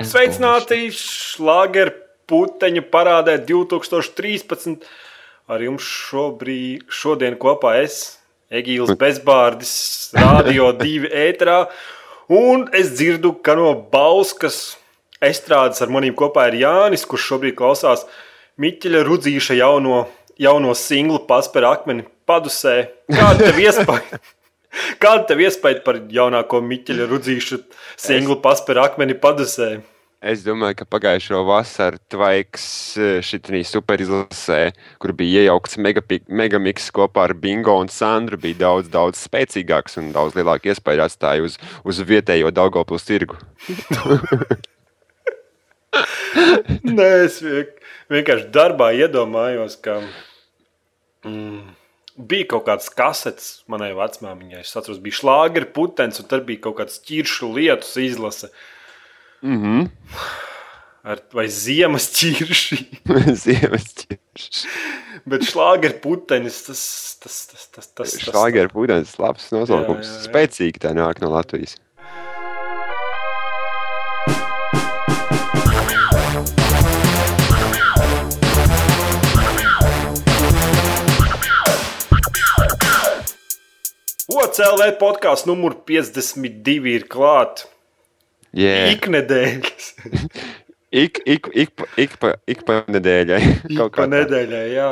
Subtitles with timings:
[0.00, 1.92] Sveicināti šlāgeru
[2.30, 4.86] puteņu parādē 2013.
[5.50, 8.20] Ar jums šobrīd, šodien kopā es,
[8.54, 9.72] Egīls Bezbārdis,
[10.14, 11.64] Rādio 2 ētrā.
[12.30, 14.76] Un es dzirdu, ka no Bauskas
[15.20, 18.06] estrādes ar maniem kopā ir Jānis, kurš šobrīd klausās
[18.60, 20.04] Miķeļa Rudzīša jauno,
[20.38, 22.76] jauno singlu Paspēr akmeni padusē.
[23.10, 24.20] Kāda tev iespēja?
[25.02, 27.58] Kāda tev iespēja par jaunāko Miķeļa Rudzīša
[27.98, 29.80] singlu Paspēr akmeni padusē?
[30.20, 32.64] Es domāju, ka pagājušo vasaru Tvaiks
[33.24, 34.58] šitā superizlasē,
[35.00, 40.36] kur bija iejaukts megamiks kopā ar Bingo un Sandru, bija daudz, daudz spēcīgāks un daudz
[40.36, 41.56] lielāku iespēju atstāja uz,
[41.88, 43.40] uz vietējo Daugopils tirgu.
[46.84, 47.80] Nē, es vienk-
[48.12, 50.02] vienkārši darbā iedomājos, ka
[51.24, 51.64] mm,
[52.28, 54.62] bija kaut kāds kasets manai vecmāmiņai.
[54.64, 58.52] Es atceros, bija šlāgeri putekļi, un tur bija kaut kāds ķiršu lietus izlase.
[59.42, 59.90] Mm -hmm.
[61.00, 62.76] Ar, vai ziemas ķirši,
[63.44, 64.66] Ziemas ķiršs.
[65.24, 66.82] bet šlāgeri putekļs tas,
[67.22, 70.10] tas, tas, tas, tas, tas, Šlāgeru pūdenis, labs nosaukums.
[70.26, 71.78] Spēcīgi tā nāk no Latvijas.
[84.30, 87.66] OCLV podkāsts numur 52 ir klāts.
[88.56, 88.90] Yeah.
[88.96, 89.92] Iknedēļas.
[90.90, 93.36] Ik, ik, ik, pa- ik, pa, ik pa nedēļai.
[93.78, 94.10] Kaut kā tā.
[94.10, 94.86] nedēļā, jā.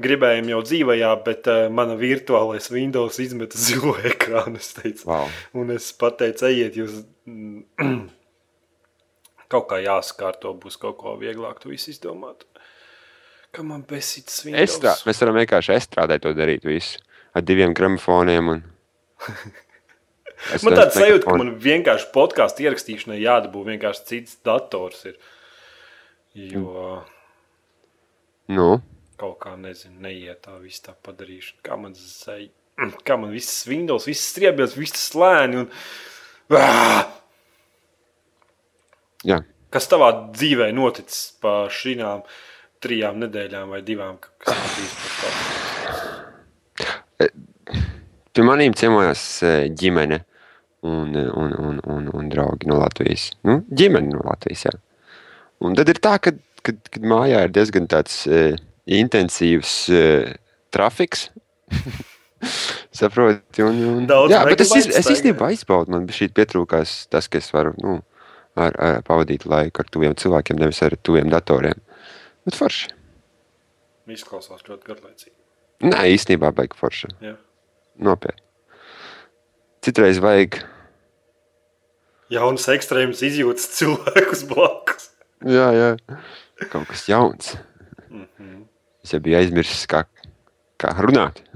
[0.00, 4.56] Gribējām jau dzīvajā, bet uh, mana virtuālais Windows izmeta zilo ekrānu.
[4.56, 5.28] Es teicu, Wow.
[5.60, 7.02] un es pateicu, ejiet, jūs
[9.52, 12.46] kaut kā jāskārto, būs kaut ko vieglāk tu visu izdomāt.
[13.52, 14.78] Kā man besītas Windows?
[14.78, 16.96] Estrā, mēs varam vienkārši estrādē to darīt visu.
[17.36, 18.48] Ar diviem gramofoniem.
[18.56, 18.64] Un...
[20.64, 25.04] Man tāds sajūta, ka man vienkārši podkāstu ierakstīšanai jādabū vienkārši cits dators.
[25.12, 25.18] Ir.
[26.34, 27.02] Jo
[28.52, 28.80] Nu,
[29.20, 31.60] kaut kā nezinu, neiet tā viss tā padarīšana.
[31.64, 32.50] Kā man zai,
[33.06, 35.62] kā man viss Windows, viss striebjas, viss slēni.
[35.62, 35.70] Un...
[36.58, 37.06] Ah!
[39.24, 39.38] jā.
[39.72, 42.02] Kas tavā dzīvē noticis pa šīm
[42.82, 44.18] trijām nedēļām vai divām?
[44.20, 45.81] ka- Kas bijis par to?
[48.32, 50.22] Pie maniem ciemojās eh, ģimene
[50.88, 53.30] un, eh, un, un, un, un draugi no Latvijas.
[53.44, 54.66] Nu, ģimene no Latvijas.
[54.70, 54.78] Jā.
[55.62, 56.32] Un tad ir tā, ka
[56.66, 58.54] kad, kad mājā ir diezgan tāds uh,
[58.86, 60.32] intensīvs uh,
[60.74, 61.28] trafiks.
[62.92, 67.38] Saproti, un, un, Daudz jā, bet es, es īstenībā izbaudu, man šī pietrūkās tas, ka
[67.38, 68.00] es varu nu,
[68.58, 71.78] ar, ar, pavadīt laiku ar tuviem cilvēkiem, nevis ar tuviem datoriem.
[72.46, 72.90] Bet forši.
[74.10, 75.36] Izklausās ļoti garlaicīgi.
[75.86, 77.12] Nē, īstenībā baigi forši.
[77.22, 77.36] Jā.
[77.98, 78.40] Nopietni.
[79.82, 80.60] Citreiz vajag
[82.32, 85.10] Jauns ekstrēms izjūtas cilvēkus blakus.
[85.44, 85.88] Jā, jā.
[86.72, 87.56] Kaut kas jauns.
[88.08, 88.62] Mhm.
[89.02, 90.04] Es jau biju aizmirsis, kā,
[90.80, 91.42] kā runāt.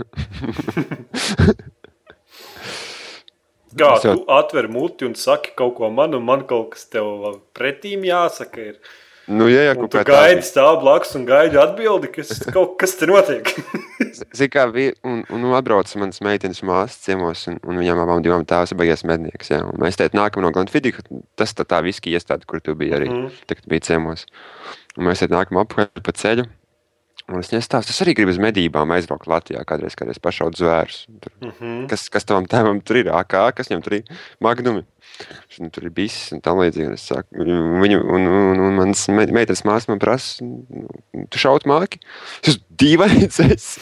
[3.76, 7.42] Kā jau- tu atver muti un saki kaut ko man, un man kaut kas tev
[7.54, 8.58] pretīm jāsaka.
[8.72, 8.78] Ir.
[9.26, 13.48] Nu, Un kaut tu gaidi stāv blakus un gaidi atbildi, kas, kaut, kas te notiek.
[14.38, 18.22] Zini, kā bija, un, un nu, atbrauc manas meitenes māsas ciemos, un, un viņām abām
[18.22, 19.50] divām tēvs ir beigas mednieks.
[19.50, 19.64] Jā.
[19.66, 21.02] Un mēs teikt, nākam no Glenfiddika,
[21.34, 23.42] tas tā, tā viski iestāde, kur tu biji arī, mm.
[23.50, 24.28] kad bija ciemos.
[24.94, 26.46] Un mēs teikt, nākam apkārt pa ceļu.
[27.26, 31.06] Un es nestāstu, es arī gribu uz medībām aizbraukt Latvijā, kādreiz, kādreiz pašaut zvērus.
[31.24, 31.88] Tur, Mhm.
[31.90, 33.08] kas, kas tavam tēvam tur ir?
[33.10, 34.04] AK, kas viņam tur ir?
[34.40, 34.84] Magnumi.
[35.58, 36.86] Nu, tur ir bijis un tā līdzīgi.
[36.92, 40.86] un saku, Viņu, un, un, un mans me- meitenes māsas man prasa, nu,
[41.30, 41.98] tu šaut māki?
[42.44, 43.40] Esmu dīvains.
[43.50, 43.78] Es.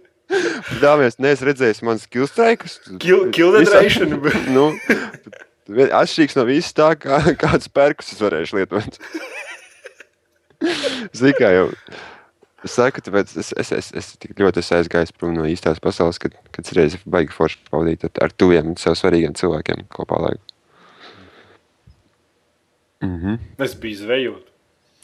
[0.82, 2.80] Dāmies, neesmu redzējis manas kilstraikus.
[2.98, 4.18] Kill- Kilderation.
[4.56, 4.72] nu,
[5.70, 8.98] atšķirīgs no viss tā, kā, kāds pērkus es varēšu lietot.
[11.14, 11.68] Zini, kā jau.
[12.66, 16.20] Es saku, tāpēc es, es, es, es tik ļoti esmu aizgājis prom no īstās pasaules,
[16.20, 20.44] kad, kad es reizē baigi forši pavadīt ar, ar tuviem sev svarīgiem cilvēkiem kopā laiku.
[23.00, 23.40] Mhm.
[23.64, 24.50] Es biju zvejot.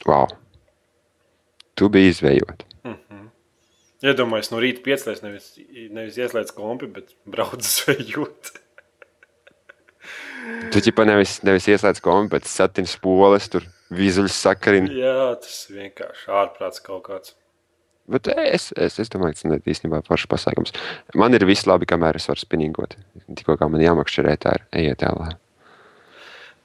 [0.05, 0.29] Wow.
[1.77, 2.67] Tu biji izvējot.
[4.05, 5.49] Iedomājos, no rīta piecēlēs, nevis,
[5.93, 8.53] nevis ieslēdz kompi, bet brauc zvejot.
[10.71, 14.93] Tu ķipa nevis, nevis ieslēdz kombi, bet satīns poles, tur vizuļs sakarini.
[15.01, 17.33] Jā, tas vienkārši ārprāts kaut kāds.
[18.13, 20.75] Bet es, es, es domāju, tas ir īstenībā foršs pasākums.
[21.19, 22.95] Man ir viss labi, kamēr es varu spinningot.
[23.27, 25.35] Tikko kā man jāmakšķerē, tā ir ejiet tālāk.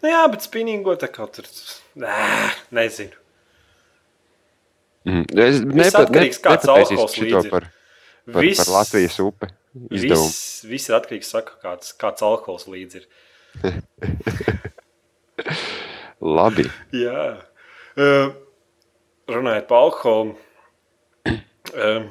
[0.02, 1.50] Nu, jā, bet spinningo tā kā tur.
[2.02, 2.20] Nē,
[2.78, 3.18] nezinu.
[5.10, 5.26] Mm.
[5.82, 7.54] Es atkarīgs, kāds alkohols šito līdzi ir.
[7.54, 7.66] par,
[8.30, 9.50] par, Viss- par Latvijas upe
[9.90, 10.28] izdevumu.
[10.30, 13.08] Viss, viss ir atkarīgs no tā, kāds, kāds alkohols līdzi ir.
[16.22, 16.68] Labi.
[16.94, 17.26] Jā.
[17.98, 18.30] Uh,
[19.32, 20.38] runājot par alkoholu.
[21.72, 22.10] Uh,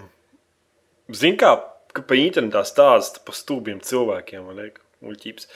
[1.10, 1.56] Zini, kā
[2.06, 4.46] pa internetā stāsta par stūbiem cilvēkiem.
[4.46, 5.48] man liek, muļķības.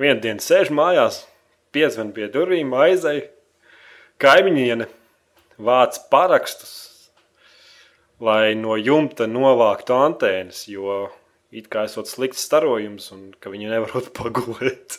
[0.00, 1.24] Vienu dienu sēž mājās,
[1.74, 3.28] piezvan pie durvīm, aizēja
[4.22, 4.88] kaimiņiene,
[5.58, 6.74] vāc parakstus,
[8.22, 11.04] lai no jumta novāktu antēnas, jo
[11.54, 14.98] it kā esot slikts starojums un ka viņi nevarot pagulēt.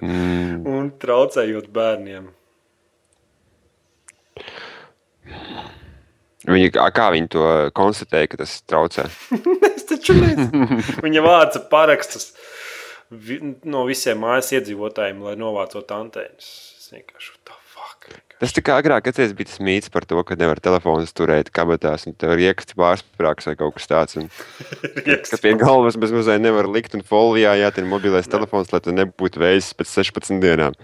[0.00, 2.30] Mm, Un traucējot bērniem.
[6.48, 7.46] Viņi, kā viņi to
[7.76, 9.06] konstatēja, ka tas traucē?
[9.72, 10.78] Es taču nezinu.
[11.04, 12.30] Viņa vāca parakstus
[13.12, 16.48] vi, no visiem mājas iedzīvotājiem, lai novācot antēnas.
[16.78, 18.08] Es vienkārši tā fuck.
[18.42, 22.08] Tas tā kā agrāk atceries, bija tas mīts par to, ka nevar telefonus turēt kabatās,
[22.08, 24.18] un tev ir ieksts pārsprāgs vai kaut kas tāds.
[24.20, 24.30] Un,
[25.30, 29.42] ka pie galvas bez mazliet nevar likt, un folijā jātin mobilais telefons, lai tu nebūtu
[29.42, 30.78] vējis pēc 16 dienām.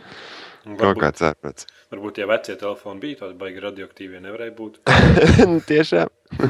[0.69, 1.69] Kaut Varbūt, kā tāds.
[1.93, 4.75] Varbūt, ja vecie telefoni bija tādi baigi radioaktīvi, nevarēja būt.
[5.71, 6.09] Tiešām.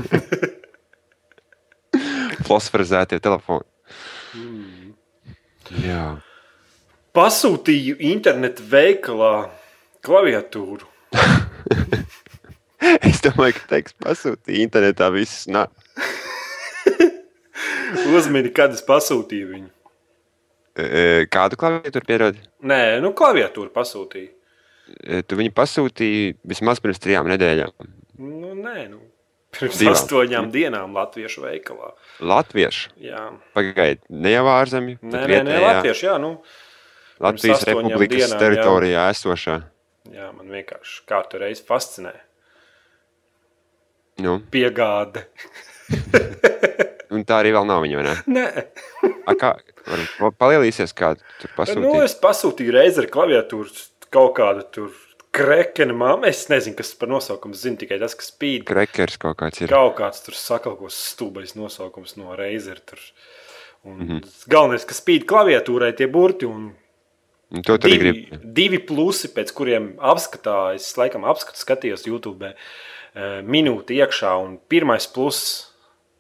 [2.49, 3.67] Fosforizētie telefoni.
[4.39, 4.95] Mm.
[5.85, 6.05] Jā.
[7.17, 9.35] Pasūtīju internetu veikalā
[10.05, 10.87] klaviatūru.
[12.79, 15.49] Es domāju, ka teiks, pasūtīja internetā viss.
[15.51, 15.65] Nā.
[18.15, 19.67] Uzmini, kad es pasūtīju viņu.
[20.79, 22.45] E, Kādu klaviatūru pierodi?
[22.71, 24.31] Nē, nu, klaviatūru pasūtīju.
[25.05, 27.73] E, Tu viņu pasūtīji vismaz pirms trijām nedēļām.
[28.19, 29.01] Nu, nē, nu,
[29.55, 29.97] pirms Divām.
[29.97, 31.93] astoņām dienām Latviešu veikalā.
[32.21, 32.91] Latviešu.
[33.03, 33.25] Jā,
[33.55, 36.07] Pagaidiet, ne jau ārzemju, nē, nē, nē Latviešu.
[36.09, 36.33] Jā, nu,
[37.23, 38.41] Latvijas Republikas dienām, jā.
[38.45, 39.59] teritorijā esošā.
[40.15, 42.15] jā, man vienkārši kārtu reizi fascinē.
[44.19, 45.27] Nu, Piegāde.
[47.15, 48.01] un tā arī vēl nav viņa.
[48.01, 48.17] vai ne?
[48.41, 48.47] Nē,
[49.29, 49.53] A, kā,
[49.87, 52.03] var, palielīsies, kā tur nu, pasūtīt.
[52.05, 53.71] es pasūtīju reizi ar klaviatūru
[54.15, 54.91] kaut kādu tur
[55.35, 56.27] krekenu māmu.
[56.29, 58.67] Es nezinu, kas par nosaukumu zinu, tikai tas, kas spīd.
[58.69, 59.73] Krekers kaut kāds ir.
[59.73, 62.81] Kaut kāds tur sakalpos stulbais nosaukums no Razer.
[62.81, 63.01] Tur.
[63.85, 64.09] Un mm.
[64.09, 64.37] -hmm.
[64.51, 66.73] Galvenais, kas spīd klaviatūrai, tie burti un
[67.51, 68.43] Un to divi, grib.
[68.43, 74.35] divi plusi, pēc kuriem apskatā, es laikam apskatu, skatījos YouTube eh, minūti iekšā.
[74.45, 75.73] Un pirmais pluss,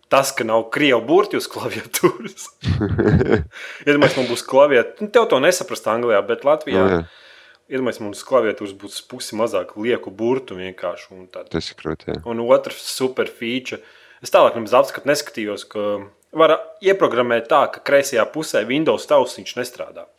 [0.08, 2.48] tas, ka nav krievu burti uz klaviatūras.
[3.86, 5.04] Iedomājieties, man būs klaviatūra.
[5.04, 6.80] Nu, tev to nesaprast Anglijā, bet Latvijā.
[6.80, 7.27] Nu, jā,
[7.68, 11.10] Iedomājieties, mums klaviatūras būs pusi mazāk lieku burtu vienkārši.
[11.12, 12.08] un tad tas ir krūti.
[12.08, 12.20] jā.
[12.24, 13.82] Un otrs super feature.
[14.24, 15.84] Es tālāk nemaz apskatu neskatījos, ka
[16.32, 20.08] var ieprogrammēt tā, ka kreisajā pusē Windows taustiņš nestrādā.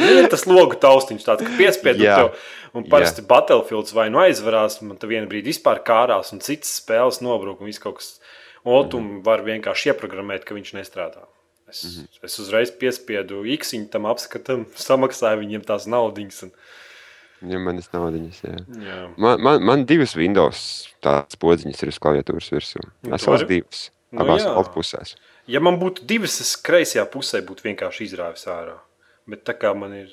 [0.00, 2.16] Ir tas logu taustiņš, tāds, ka piespiedu Jā.
[2.16, 6.72] tev, un parasti Battlefields vai nu aizvarās, man te vienā brīdī vispār kārās, un citas
[6.80, 8.14] spēles nobrūk, un viss kaut kas.
[8.62, 11.24] Un tu var vienkārši ieprogrammēt, ka viņš nestrādā.
[11.72, 12.24] Es, mm -hmm.
[12.28, 16.42] es uzreiz piespiedu X tam apskatam, samaksāju viņiem tās naudiņas.
[16.48, 16.56] Un,
[17.42, 18.58] Ja manas naudiņas, jā.
[18.86, 18.96] jā.
[19.18, 20.60] Man, man, man divas Windows
[21.02, 22.82] tādas podziņas ir uz klaviatūras virsū.
[23.02, 23.80] Nu, Es tu esmu divas.
[24.12, 24.52] Nu, Abās jā.
[24.60, 25.16] altpusēs.
[25.50, 28.76] Ja man būtu divas, es kreisajā pusē būtu vienkārši izrāvis ārā.
[29.26, 30.12] Bet tā kā man ir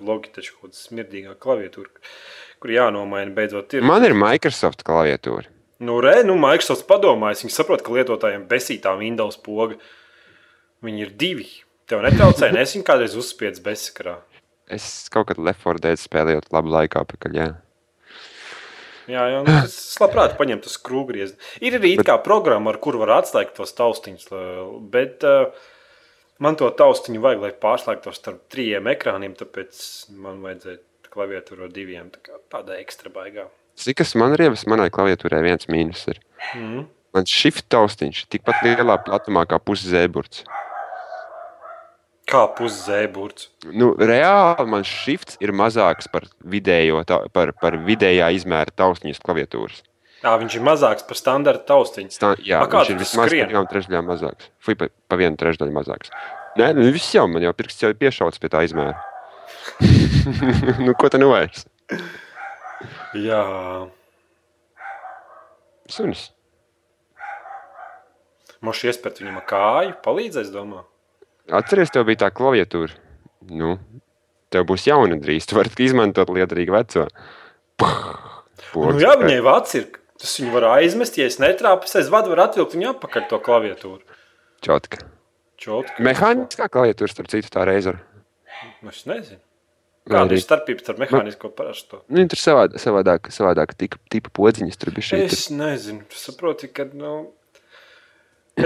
[0.00, 1.88] logiski kaut kāda smirdīgā klaviatūra,
[2.60, 3.86] kur jānomaina beidzot ir.
[3.86, 5.48] Man ir Microsoft klaviatūra.
[5.78, 9.78] Nu, re, nu, Microsoft padomājis, viņi saprot, ka lietotājiem besītā Windows poga.
[10.84, 11.46] Viņi ir divi.
[11.88, 14.18] Tev netraucēja, nes viņi kādreiz uzspiedz bezsakarā.
[14.68, 17.38] Es kaut kad Left 4 Dead spēlēju labu laiku apakaļ.
[17.38, 17.48] Jā.
[19.08, 21.38] Jā, jā nu, es labprāt paņemtu to skrūvgriezni.
[21.64, 24.28] Ir arī it kā programma, ar kuru var atslēgt tos taustiņus,
[24.92, 25.48] bet uh,
[26.44, 29.80] man to taustiņu vajag, lai pārslēgtos starp trījiem ekrāniem, tāpēc
[30.20, 32.12] man vajadzēja klaviatūru ar diviem.
[32.12, 33.48] Tā kā tāda ekstra baigā.
[33.80, 36.20] Cik tas man ir ievas, manai klaviatūrai viens mīnus ir.
[36.52, 36.84] Mm.
[37.16, 40.44] Man shift taustiņš ir tikpat lielā platumā kā pusi zēburts.
[42.28, 43.48] Kā puszēburts.
[43.72, 49.80] Nu, reāli man shifts ir mazāks par vidējo, tā, par, par vidējā izmēra taustiņas klaviatūras.
[50.18, 52.10] Jā, viņš ir mazāks par standarta taustiņu.
[52.20, 53.46] Tā, jā, A, kā viņš ir vismaz skrien?
[53.46, 54.50] par divām trešdaļām mazāks.
[54.60, 56.10] Fui, pa, pa vienu trešdaļu mazāks.
[56.58, 58.98] Nē, nu viss jau man jau pirksts jau ir piešauts pie tā izmēra.
[60.84, 61.64] nu, ko tu nu vairs?
[63.16, 63.40] Jā,
[65.88, 66.28] Sunis.
[68.60, 70.82] man šī iespēja viņam kāju palīdzēs, domā.
[71.48, 72.92] Atceries, tev bija tā klaviatūra.
[73.48, 73.76] Nu,
[74.52, 75.46] tev būs jauna drīz.
[75.48, 77.06] Tu vari izmantot liederīgu veco.
[78.74, 79.88] Nu, jā, viņai vats ir.
[80.18, 84.16] Tas viņu var aizmest, ja es netrāpu, es vadu, var atvilkt viņu apakaļ to klaviatūru.
[84.66, 85.04] Čotka.
[85.62, 86.02] Čotki.
[86.02, 87.94] Mehāniskā klaviatūra, starp citu, tā reize.
[88.82, 89.38] Nu, Es nezinu.
[90.08, 92.00] Kāda ir starpība starp mehānisko un parasto?
[92.08, 94.78] Nu, tur savād, savādāk, savādāk tipa podziņas.
[94.80, 95.20] Tur bija šī.
[95.26, 96.06] Es nezinu.
[96.08, 96.88] Tu saproti, ka.
[96.96, 97.14] Nu,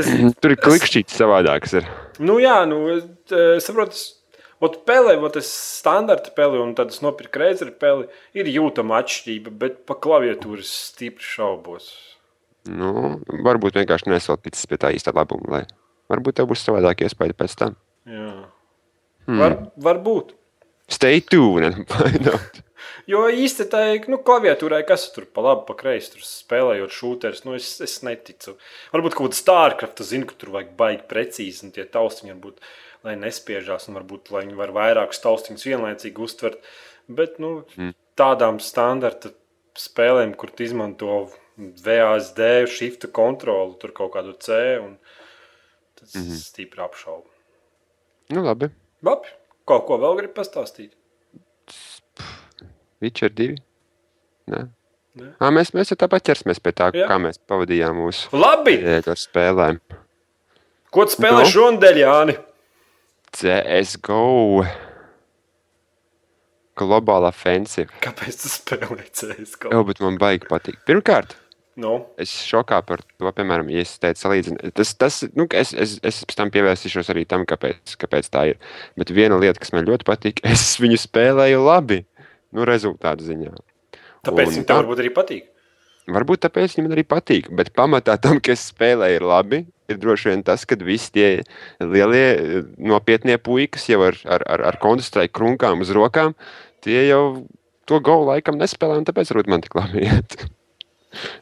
[0.01, 0.09] es,
[0.41, 1.77] Tur, ir klikšķītis savādāks.
[1.81, 1.87] Ir.
[2.25, 2.83] nu jā, nu,
[3.63, 3.99] saprotu.
[4.63, 8.05] Ot, peli, ot, es standarta peli un tad es nopirku reizeri peli,
[8.39, 11.89] ir jūtama atšķirība, bet pa klaviatūras stipri šaubos.
[12.71, 15.63] Nu, varbūt vienkārši nesot ticis pie tā īsta labuma, lai
[16.13, 17.75] varbūt tev būs savādāk iespēja pēc tam.
[18.07, 18.29] Jā.
[19.27, 19.41] Hmm.
[19.43, 20.31] Var, varbūt.
[20.95, 22.63] Stay tuned, find out.
[23.11, 27.45] Jo īsti tā ir nu, klaviatūrai, kas tur pa labi, pa kreisi tur spēlējot šūterus.
[27.47, 28.57] Nu, es, es neticu.
[28.95, 32.63] Varbūt kaut kāda StarCraft, zinu, ka tur vajag baigi precīzi un tie taustiņi varbūt
[33.07, 36.63] lai nespiežās, un varbūt lai viņi var vairākus taustiņus vienlaicīgi uztvert.
[37.11, 37.95] Bet nu, mm.
[38.19, 39.33] tādām standarta
[39.79, 41.25] spēlēm, kur tu izmanto
[41.59, 44.97] VSD, shift kontroli, tur kaut kādu C, un
[45.99, 46.41] tas mm -hmm.
[46.47, 47.29] stipri apšaubu.
[48.31, 48.71] Nu, labi.
[49.03, 49.29] Labi.
[49.65, 50.93] Kaut ko vēl gribi pastāstīt?
[53.03, 53.59] Witcher 2?
[54.53, 54.63] Nē.
[55.13, 57.05] Nā, mēs, mēs jau tāpat ķersimies pie tā, Jā.
[57.11, 58.31] kā mēs pavadījām mūsu
[59.21, 59.83] spēlēm.
[60.93, 61.51] Ko tu spēlē no?
[61.53, 62.39] šonadēļ, Jāni?
[63.37, 64.65] CSGO.
[66.81, 67.93] Globāla ofensiva.
[68.05, 69.73] Kāpēc tu spēlē CSGO?
[69.73, 70.79] Jā, bet man baigi patīk.
[70.89, 71.35] Pirmkārt,
[71.81, 71.99] no.
[72.21, 74.73] es šokā par to, piemēram, ja es teicu, salīdzināt.
[74.81, 78.63] Tas, tas, nu, es, es, es pēc tam pievērsīšos arī tam, kāpēc, kāpēc tā ir.
[79.01, 82.01] Bet viena lieta, kas man ļoti patīk, es viņu spēlēju labi,
[82.57, 83.55] nu, rezultātu ziņā.
[84.27, 85.49] Tāpēc viņam tā varbūt arī patīk.
[86.13, 90.41] Varbūt tāpēc viņam arī patīk, bet pamatā tam, ka es spēlēju labi, ir droši vien
[90.47, 91.29] tas, ka visi tie
[91.79, 96.35] lielie, nopietnie puikas jau ar, ar, ar, ar kontrastraiku krunkām uz rokām,
[96.83, 97.23] tie jau
[97.87, 100.43] to golu laikam nespēlē, un tāpēc varbūt man tik labi iet.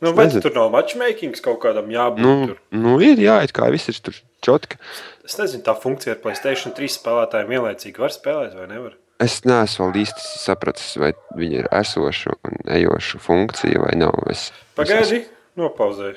[0.02, 2.20] Nu, vai tur nav matchmaking kaut kādam jābūt?
[2.24, 2.56] Nu, tur?
[2.74, 4.80] nu ir, jā, it kā viss ir tur čotka.
[5.24, 8.96] Es nezinu, tā funkcija ar Playstation 3 spēlētājiem vienlaicīgi var spēlēt vai nevar?
[9.20, 14.16] Es neesmu vēl īsti sapratis, vai viņa ir esoša un ejoša funkcija vai nav.
[14.32, 14.46] Es,
[14.78, 15.50] Pagaidi, es...
[15.60, 16.16] nopauzēju.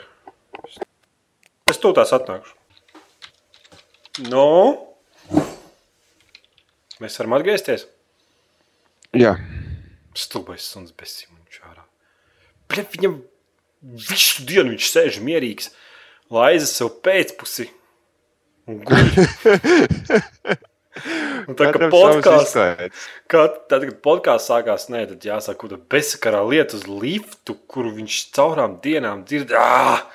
[1.67, 2.55] Es to tās atnākšu.
[4.29, 4.47] No.
[7.03, 7.87] Mēs varam atgriezties?
[9.17, 9.35] Jā.
[10.15, 11.83] Stulbais suns bez simuņš ārā.
[12.71, 13.21] Bļa, viņam
[14.07, 15.73] visu dienu viņš sēž mierīgs,
[16.31, 17.67] laiza sev pēcpusi
[18.71, 19.11] un guļ.
[21.59, 22.57] Tā kā podkāsts,
[23.27, 28.77] tad, kad podkāsts sākās, nē, tad jāsaka, ka bezsakarā lieta uz liftu, kuru viņš caurām
[28.83, 29.55] dienām dzird.
[29.57, 30.05] Ah,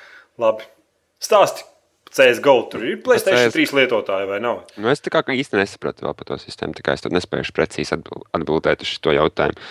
[0.41, 0.69] labi,
[1.23, 1.67] stāsti.
[2.09, 4.63] CSGO tur ir Placēta 3 lietotāji vai nav?
[4.81, 7.99] Nu, es tā kā īsti nesapratu vēl par to sistēmu, tā kā es nespēju precīzi
[7.99, 9.67] atbildēt uz šo jautājumu.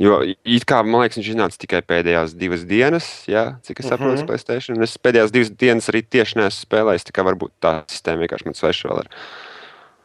[0.00, 4.14] Jo it kā man liekas, viņš iznāca tikai pēdējās divas dienas, jā, cik es saprotu,
[4.14, 4.30] uh -huh.
[4.30, 4.82] Placēta.
[4.86, 8.54] Es pēdējās divas dienas arī tieši neesmu spēlējis, tā kā varbūt tā sistēma vienkārši man
[8.54, 9.10] sveša vēl ir.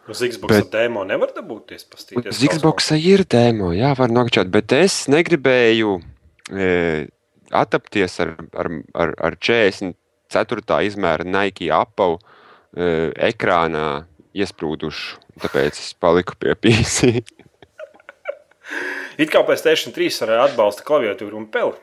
[0.05, 1.87] Uz Xbox bet, demo nevar dabūties.
[2.29, 5.95] Uz Xbox ir demo, jā, var nokļūt, bet es negribēju
[6.53, 6.67] e,
[7.49, 10.77] attapties ar, ar, ar, ar 44.
[10.85, 14.05] izmēra Nike apavu e, ekrānā
[14.37, 15.23] iesprūdušu.
[15.41, 17.15] Tāpēc es paliku pie PC.
[19.21, 21.77] It kā PlayStation 3 arī atbalsta klaviatūru un peli.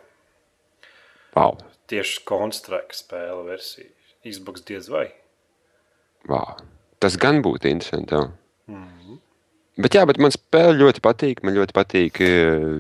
[1.35, 1.59] Wow.
[1.91, 3.91] Tieši konstrukta spēle versija.
[4.23, 5.09] Xbox diez vai.
[6.29, 6.61] Wow.
[7.03, 8.15] Tas gan būtu interesanti.
[8.71, 9.19] Mm -hmm.
[9.83, 11.43] Bet, jā, bet man spēle ļoti patīk.
[11.43, 12.31] Man ļoti patīk e,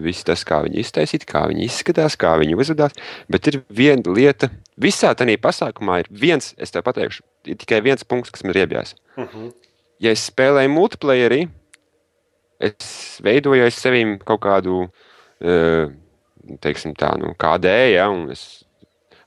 [0.05, 2.93] viss tas, kā viņi iztaisīja, kā viņi izskatās, kā viņi uzvedās.
[3.33, 8.05] Bet ir viena lieta, visā tajā pasākumā ir viens, es tev pateikšu, ir tikai viens
[8.05, 8.95] punkts, kas man riebjās.
[9.17, 9.53] Mm -hmm.
[10.01, 11.49] Ja es spēlēju multiplayerī,
[12.61, 14.89] es veidoju aiz sevīm kaut kādu,
[15.41, 15.89] e,
[16.61, 17.65] teiksim, tā, nu, KD,
[17.95, 18.65] ja, un es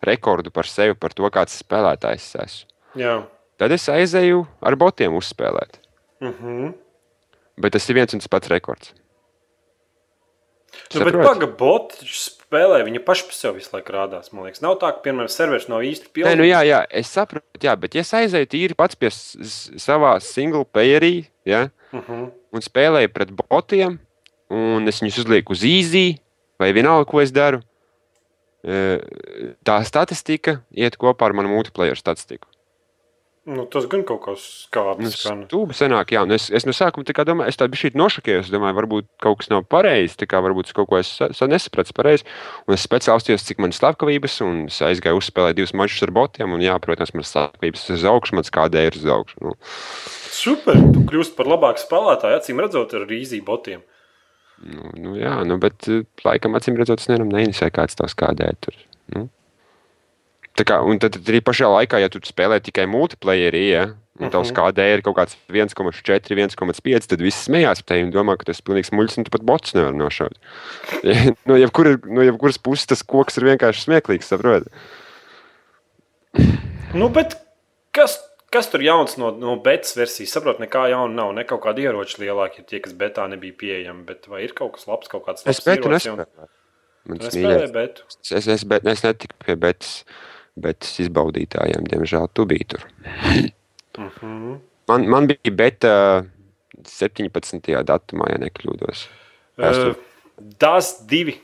[0.04, 2.70] rekordu par sevi, par to, kāds spēlētājs esmu.
[2.96, 3.24] Jā.
[3.58, 5.80] Tad es aizēju ar botiem uzspēlēt.
[6.20, 6.74] Mm -hmm.
[7.58, 8.94] Bet tas ir viens un tas pats rekords.
[10.94, 14.32] Nu, bet paga boti spēlē, viņa paši par sevi visu laiku rādās.
[14.34, 16.30] Man liekas, nav tā, ka, piemēram, serveris nav īsti pilns.
[16.30, 20.16] Nē, nu jā, jā, es saprotu, jā, bet ja es aizēju tīri pats pie savā
[20.24, 22.26] single playerī, ja, mm -hmm.
[22.52, 24.00] un spēlēju pret botiem,
[24.50, 26.20] un es viņus uzlieku uz īzī,
[26.60, 27.62] vai vienalga, ko es daru,
[28.64, 29.00] e,
[29.66, 32.48] tā statistika iet kopā ar manu multiplayer statistiku.
[33.46, 36.24] Nu, tas gan kaut kas tāds- nu, stūbi senāk, jā.
[36.34, 38.48] Es, es no sākuma domāju, es tādu biju nošokējies.
[38.48, 40.18] Es domāju, varbūt kaut kas nav pareizi.
[40.18, 42.25] Tā kā varbūt kaut ko es, nesapratu pareizi.
[42.66, 44.42] Un es speciāli skatījos, cik man ir slepkavības.
[44.42, 46.58] Un es aizgāju uzspēlēt divus mačus ar botiem.
[46.58, 49.38] Un, jā, protams, man ir slepkavības uz augšu, mans kādē ir uz augšu.
[49.46, 49.54] Nu.
[50.34, 50.82] Super!
[50.82, 53.86] Tu kļūsi par labāku spēlētāju, acīm redzot, ar īzī botiem.
[54.66, 55.86] Nu, nu, jā, nu, bet
[56.25, 58.74] laikam, acīm redzot, es nevaru neinteresēt, kāds tavs kādē tur.
[59.14, 59.28] Nu.
[60.56, 63.86] Kā, un tad, arī pašā laikā, ja tu spēlē tikai multiplayerī, ja,
[64.22, 64.56] un tavs mhm.
[64.56, 68.62] KD ir kaut kāds 1,4, 1,5, tad viss smējās par tevi un domā, ka tas
[68.62, 70.38] ir pilnīgs muļķis, un tu pat bots nevar nošaut.
[71.50, 74.72] no, jebkur, no jebkuras puses tas koks ir vienkārši smieklīgs, saproti?
[76.96, 77.36] Nu, bet
[77.96, 78.16] kas,
[78.56, 80.32] Kas tur jauns no, no betas versijas?
[80.36, 81.34] Saprotu, nekā jauna nav.
[81.36, 84.06] Ne kaut kāda ieroča lielāka, ir tie, kas betā nebija pieejami.
[84.08, 85.92] Bet vai ir kaut kas labs, kaut kāds labs Es betu.
[85.92, 87.74] Mans Tu nespēlēji mīļākais.
[87.76, 88.06] betu.
[88.32, 89.92] Es, es, bet, es netiku pie betas,
[90.56, 92.86] betas izbaudītājiem, diemžēl tu biji tur.
[93.98, 94.56] Mhm.
[94.88, 95.92] Man, man bija beta
[96.86, 97.72] 17.
[97.88, 99.06] datumā, ja nekļūdos.
[99.58, 99.96] Uh,
[100.62, 101.38] Dust 2.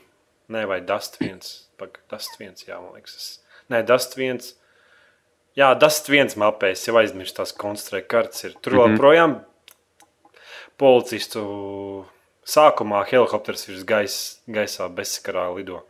[0.52, 1.40] Nē, vai Dust 1.
[1.80, 3.16] Pag, Dust 1, jā, man liekas.
[3.16, 3.62] Es...
[3.72, 4.52] Nē, Dust 1.
[5.58, 6.70] Jā, Dust 1 mapē.
[6.76, 8.44] Es jau aizmirsu tās konstruēta kartes.
[8.44, 8.54] Ir.
[8.62, 8.94] Tur Mhm.
[8.94, 9.38] joprojām
[10.80, 11.42] policistu
[12.46, 14.16] sākumā helikopters virs gais,
[14.48, 15.82] gaisā bezsakarā lido.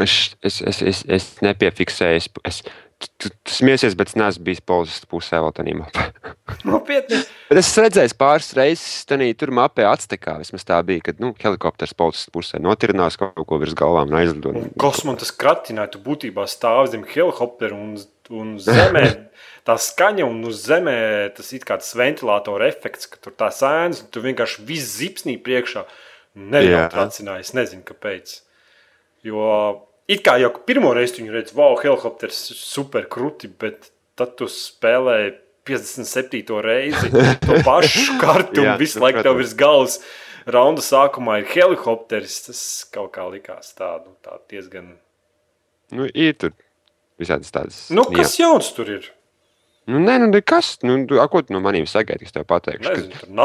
[0.00, 2.20] Es, es, es, es, es nepiefiksēju.
[2.20, 2.58] Es, es,
[2.98, 6.06] tu, tu, tu smiesies, bet es neesmu bijis policists pusē vēl tādā mapā.
[6.68, 7.22] Nopietni.
[7.48, 10.36] Bet es redzēju pāris reizes, tanī, tur mapē atstekā.
[10.42, 14.52] Vismaz tā bija, kad nu, helikopters policists pusē notirinās kaut ko virs galvām un aizlido.
[14.52, 17.96] Un kosmonauts kratināja, tu būtībā stāv zem helikoptera un,
[18.36, 19.06] un zemē
[19.68, 20.98] tā skaņa, un uz zemē
[21.36, 25.40] tas ir kā tas ventilatora efekts, ka tur tā sēnes, un tu vienkārši viss zipsnī
[25.42, 25.88] priekšā.
[26.36, 28.42] Tracināja, es nezinu, kāpēc.
[29.26, 29.48] Jo
[30.10, 34.48] it kā jau pirmo reizi viņi redz, wow, helikopters ir super krūti, bet tad tu
[34.50, 35.18] spēlē
[35.66, 36.60] 57.
[36.62, 37.10] reizi
[37.42, 39.98] to pašu kartu un visu nu, laiku tev virs galvas.
[40.46, 42.38] Raunda sākumā ir helikopters.
[42.46, 42.60] Tas
[42.94, 44.94] kaut kā likās tādu tā diezgan.
[45.90, 46.54] Nu, ir tur
[47.18, 47.80] visādas tādas.
[47.90, 49.10] Nu, kas jauns tur ir?
[49.86, 50.72] Nu, nē, nu, kas?
[50.82, 52.94] Nu, a, ko tu no maniem sagaidi, kas tev pateikšu?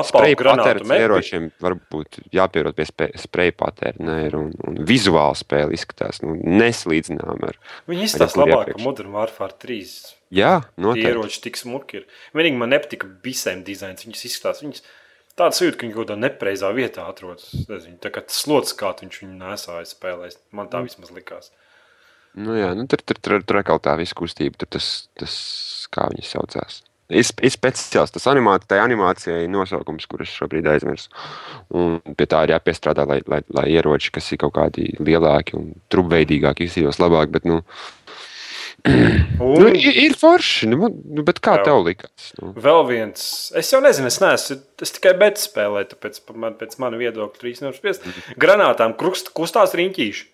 [0.07, 0.38] Spreja
[0.89, 1.03] meti.
[1.05, 2.88] ieročiem varbūt jāpierod pie
[3.21, 4.15] spreja patēriņa.
[4.25, 7.60] ir, Un, un vizuāli spēle izskatās nu, neslīdzinām ar.
[7.91, 8.81] Viņi izstāsta labāk, ka.
[8.81, 11.12] Modern Warfare 3 Jā, noteikti.
[11.12, 12.10] ieroči tik smuki ir.
[12.33, 14.07] Vienīgi man nepatika bisēm dizains.
[14.07, 14.81] Viņas izskatās, viņas
[15.38, 17.51] tāda sajūta, ka viņi kaut kādā nepreizā vietā atrodas.
[17.53, 20.39] Es Nezinu, tā kā tas slots, kā viņš viņu nesāja spēlēs.
[20.55, 21.51] Man tā vismaz likās.
[22.39, 24.88] Nu, jā, nu, tur tur tur tur atkal tā visa kustība, tur tas,
[25.19, 25.35] tas
[25.91, 26.79] kā viņi saucās.
[27.11, 31.11] Ir, sp- ir speciāls tas animācija, tā animācija ir nosaukums, kurus šobrīd aizmirsu.
[31.75, 35.74] Un pie tā ir jāpiestrādā, lai, lai, lai ieroči, kas ir kaut kādi lielāki un
[35.91, 37.33] trupveidīgāki, izsījos labāk.
[37.35, 37.59] Bet, nu,
[39.41, 41.67] Un nu, ir, ir forši, nu, nu, bet kā Jā.
[41.67, 42.31] tev likās?
[42.39, 43.24] Nu, vēl viens,
[43.57, 47.61] es jau nezinu, es neesmu, es tikai betu spēlēju, tāpēc man, pēc mana viedokļa 3
[47.61, 48.07] nevar spiest.
[48.41, 50.30] Granātām kustās riņķīši.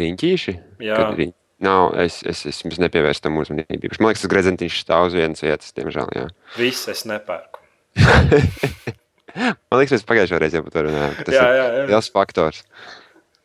[0.00, 0.54] Riņķīši?
[0.88, 0.98] Jā.
[1.18, 1.32] Riņ...
[1.62, 3.92] Nav, es, es, es jums nepievērstu tam uzmanību.
[4.02, 6.08] Man liekas, tas grezentiņš stāv uz vienas vietas, diemžēl.
[6.18, 6.24] Jā.
[6.58, 7.60] Viss es nepērku.
[9.70, 11.14] Man liekas, mēs pagājušajā reizē par to runājām.
[11.24, 11.84] Tas Jā, ir jā, jā.
[11.92, 12.58] liels faktors.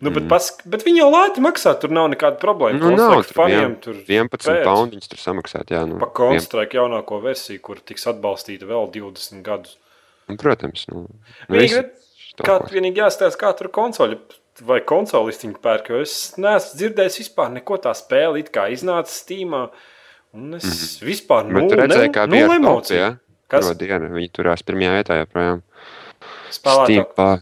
[0.03, 2.77] Nu, bet, pas, bet viņi jau lēti maksā, tur nav nekāda problēma.
[2.81, 4.59] Nu, nav, tur faniem vien- tur 11 pēc.
[4.67, 5.71] poundiņus tur samaksāt.
[5.73, 9.77] Jā, nu, Pa konstrakt jaunāko versiju, kur tiks atbalstīta vēl 20 gadus.
[10.27, 11.85] Nu, protams, nu, nu, Vienīgi,
[12.37, 14.19] Kā vienīgi jāstāsta, kā tur konsoļi
[14.65, 19.11] vai konsolisti viņi pērk, jo es neesmu dzirdējis vispār neko tā spēle, it kā iznāca
[19.11, 19.67] Steamā.
[20.33, 21.07] Un es mm -hmm.
[21.07, 21.53] vispār Mhm.
[21.53, 22.99] Bet nu, tu redzēji, kā bija emociju.
[22.99, 23.17] jā?
[23.47, 23.77] Kas?
[23.77, 25.61] Dienu viņi turās pirmajā vietā joprojām.
[26.51, 26.85] Spēlētāk.
[26.85, 27.39] Steam pār,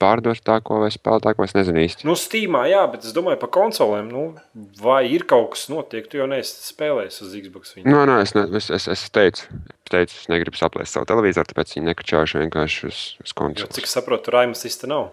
[0.00, 2.04] pārdošāko vai spēlētāko, es nezinu īsti.
[2.04, 4.10] Nu, Steamā, jā, bet es domāju par konsolēm.
[4.10, 4.34] Nu,
[4.80, 6.08] vai ir kaut kas notiek?
[6.10, 7.74] Tu jau neesi spēlējis uz Xbox.
[7.76, 7.86] Viņu.
[7.90, 9.46] Nu, nē, es, ne, es, es, es teicu,
[9.90, 13.74] teicu, es negribu saplēst savu televizoru, tāpēc viņi nekačāšu vienkārši uz, uz Jo, konsoles.
[13.76, 15.12] cik saprotu, Raimas īsti nav.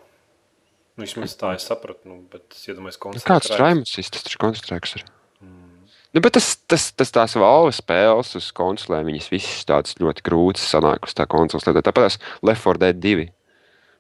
[1.01, 3.59] Nu, vismaz tā es sapratu, nu, bet es iedomājos, Nu, Kāds Raimas.
[3.59, 4.09] raimus ir?
[4.13, 5.05] Tas taču konstrukts ir.
[5.41, 5.89] Mm.
[6.13, 10.69] Nu, bet tas, tas, tas tās valves spēles uz konsolēm, viņas visas tādas ļoti grūtas
[10.69, 11.65] sanāk uz tā konsoles.
[11.65, 13.27] Tāpat tās Left 4 Dead 2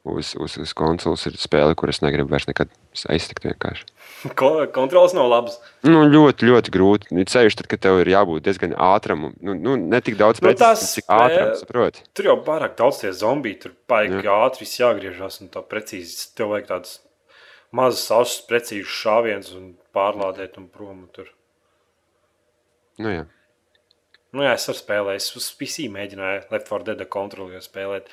[0.07, 2.71] uz, uz, uz konsoles ir spēle, kuras negribu vairs nekad
[3.13, 3.85] aiztikt vienkārši.
[4.39, 5.57] Ko- Kontrols nav labs.
[5.87, 7.11] Nu, ļoti, ļoti grūti.
[7.17, 9.29] Ir ceļš, tad, kad tev ir jābūt diezgan ātram.
[9.41, 12.05] Nu, nu, ne tik daudz Nu, precīzi, cik ātram, saproti.
[12.17, 16.31] Tur jau pārāk daudz tie zombiji, tur baigi ātri viss jāgriežas un tā precīzi.
[16.37, 16.97] Tev vajag tādas
[17.75, 21.05] mazas asas, precīzas šāvienus un pārlādēt un prom.
[21.05, 21.29] un Tur.
[23.01, 23.23] Nu, jā.
[24.31, 28.07] Nu, jā, es ar spēlēju, es uz PC mēģināju Left 4 Dead kontroli spēlēt.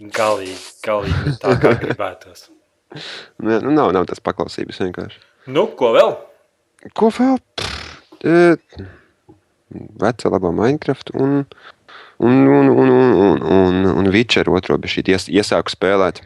[0.00, 2.48] Galīgi, galīgi tā kā gribētos.
[2.92, 5.22] Jā, nu, nav, nav tās paklausības vienkārši.
[5.52, 6.16] Nu, ko vēl?
[6.98, 7.38] Ko vēl?
[7.58, 8.88] Pff, e,
[10.02, 11.42] Veca labā Minecraft un,
[12.18, 16.22] un, un, un, un, un, un, un Witcher otro šī ies, iesāku spēlēt.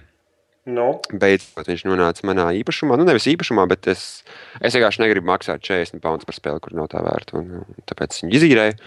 [0.66, 2.96] Nu, Beidzot viņš nonāca manā īpašumā.
[2.98, 4.24] Nu, nevis īpašumā, bet es,
[4.58, 7.38] es vienkārši negribu maksāt 40 pounds par spēli, kur nav tā vērta.
[7.38, 8.78] Un, un tāpēc viņu izīrēju.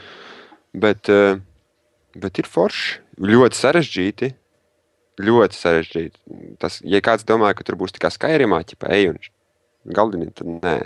[0.83, 1.37] Bet, e,
[2.19, 2.99] bet ir forši.
[3.23, 4.31] Ļoti sarežģīti.
[5.19, 6.19] Ļoti sarežģīti.
[6.61, 9.19] Tas, ja kāds domā, ka tur būs tikai Skyrimā, ķipa, ej un
[9.95, 10.77] galdini, tad nē.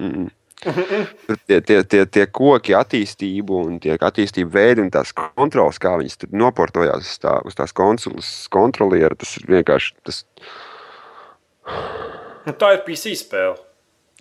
[0.00, 0.30] Mm -mm.
[1.26, 5.96] Tur tie, tie, tie, tie koki, attīstību un tie attīstību veidi un tās kontrols, kā
[5.98, 9.94] viņas tur noportojās uz, tā, uz tās konsoles kontrolieru, tas ir vienkārši.
[10.06, 10.22] Tas,
[12.46, 13.58] nu, tā ir PC spēle.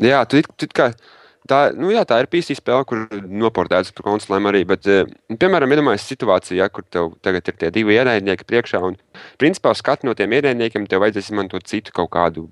[0.02, 0.92] jā, tu, tu it kā
[1.50, 4.62] Tā, nu, jā, tā ir PC spēle, kur noportēts par konsolēm arī.
[4.70, 8.82] Bet, eh, piemēram, iedomājieties situāciju, ja, kur tev tagad ir tie divi ierēdnieki priekšā.
[8.86, 8.98] Un,
[9.42, 12.46] principā, uz katru no tiem ierēdniekiem tev vajadzēs izmantot citu kaut kādu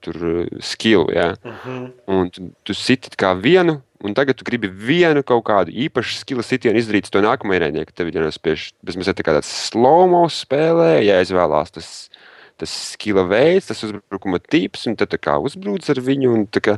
[0.00, 1.12] tur, skilu.
[1.12, 1.36] Ja.
[1.44, 1.92] Uh -huh.
[2.06, 6.42] Un tu, tu siti kā vienu, un tagad tu gribi vienu kaut kādu īpašu skilu
[6.42, 7.92] sitienu izdarīt to nākamo ierēdnieku.
[7.94, 12.08] Tev ir jānospiež bezmazliet tā kā tāds slow-mo spēlē, jāizvēlās tas.
[12.56, 16.28] Tas skila veids, tas uzbrukuma tips, un tad kā uzbrūc ar viņu.
[16.30, 16.76] Un, kā,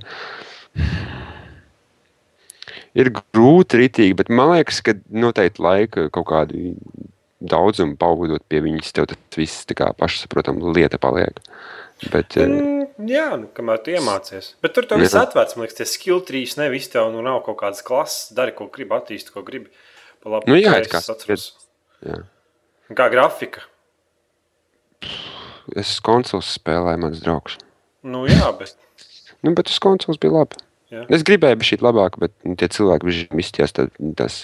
[2.99, 6.75] ir grūti ritīgi, bet man liekas, ka noteikti laika kaut kādu
[7.45, 11.41] daudzumu pavadot pie viņas, tev tas viss tā kā pašsaprotama lieta paliek.
[12.11, 14.53] Bet, mm, jā, nu, kamēr tu iemācies.
[14.65, 15.57] Bet tur tas viss atvērts.
[15.57, 18.33] Man liekas, tie skill trīs nevis tev nu, nav kaut kādas klases.
[18.37, 19.71] Dari, ko gribi, attīsti, ko gribi.
[20.25, 21.47] Pa labi, nu, jā, kā, atceros.
[22.05, 22.19] Jā.
[22.99, 23.65] Kā grafika.
[25.79, 27.57] Es konsoles spēlēju, mans draugs.
[28.05, 28.75] Nu, jā, bet.
[29.47, 30.61] nu, bet uz konsoles bija labi.
[30.95, 31.05] Jā.
[31.17, 34.43] Es gribēju būt šī labāka, bet nu, tie cilvēki izties tā, tas,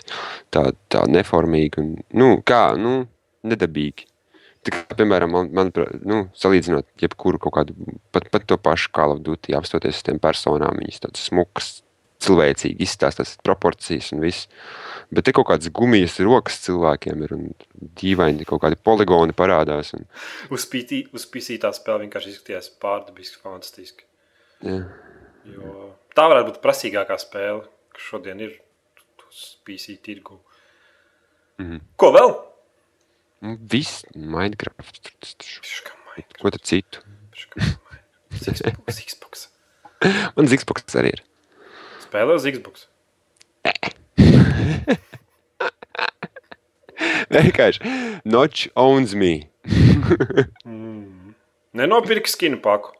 [0.54, 3.04] tā, tā neformīgi un nu, kā, nu,
[3.46, 4.08] nedabīgi.
[4.66, 5.70] Tā kā, piemēram, man, man,
[6.04, 7.76] nu, salīdzinot jebkuru kaut kādu,
[8.12, 11.70] pat, pat to pašu Call of Duty, apstoties uz tiem personām, viņas tādas smukas,
[12.20, 14.50] cilvēcīgi izstāstās proporcijas un viss.
[15.08, 17.46] Bet te kaut kādas gumijas rokas cilvēkiem ir un
[18.00, 19.94] dīvaini kaut kādi poligoni parādās.
[19.96, 20.04] Un...
[20.52, 24.04] Uz PC, uz PC tā spēle vienkārši izskatījās pārdabiski, fantastiski.
[24.60, 24.82] Jā.
[25.48, 27.62] Jo tā varētu būt prasīgākā spēle,
[27.94, 28.52] kas šodien ir
[29.64, 30.40] PC tirgu.
[31.58, 31.80] Mm -hmm.
[31.96, 32.30] Ko vēl?
[33.40, 35.12] Nu, viss Minecraft.
[36.16, 36.42] Minecraft.
[36.42, 37.00] Ko tad citu?
[39.06, 39.48] Xbox.
[40.36, 41.22] Man Xbox arī ir.
[42.04, 42.86] Spēlē uz Xbox.
[47.30, 47.80] Vienkārši
[48.24, 49.48] Notch owns me.
[50.64, 51.34] mm.
[51.72, 52.92] Nenopirka skinu paku.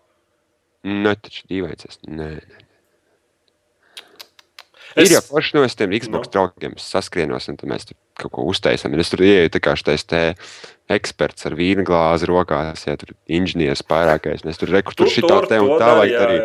[0.85, 1.99] Nē, taču dīvains.
[2.09, 2.69] Nē, nē.
[4.96, 5.07] Es...
[5.07, 6.33] Ir jau forši no tiem Xbox no.
[6.35, 8.96] draugiem saskrienos, un mēs tur kaut ko uztaisām.
[8.98, 10.22] Es tur ieju tā kā šis te
[10.90, 14.42] eksperts ar vīna glāzi rokās, ja tur inženieris pārākais.
[14.46, 16.40] Mēs tur rekur, tur šitā te un tā vajag arī.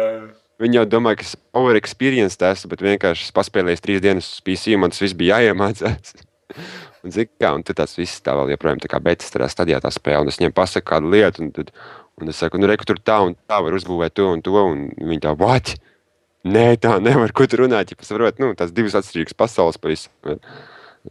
[0.62, 4.78] Viņi jau domā, ka es over experience esmu, bet vienkārši paspēlējis trīs dienas uz PC,
[4.80, 6.16] man tas viss bija jāiemācās.
[7.06, 9.92] un, zin, kā, un tas viss tā vēl joprojām tā kā betas tādā stadijā tā
[9.94, 11.74] spēle, un es viņiem pasaku kādu lietu, un, tad,
[12.22, 14.88] un es saku, nu, reku, tur tā un tā var uzbūvēt to un to, un
[14.96, 15.76] viņi tā, what?
[16.46, 17.82] Nē, tā nevar, ko tu runā.
[17.82, 20.14] Ja saprot, nu, tās divas atšķirīgas pasaules pavisam.
[20.26, 20.46] Bet,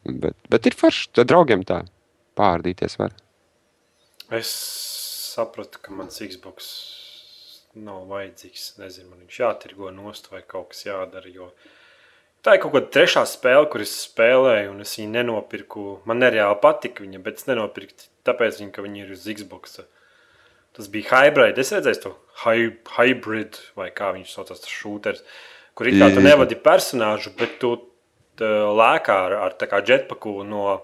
[0.07, 1.81] bet, bet ir forši, tad draugiem tā
[2.39, 3.17] pārdīties var.
[4.35, 4.51] Es
[5.35, 6.69] sapratu, ka mans Xbox
[7.75, 8.77] nav vajadzīgs.
[8.79, 11.31] Nezinu, man viņš jātirgo nost vai kaut kas jādara.
[11.31, 11.51] Jo
[12.45, 15.87] tā ir kaut kāda trešā spēle, kur es spēlēju, un es viņu nenopirku.
[16.09, 19.81] Man nereāli patika viņa, bet es nenopirku tāpēc, viņa, ka viņi ir uz Xbox.
[20.75, 21.59] Tas bija hybrid.
[21.59, 22.15] Es redzēju to
[22.97, 25.23] hybrid, vai kā viņš saucās, tas šūters,
[25.79, 27.77] kur it kā tu nevadi personāžu, bet tu
[28.41, 30.81] lēkā ar, ar tā kā jetpaku no,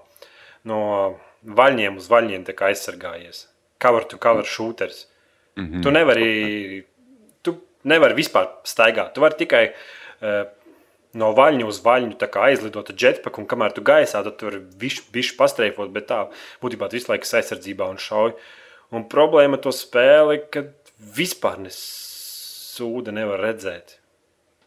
[0.64, 0.80] no
[1.42, 3.48] vaļņiem uz vaļņiem aizsargājies.
[3.80, 5.06] Cover to cover šūters.
[5.56, 5.82] Mm -hmm.
[5.82, 6.86] Tu nevari,
[7.42, 9.14] tu nevari vispār staigāt.
[9.14, 10.46] Tu vari tikai uh,
[11.12, 14.60] no vaļņa uz vaļņu aizlidot ar jetpaku, un kamēr tu gaisā, tad tu vari
[15.12, 16.28] višķi pastreifot, bet tā
[16.62, 18.32] būtībā visu laiku aizsardzībā un šauj.
[18.90, 20.66] Un problēma to spēli, ka
[21.16, 24.00] vispār nesūda nevar redzēt.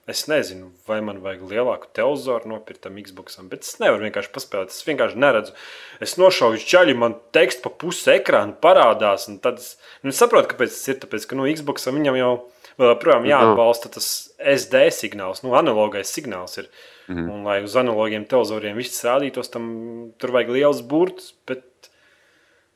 [0.03, 4.73] Es nezinu, vai man vajag lielāku televizoru nopirkt tam Xboxam, bet es nevaru vienkārši paspēlēt.
[4.73, 5.53] Es vienkārši neredzu.
[6.03, 9.29] Es nošauju ķaļi, man teksts pa pusi ekrāna parādās.
[9.45, 10.97] Tad es nu, saprotu, kāpēc tas ir.
[11.05, 12.33] Tāpēc, ka no nu, Xboxam viņam jau
[12.83, 14.09] joprojām jāatbalsta tas
[14.55, 16.59] SD signāls, nu, analogais signāls.
[16.59, 16.67] Ir.
[17.07, 17.31] Mm -hmm.
[17.31, 21.33] Un, lai uz analogiem televizoriem viss rādītos, tam tur vajag liels burts.
[21.47, 21.91] Bet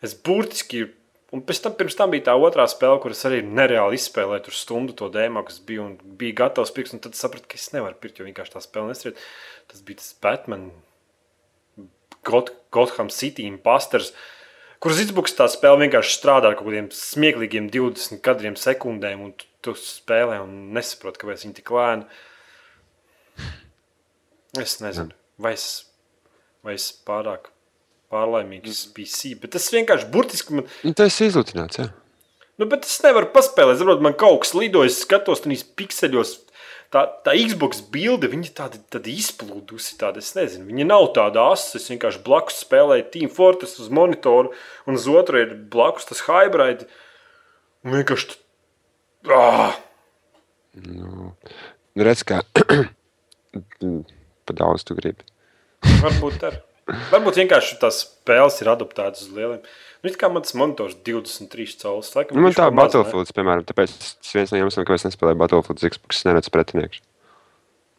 [0.02, 0.88] es burtiski
[1.36, 4.46] Un pēc tam, tam bija tā otrā spēle, kuras arī nereāli izspēlēju.
[4.46, 6.96] Tur stundu to dēmu, kas bija un bija gatavs pirkt.
[7.04, 9.26] Tad sapratu, ka es nevaru pirkt, jo vienkārši tā spēle nestrādāja.
[9.68, 10.70] Tas bija tas Batman,
[12.28, 14.14] God, Gotham City imposters,
[14.84, 19.52] kuras Xbox tā spēle vienkārši strādā ar kaut kādiem smieklīgiem 20 kadriem sekundēm, un tu,
[19.68, 22.08] tu spēlē un nesaproti, kāpēc viņi tik lēni.
[24.64, 25.12] Es nezinu,
[25.44, 25.68] vai es,
[26.64, 27.52] vai es pārāk
[28.14, 28.96] pārlaimīgs mm.
[28.96, 29.36] PC.
[29.42, 30.68] Bet tas vienkārši burtiski man.
[30.86, 31.82] Nu, tas ir izlutināts.
[31.82, 31.90] Jā.
[32.58, 33.80] Nu, bet es nevaru paspēlēt.
[33.82, 36.36] Zinot, man kaut kas lidojas, skatos tajos pikseļos.
[36.94, 39.98] Tā, tā Xbox bilde, viņa tāda, tāda izplūdusi.
[40.00, 41.76] Tāda, es nezinu, viņa nav tāda asa.
[41.78, 44.54] Es vienkārši blakus spēlēju Team Fortress uz monitoru,
[44.88, 46.88] un uz otru ir blakus tas hybrid.
[47.84, 48.40] Un vienkārši.
[49.36, 49.76] Ah!
[50.78, 52.40] Nu redz, kā
[54.48, 55.28] pa daudz tu gribi.
[56.00, 56.56] Varbūt tā.
[56.88, 59.60] Varbūt vienkārši tās spēles ir adaptētas uz lieliem.
[60.06, 62.14] Nu, kā man tas monitors 23 cēlus.
[62.32, 66.24] Nu, man tā Battlefield, piemēram, tāpēc tas viens no iemesliem, kāpēc es nespēlēju Battlefield, Xbox
[66.30, 67.02] neredz pretinieks.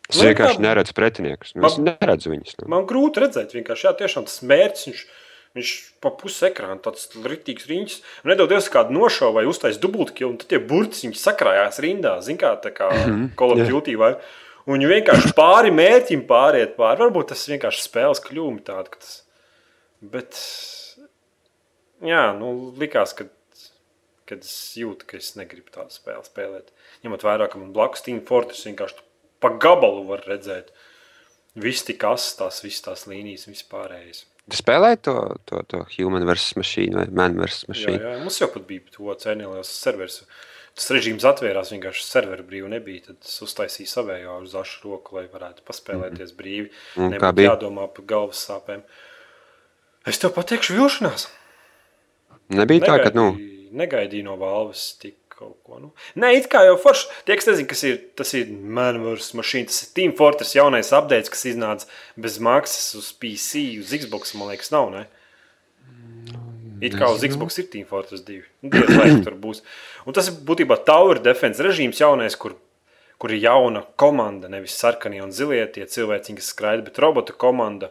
[0.09, 0.64] Es Nu, vienkārši jā.
[0.64, 1.53] neredzu pretiniekus.
[1.53, 2.55] Nu, es neredzu viņus.
[2.62, 2.70] Nu.
[2.72, 4.87] Man grūti redzēt, vienkārši jā, tiešām tas mērķis.
[4.88, 5.03] Viņš,
[5.59, 7.98] viņš pa pusi ekrāna tāds rītīgs riņķis.
[8.24, 12.14] Un Nedodies kādu nošaubu vai uztaisīt dubultkilu, un tad tie burti viņi sakrājās rindā.
[12.24, 12.88] Zin kā tā kā
[13.37, 13.66] Call of.
[13.68, 14.14] Duty vai.
[14.68, 17.00] Un viņi vienkārši pāri mērķim pāriet pāri.
[17.07, 19.14] Varbūt tas vienkārši spēles kļūmi tāda, ka tas.
[20.14, 20.38] Bet.
[22.04, 23.31] Jā, nu likās, ka.
[24.28, 26.66] Kad es jūtu, ka es negribu tādu spēli spēlēt.
[27.00, 29.00] Ņemot vērā, ka man blakus Team Fortress vienkārši
[29.40, 30.68] pa gabalu var redzēt.
[31.57, 34.26] Viss tik asins, tās visas tās līnijas, vispārējais.
[34.48, 35.14] Tu spēlēji to,
[35.48, 36.59] to, to Human vs.
[36.61, 37.62] Machine vai Man vs.
[37.64, 37.98] Jā, Machine?
[38.04, 40.20] jā, mums jau pat bija to cēnījās serveris.
[40.79, 43.09] Tas režīms atvērās, vienkārši serveri brīvi nebija.
[43.09, 46.69] Tad es uztaisīju savējo uz ašu roku, lai varētu paspēlēties brīvi.
[46.95, 48.85] Un kā Nebūtu jādomā par galvas sāpēm.
[50.07, 51.27] Es tev pateikšu, vilšanās.
[52.55, 53.33] Nebija tā, ka, nu,
[53.75, 55.79] negaidīju no valves tik kaut ko.
[55.83, 55.91] Nu.
[56.19, 57.11] Nē, it kā jau forši.
[57.27, 61.31] Tie, kas nezina, kas ir, tas ir Manvers mašīna, tas ir Team Fortress jaunais updates,
[61.35, 65.07] kas iznāca bez maksas uz PC, uz Xbox, man liekas, nav, ne?
[66.81, 68.43] It kā uz Xbox ir Team Fortress 2.
[68.62, 69.62] Nu, Diez vai tur būs.
[70.07, 72.55] Un tas ir būtībā Tower Defense režīms jaunais, kur,
[73.19, 77.91] kur ir jauna komanda, nevis sarkanie un zilie tie cilvēki, kas skraida, bet robotu komanda.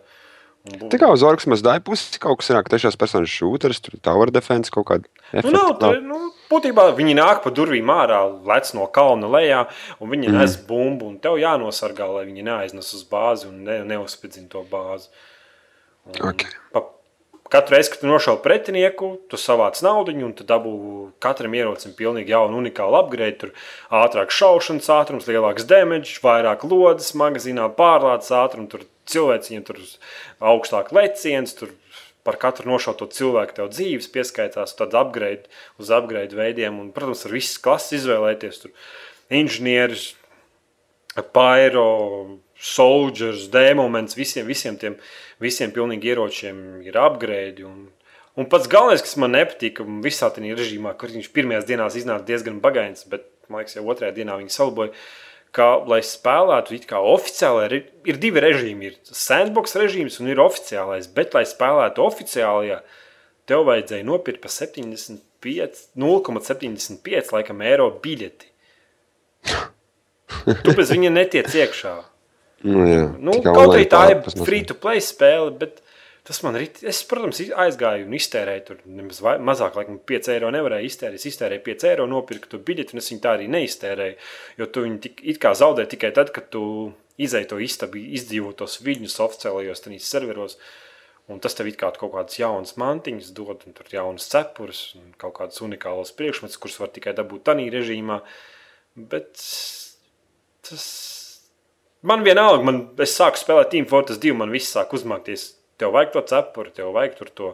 [0.68, 4.28] Tā kā uz orgas mazdāja pusi kaut kas ir, ka tiešās personas šūteris, tur tower
[4.36, 5.06] defense kaut kāda.
[5.46, 6.18] Nu, nav, tā, nu,
[6.52, 9.62] būtībā viņi nāk pa durvīm ārā, lec no kalna lejā,
[10.04, 10.38] un viņi Mhm.
[10.42, 11.08] nes bumbu.
[11.08, 15.08] un Tev jānosargā, lai viņi neaiznes uz bāzi un ne, neuzspidzina to bāzi.
[16.08, 16.44] Un Ok.
[16.74, 16.84] Pa,
[17.54, 20.74] katru reizi, kad tu nošauji pretinieku, tu savāc naudu, un tu dabū
[21.24, 23.38] katram ierocim pilnīgi jaunu, unikālu upgrade.
[23.42, 23.54] Tur
[24.04, 29.82] ātrāk šaušanas ātrums, lielāks damage, vairāk lodes, magazīnā pārlādes ātrums, tur cilvēciņiem tur
[30.54, 31.56] augstāk leciens.
[31.58, 31.76] Tur
[32.28, 35.48] Par katru nošauto cilvēku tev dzīves pieskaitās, tad upgrade
[35.80, 36.76] uz upgrade veidiem.
[36.82, 38.58] Un, protams, ar visas klases izvēlēties.
[38.66, 38.74] Tur
[39.32, 40.10] inženieris,
[41.34, 44.98] Pyro, Soldiers, Dēmons, visiem, visiem tiem
[45.44, 47.66] visiem pilnīgi ieročiem ir upgrade.
[47.68, 47.88] Un,
[48.38, 52.28] un pats galvenais, kas man nepatīk, un visā tajā režīmā, kur viņš pirmajās dienās iznāca
[52.28, 54.94] diezgan bagains, bet man liekas, jau otrajā dienā viņi salboja.
[55.56, 57.76] Ka, lai spēlētu, kā oficiāli ir,
[58.12, 58.92] ir divi režīmi.
[58.92, 61.08] Ir sandbox režīms un ir oficiālais.
[61.16, 62.82] Bet, lai spēlētu oficiālajā,
[63.50, 68.52] tev vajadzēja nopirkt par 75, 0,75 laikam eiro biļeti.
[70.66, 71.96] Tu bez viņa netiec iekšā.
[72.68, 74.46] Nu, jā, Nu, kaut arī tā ir pārpas mazliet.
[74.50, 75.82] free to play spēle, bet
[76.28, 76.68] tas man ir.
[76.84, 81.22] Es, protams, aizgāju un iztērēju tur nemaz vai- mazāk, laikam, 5 eiro nevarēju iztērēt.
[81.22, 84.16] Es iztērēju 5 eiro, nopirku to biļeti, un es viņu tā arī neiztērēju.
[84.60, 88.52] Jo tu viņu tik, it kā zaudē tikai tad, kad tu izēji to istabu, izdzīvo
[88.56, 90.58] tos viļņus oficiālajos tenīs serveros.
[91.30, 95.14] Un tas tev it kā kaut kādas jaunas mantiņas dod, un tur jaunas cepures, un
[95.18, 98.22] kaut kādas unikālas priekšmetus, kurus var tikai dabūt tādā režīmā.
[98.96, 99.34] Bet
[100.62, 100.86] tas
[102.08, 105.50] Man vienalga, man, es sāku spēlēt Team Fortress 2, man viss sāk uzmākties.
[105.78, 107.50] Tev vajag to cepuri, tev vajag tur to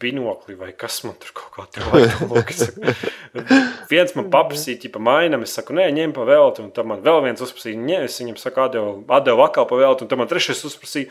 [0.00, 3.02] binokli vai kas man tur kaut kā tāda.
[3.92, 7.24] viens man paprasīja, ja mainām, es saku, nē, ņem pa velti, un tad man vēl
[7.26, 10.62] viens uzprasīja, nē, es viņam saku, atdevu, atdevu atkal pa velti, un tad man trešais
[10.70, 11.10] uzprasīja.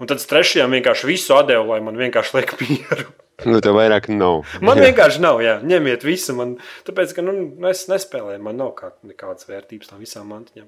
[0.00, 3.10] Un tad trešajam vienkārši visu atdevu, lai man vienkārši liek mieru.
[3.40, 4.42] Nu, tev vairāk nav.
[4.60, 6.34] Man vienkārši nav, jā, ņemiet visu.
[6.36, 7.32] Man, tāpēc, ka nu,
[7.70, 10.66] es nespēlēju, man nav kā, nekādas vērtības tam visām mantiņām.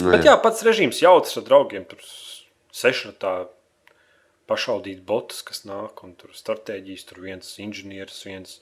[0.00, 1.84] Nu, Bet jā, pats režīms jautrs ar draugiem.
[1.88, 2.00] Tur
[2.72, 3.32] sešratā
[4.48, 8.56] pašaudīt botus, kas nāk, un tur stratēģijas, tur viens inženieris, viens,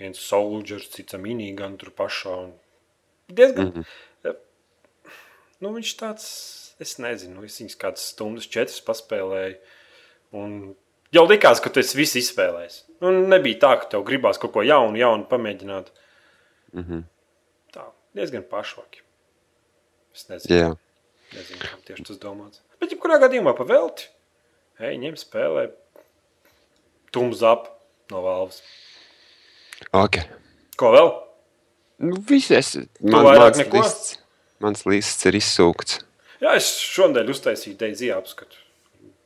[0.00, 2.34] viens soldiers, cits minīgan tur pašā.
[2.48, 2.52] Un
[3.28, 3.84] diezgan, mm
[4.24, 4.40] -hmm.
[5.60, 6.26] nu viņš tāds,
[6.80, 9.56] es nezinu, es viņas kādas stundas, četras paspēlēju,
[10.32, 10.74] un
[11.14, 12.82] jau likās, ka tu esi visu izspēlējis.
[13.00, 15.90] Un nebija tā, ka tev gribās kaut ko jaunu, jaunu pamēģināt.
[16.72, 17.02] Mm -hmm.
[17.72, 19.03] Tā, diezgan pašvaki.
[20.14, 20.56] Es nezinu.
[20.56, 20.72] Jā.
[21.34, 22.62] Nezinu, kam tieši tas domāts.
[22.78, 24.06] Bet, ja kurā gadījumā pa velti,
[24.78, 25.66] ej, ņem spēlē,
[27.14, 27.66] tums ap
[28.12, 28.60] no valves.
[29.94, 30.20] Ok.
[30.78, 31.10] Ko vēl?
[32.04, 32.74] Nu, viss es.
[33.00, 33.80] Man, mans, neko?
[33.82, 34.18] lists,
[34.62, 36.00] mans lists ir izsūkts.
[36.42, 38.58] Jā, es šodien uztaisīju Deizī apskatu.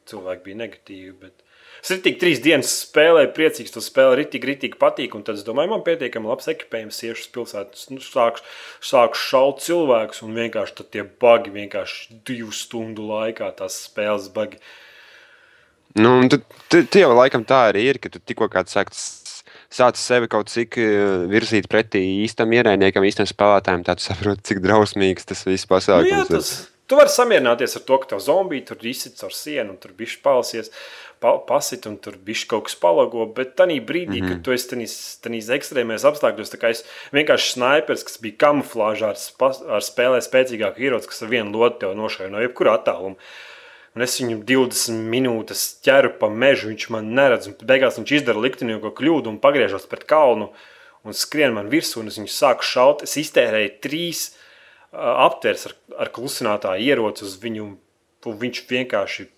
[0.09, 1.48] Cilvēki bija negatīvi, bet
[1.83, 5.73] es tik trīs dienas spēlēju, priecīgs, to arī tik ritīgi patīk, un tad es domāju,
[5.75, 8.45] man pietiekami labs ekipējums, iešu uz pilsētas, nu, sākšu,
[8.91, 14.61] sākšu šaut cilvēkus, un vienkārši tie bagi vienkārši divu stundu laikā tās spēles bagi.
[15.99, 18.93] Nu, tu, tu, tu jau laikam tā arī ir, ka tu tikko kāds sāk
[19.73, 25.29] sācis sevi kaut cik eh, virzīt pretī īstam ierēdniekam, īstam spēlētājam, tad saproti, cik drausmīgs
[25.29, 26.33] tas viss Nu, jā, pasākums ir.
[26.33, 26.53] tas,
[26.88, 30.17] tu vari samierināties ar to, ka tev zombiji tur izsits ar sienu un tur bija
[30.25, 30.73] palsies.
[31.20, 33.26] Pa, pasit un tur bija kaut kas palago.
[33.35, 34.28] Bet tajā brīdī, mm -hmm.
[34.28, 34.68] kad tu esi
[35.22, 39.18] tajos ekstrēmajos apstākļos, tā kā es vienkārši snipers, kas bija kamuflāžā ar,
[39.76, 43.16] ar spēlē spēcīgāku ieroci, kas ar vienu lotu tev nošauja no jebkura attāluma.
[43.96, 47.48] Un es viņu 20 minūtes ķeru pa mežu, viņš man neredz.
[47.66, 50.52] Beigās viņš izdara liktenīgo kļūdu un pagriežas pret kalnu
[51.04, 52.04] un skrien man virsū.
[52.07, 53.02] Es viņu sāku šaut.
[53.02, 54.28] Es iztērēju trīs
[54.92, 57.72] uh, aptvērs ar, ar klusinātāju ieroci uz viņu.
[58.28, 59.28] Viņš vienkārši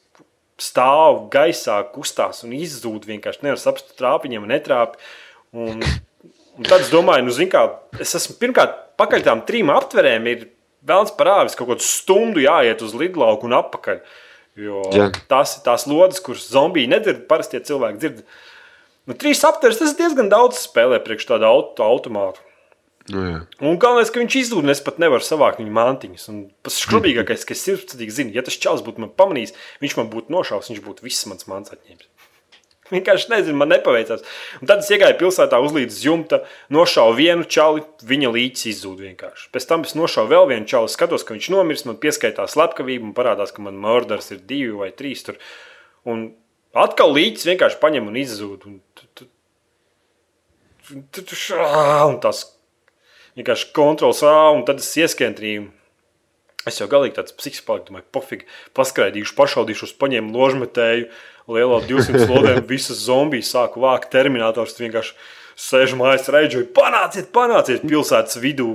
[0.61, 3.09] stāv gaisā, kustās un izzūd.
[3.09, 4.97] Vienkārši nevar saprast, trāp viņam, netrāp.
[5.57, 7.67] Un, un tad es domāju, nu, kā,
[8.01, 10.29] es esmu pirmkārt pakaļ tām trim aptverēm.
[10.31, 10.49] Ir
[10.81, 13.99] Vēlams ka kaut kādu stundu jāiet uz lidlauku un atpakaļ.
[14.61, 15.11] Jo Jā.
[15.29, 18.23] tās ir tās lodes, kuras zombiji nedzird, parastie cilvēki dzird.
[19.09, 22.43] Nu, trīs aptveres tas diezgan daudz spēlē priekš tādu auto, automātu.
[23.11, 23.41] Nu, jā.
[23.65, 26.29] un galvenais, ka viņš izzūd, un es pat nevaru savākt viņa mantiņas.
[26.33, 30.11] Un pats skrubīgākais, ka es sirdsapziņā zinu, ja tas čels būtu man pamanījis, viņš man
[30.13, 32.09] būtu nošaus, viņš būtu viss mans mans atņēmis.
[32.91, 34.25] Vienkārši nezinu, man nepaveicās.
[34.59, 36.41] Un tad es iegāju pilsētā, uzlīdu jumta,
[36.75, 39.51] nošāvu vienu čali, viņa līķis izzūd vienkārši.
[39.55, 43.15] Pēc tam es nošāvu vēl vienu čali, skatos, ka viņš nomirst, man pieskaitās slepkavība un
[43.17, 45.23] parādās, ka man murders ir divi vai trīs.
[45.27, 45.39] Tur.
[46.11, 46.33] Un
[46.75, 48.67] atkal līķis vienkārši paņem un izzūd.
[48.67, 48.81] Un,
[50.99, 52.43] un tas
[53.39, 55.69] vienkārši kontrols, un tad es ieskentrīju.
[56.69, 61.07] Es jau galīgi tāds psihiski paliku, domāju, pofīgi, paskraidīšu, pašaudīšu, paņēmu ložmetēju,
[61.51, 64.11] lielā 200 lodēm visas zombijas sāku vākt.
[64.13, 65.15] Terminators vienkārši
[65.61, 68.75] sēž mājās, reģoja, panāciet, panāciet pilsētas vidū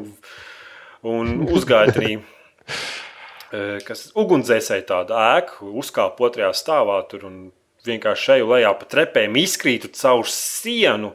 [1.06, 2.18] un uzgāja arī.
[2.18, 7.40] E, kas ugunsdzēsēji tāda ēka, uzkāpa otrajā stāvā tur un
[7.86, 11.14] vienkārši šeit lejā pa trepēm izkrītu caur sienu.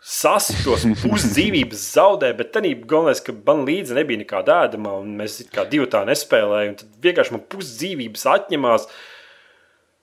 [0.00, 5.66] Sasitos, pusdzīvības zaudēja, bet tā galvenais, ka man līdzi nebija nekāda ēdama, un mēs kā
[5.68, 6.78] divi tā nespēlējām.
[6.80, 8.86] Tad vienkārši man pusdzīvības atņemās.
[8.88, 9.08] Uh,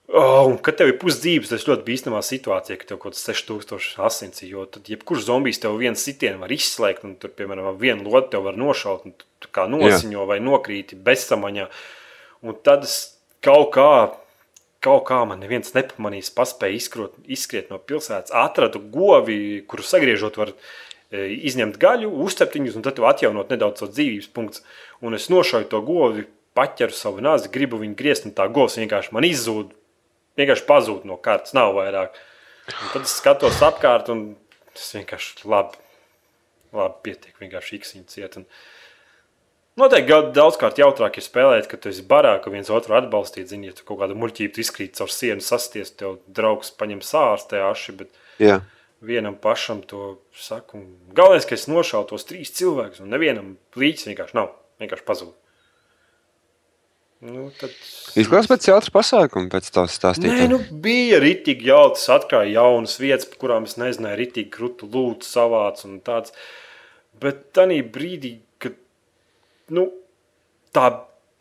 [0.08, 3.98] Oh, un, kad tev ir pusdzīves, tas ļoti bīstamā situācijā, ka tev kaut kāds 6000
[4.08, 8.32] asins, jo tad jebkurš zombijs tev viens sitienu var izslēgt, un tur, piemēram, vienu lodi
[8.32, 10.28] tev var nošaut, un tu kā nosiņo Jā.
[10.30, 11.68] vai nokrīti bezsamaņā.
[12.48, 12.96] Un tad es
[13.44, 13.90] kaut kā,
[14.88, 20.54] kaut kā man neviens nepamanīs, paspēja izkrot, izskriet no pilsētas, atradu govi, kuru sagriežot var
[20.56, 24.64] e, izņemt gaļu, uzcept viņus, un tad atjaunot nedaudz savu dzīvības punktu.
[25.06, 26.26] Un es nošauju to govi,
[26.58, 29.76] paķeru savu nāzi, gribu viņu griezt, un tā govs vienkārši man izzūd
[30.38, 32.18] vienkārši pazūd no kartes, nav vairāk.
[32.68, 34.24] Un tad es skatos apkārt, un
[34.76, 35.80] tas vienkārši labi,
[36.76, 37.36] labi pietiek.
[37.42, 38.38] Vienkārši īksiņš ciet.
[38.40, 38.48] Un
[39.80, 43.50] noteikti daudzkārt jautrāk ir spēlēt, kad tu esi barā, ka viens otru atbalstīt.
[43.52, 47.98] Zini, ja tu kaut kādu muļķību izkrīt caur sienu, sasties, tev draugs paņem sārstē aši.
[48.02, 48.26] Bet...
[48.44, 48.62] Jā.
[48.98, 50.80] Vienam pašam to saku.
[51.14, 54.56] Galvenais, ka es nošauju tos trīs cilvēkus, un nevienam līķis vienkārši nav.
[54.82, 55.36] Vienkārši pazūd.
[57.26, 57.74] Nu, tad...
[58.18, 60.30] Izklausās pēc jautras pasākuma, pēc tās stāstīt.
[60.30, 65.26] Nē, nu, bija ritīgi jautras, atklāja jaunas vietas, par kurām es nezināju, ritīgi krūtu lūdzu
[65.26, 66.36] savāc un tāds.
[67.18, 68.36] Bet tanī brīdī,
[69.74, 69.90] nu,
[70.76, 70.90] tā,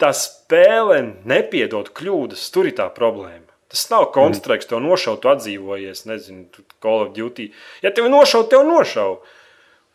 [0.00, 3.44] tā spēle nepiedod kļūdas, tur ir tā problēma.
[3.72, 6.46] Tas nav konstrukts, tev nošaut, tu atdzīvojies, nezinu,
[6.82, 7.48] Call of Duty.
[7.82, 9.26] Ja tev nošaut, tev nošaut.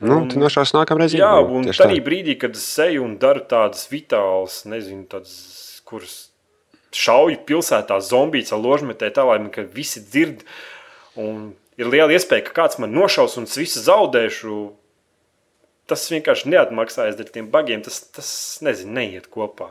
[0.01, 1.13] Nu, tu nošaus nākamreiz.
[1.15, 5.35] Jā, un tādā brīdī, kad es eju un daru tādas vitālas, nezinu, tādas
[5.87, 6.17] kuras
[6.91, 10.43] šauj pilsētā zombijas ar ložmetē, tā lai man visi dzird.
[11.19, 14.57] Un ir liela iespēja, ka kāds man nošaus un es visu zaudēšu.
[15.91, 17.83] Tas vienkārši neatmaksājas ar tiem bagiem.
[17.83, 18.31] Tas, tas
[18.63, 19.67] nezinu, neiet kopā.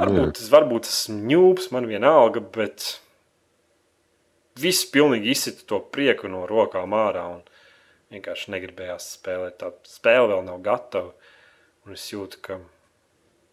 [0.00, 2.86] Varbūt, tas, varbūt tas ņūps, man vienalga, bet
[4.58, 7.28] viss pilnīgi izsita to prieku no rokām ārā.
[7.36, 7.42] Un
[8.12, 9.60] vienkārši negribējās spēlēt.
[9.62, 11.12] Tā spēle vēl nav gatava.
[11.86, 12.58] Un es jūtu, ka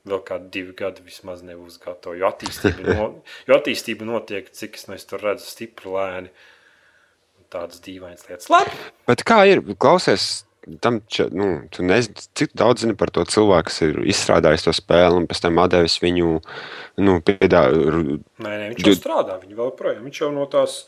[0.10, 2.22] vēl kādi divi gadi vismaz nebūs gatavi.
[2.22, 3.08] Jo attīstība, no,
[3.48, 6.34] jo attīstība notiek, cik es, nu, es tur redzu, stipri lēni.
[7.50, 8.50] Tādas dīvainas lietas.
[8.54, 8.76] Labi.
[9.10, 9.64] Bet kā ir?
[9.82, 10.44] Klausies,
[10.84, 11.02] tam,
[11.36, 15.28] nu, tu nezini, cik daudz zini par to cilvēku, kas ir izstrādājis to spēli un
[15.30, 16.34] pēc tam devis viņu
[17.06, 18.20] nu, piedāvājumu.
[18.46, 20.04] Nē, nē, viņš jau strādā, viņš vēl projām.
[20.08, 20.84] Viņš jau no tās.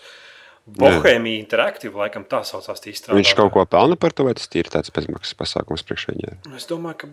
[0.61, 2.83] Bohēmija interaktīva, laikam tā saucās.
[3.09, 6.37] Viņš kaut ko pelna par to, vai tas ir tāds bezmaksas pasākums priekš viņiem?
[6.55, 7.09] Es domāju, ka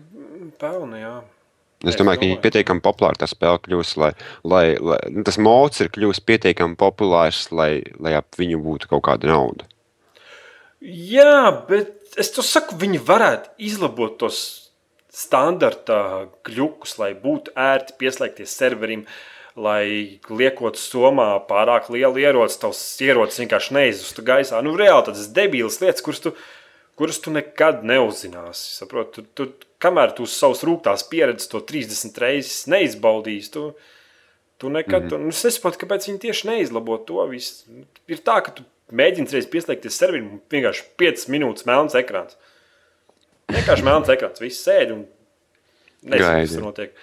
[0.61, 1.15] pelna, jā.
[1.87, 3.19] Es domāju, ka viņi ir pietiekami populāri.
[3.19, 4.11] Tā spēle kļūs, lai,
[4.43, 9.05] lai, lai nu, tas mods ir kļuvis pietiekami populārs, lai, lai ap viņu būtu kaut
[9.07, 9.67] kāda nauda.
[10.79, 14.39] Jā, bet es to saku, viņi varētu izlabot tos
[15.13, 19.05] standarta kļukus, lai būtu ērti pieslēgties serverim.
[19.59, 24.61] Lai liekot somā pārāk lielu ieroci, tavs ierocis vienkārši neizzustu gaisā.
[24.63, 26.31] Nu, reāli tādas debīlas lietas, kuras tu,
[26.95, 28.77] kuras tu nekad neuzzināsi.
[28.77, 29.49] Saprot, tu, tu,
[29.83, 33.65] kamēr tu uz savas rūktās pieredzes to 30 reizes neizbaudīsi, tu,
[34.59, 35.23] Tu nekad, mm -hmm.
[35.23, 37.63] tu, es nesaprotu, kāpēc viņi tieši neizlabo to visu.
[38.11, 38.63] Ir tā, ka tu
[38.95, 42.37] mēģini reiz pieslēgties serverim vienkārši 5 minūtes melns ekrāns.
[43.49, 45.03] Vienkārši melns ekrāns, viss sēž un
[46.03, 46.95] nezinu, kas tur notiek.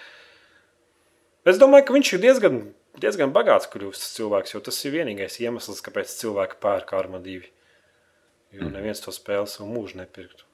[1.47, 2.61] Es domāju, ka viņš ir diezgan,
[3.03, 7.53] diezgan bagāts kļūst cilvēks, jo tas ir vienīgais iemesls, kāpēc cilvēki pērk Arma 2.
[8.57, 8.75] Jo mm.
[8.75, 10.47] neviens to spēli savu mūžu nepirktu.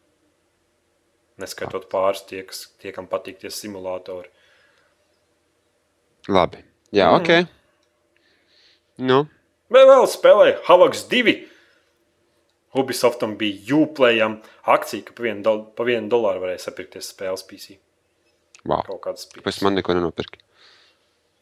[1.41, 4.29] Neskaitot pāris tie, kas, tie, kam patīk tie simulatori.
[6.29, 6.61] Labi.
[6.93, 7.17] Jā, mm.
[7.21, 7.31] ok.
[9.03, 9.25] Nu.
[9.73, 11.37] Vēl, vēl spēlēja Havaks 2.
[12.83, 14.39] Ubisoftam bija Uplējam
[14.73, 17.79] akcija, ka pa vienu, do, pa vienu dolāru varēja sapirkties spēles PC.
[18.65, 18.85] Wow.
[18.87, 19.45] Kaut kādas spēles.
[19.49, 20.41] Pēc man neko nenopirka.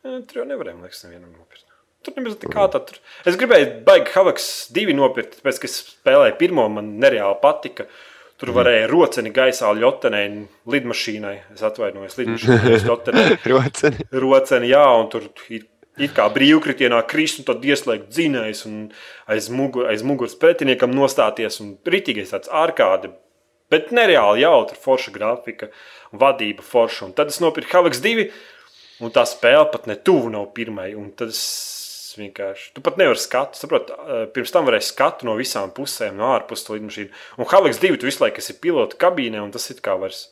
[0.03, 1.67] Tur jau nevarēja, liekas, nevienam nopirkt.
[2.01, 2.81] Tur tā kā tā.
[2.89, 2.97] Tur.
[3.29, 7.87] Es gribēju baigi Havaks 2 nopirkt, tāpēc, ka es spēlēju pirmo, man nereāli patika.
[8.41, 8.57] Tur mhm.
[8.57, 10.23] varēja roceni gaisā ļotenē,
[10.73, 11.35] lidmašīnai.
[11.53, 12.79] Es atvainojos, lidmašīnai.
[13.53, 14.07] roceni.
[14.25, 15.67] roceni, jā, un tur ir
[16.01, 18.79] it kā brīvkritienā krist un tad ieslēgt dzinējs un
[19.31, 23.13] aiz, mugur, aiz muguras pretiniekam nostāties un ritīgais tāds ārkārdi.
[23.71, 25.69] Bet nereāli jautra, forša grafika,
[26.11, 27.05] vadība forša.
[27.07, 28.25] Un tad es nopirku Havaks 2,
[29.05, 30.91] un tā spēle pat ne tuvu nav pirmai.
[32.11, 32.73] Vienkārši.
[32.75, 33.55] Tu pat nevari skatu.
[33.55, 33.93] Saprot,
[34.35, 37.21] pirms tam varēja skatu no visām pusēm, no ārpuses lidmašīnas.
[37.39, 40.25] Un Havaks 2 tu visu laiku esi pilota kabīnē, un tas it kā vairs,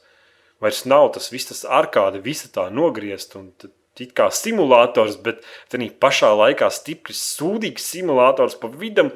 [0.59, 3.39] vairs nav tas viss, tas ārkārdi, visa tā nogriezt.
[3.63, 3.71] Tad
[4.05, 9.13] it kā simulators, bet tādā pašā laikā stipri sūdīgs simulators pa vidam,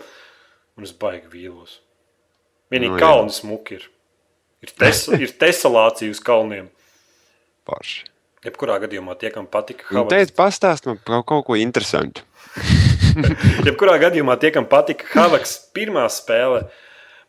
[0.78, 1.80] un es baigi vīlos.
[2.72, 3.88] Vienīgi no, nu, kalni smuki ir.
[4.62, 6.70] Ir, tes, ir tesolācija uz kalniem.
[7.68, 8.08] Paši.
[8.42, 12.24] Jebkurā gadījumā tie, kam patika, nu, teicu, pastāst man par kaut ko interesantu.
[13.68, 16.64] Jebkurā gadījumā tie, kam patika Havaks pirmā spēle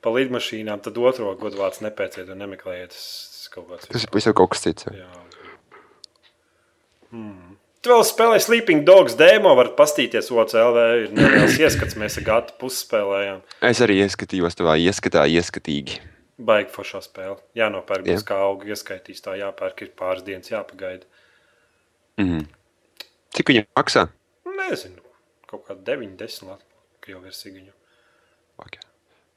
[0.04, 2.98] pa lidmašīnām, tad otro godvārds nepēciet un nemeklējiet.
[2.98, 4.90] Tas, tas ir pavisam kaut kas cits.
[4.90, 5.06] Jā.
[7.14, 7.58] Hmm.
[7.84, 10.84] Tu vēl spēlē Sleeping Dogs demo, var pastīties OCLV.
[11.04, 13.42] Ir neliels ieskats, mēs ar gatu pusspēlējām.
[13.70, 16.00] Es arī ieskatījos tavā ieskatā, ieskatīgi.
[16.44, 17.36] Baigi foršā spēle.
[17.60, 18.24] Jā, nopērk, yeah.
[18.26, 21.06] kā auga ieskaitīs, tā jāpērk, ir pāris dienas jāpagaida.
[22.18, 22.48] Mm -hmm.
[23.36, 24.08] Cik viņa maksā?
[24.48, 25.04] Nezinu,
[25.50, 26.66] kaut kā 9, 10 lati,
[27.08, 27.74] jau versija viņu.
[28.64, 28.82] Okay.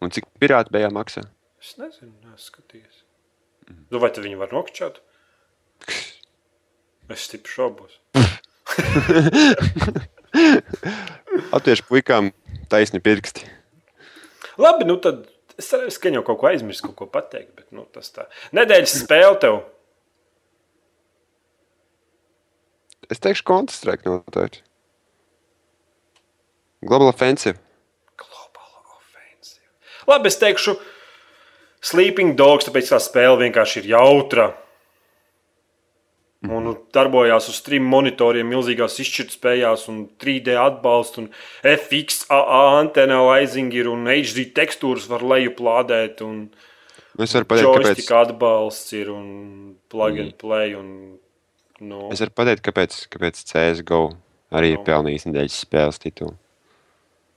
[0.01, 1.27] Un cik pirāti bijā maksā?
[1.61, 3.03] Es nezinu, neskatījies.
[3.68, 3.85] Mm -hmm.
[3.91, 5.01] Nu, vai tu viņu var nokčāt?
[7.13, 8.01] Es stipri šaubos.
[11.53, 12.33] Latviešu puikām
[12.71, 13.47] taisni pirksti.
[14.59, 15.27] Labi, nu tad
[15.61, 17.53] es ka jau kaut ko aizmirsu, kaut ko pateikt.
[17.57, 18.27] Bet, nu, tas tā.
[18.57, 19.61] Nedēļas spēle tev.
[23.13, 24.65] Es teikšu, Counter-Strike noteikti.
[26.87, 27.59] Global Offensive.
[28.19, 29.67] Global Offensive.
[30.11, 30.75] Labi, es teikšu,
[31.87, 34.51] Sleeping Dogs, tāpēc tā spēle vienkārši ir jautra.
[36.45, 41.30] Un darbojās uz trim monitoriem, milzīgās izšķirtspējās, un 3D atbalstu, un
[41.64, 46.20] FX, AA antena, Lizing ir un HD tekstūras var lejuplādēt.
[46.26, 46.45] Un
[47.24, 49.28] es varu pateikt, kāpēc atbalsts ir un
[49.91, 50.39] plug and mm.
[50.43, 50.76] play.
[50.78, 51.16] Un,
[51.80, 52.07] no.
[52.14, 54.03] Es varu pateikt, kāpēc, kāpēc CSGO
[54.55, 54.78] arī no.
[54.78, 56.37] ir pelnījis nedēļas spēles titulu.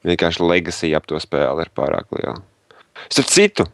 [0.07, 2.43] Vienkārši legacy ap to spēli ir pārāk liela.
[3.07, 3.65] Starp citu,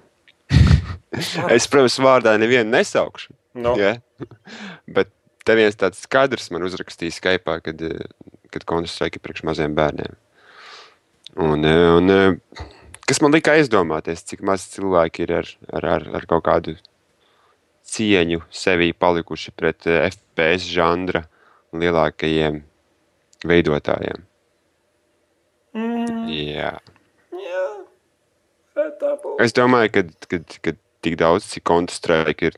[1.56, 3.34] es, protams, vārdā nevienu nesaukšu.
[3.56, 3.76] No.
[3.80, 4.02] Yeah.
[4.98, 5.14] Bet
[5.46, 7.82] Te viens tāds skaidrs man uzrakstīja Skype, kad,
[8.50, 10.18] kad Counter-Strike ir priekš maziem bērniem.
[11.46, 12.14] Un, un,
[13.06, 16.74] kas man lika aizdomāties, cik maz cilvēki ir ar, ar, ar, ar kaut kādu
[17.86, 21.28] cieņu sevī palikuši pret FPS žanra
[21.78, 22.64] lielākajiem
[23.46, 24.26] veidotājiem.
[25.78, 26.26] Mm.
[26.34, 26.74] Jā.
[27.38, 27.66] Jā.
[29.46, 32.58] Es domāju, ka, kad, kad tik daudz, cik Counter-Strike ir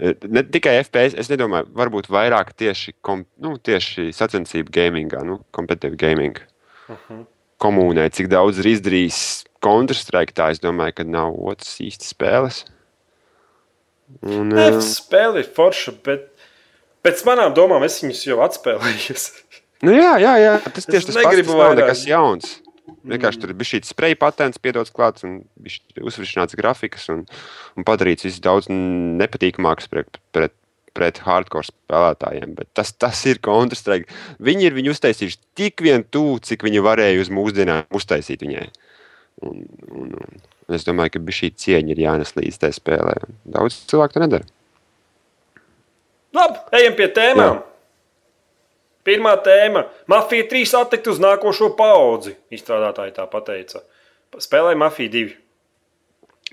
[0.00, 5.98] Ne tikai FPS, es nedomāju, varbūt vairāk tieši, kom, nu, tieši sacensību gamingā, nu, competitive
[6.00, 6.40] gaming.
[6.88, 7.20] Uh mhm.
[7.20, 7.26] -huh.
[7.60, 12.64] Komunē, cik daudz ir izdarījis Counter-Strike, tā es domāju, ka nav otrs īsti spēles.
[14.22, 16.30] Un, ne, uh, spēle ir forša, bet
[17.04, 19.16] pēc manām domām es viņus jau atspēlēju.
[19.86, 22.59] nu, jā, jā, jā, tas tieši tas pats, tas nav nekas jauns.
[23.10, 25.40] Vienkārši tur bija šīs spreja patents, piedots klāts, un
[26.00, 27.24] uzsvērts grafikas, un,
[27.78, 30.54] un padarīts viss daudz nepatīkamāks pret, pret,
[30.96, 32.54] pret hardcore spēlētājiem.
[32.58, 34.10] Bet tas, tas ir Counter-Strike.
[34.42, 38.68] Viņi ir viņu uztaisījuši tik vien tuvu, cik viņi varēja uz mūsdienām uztaisīt viņai.
[39.46, 43.16] Un, un, un, un es domāju, ka šī cieņa ir jānes līdz tai spēlē.
[43.48, 44.48] Daudz cilvēku to nedara.
[46.36, 47.58] Labi, ejam pie tēmām.
[47.58, 47.69] Jā.
[49.10, 52.36] Pirmā tēma- Mafija 3 attikt uz nākošo paudzi.
[52.54, 53.82] Izstrādātāji tā pateica.
[54.38, 55.34] Spēlēja Mafija 2.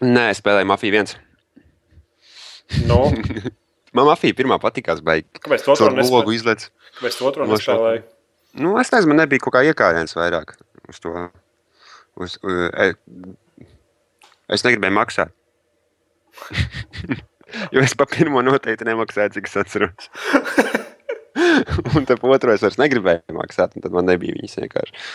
[0.02, 1.16] Nē, spēlēja Mafija 1.
[2.90, 3.04] No.
[3.96, 6.34] Man Mafija pirmā patīkās, bet kāpēc to otru nespēlēju?
[6.38, 6.68] Izlēc.
[6.98, 8.04] Kāpēc to otru nespēlēju?
[8.58, 10.56] Nu, es nezinu, man nebija kaut kā iekārēns vairāk
[10.90, 11.14] uz to.
[12.18, 13.68] Uz, uz, e,
[14.54, 15.34] es negribēju maksāt.
[17.76, 20.12] jo es par pirmo noteikti nemaksāju, cik es atceros.
[21.96, 25.06] un tad otru es vairs negribēju maksāt, un tad man nebija viņas vienkārši.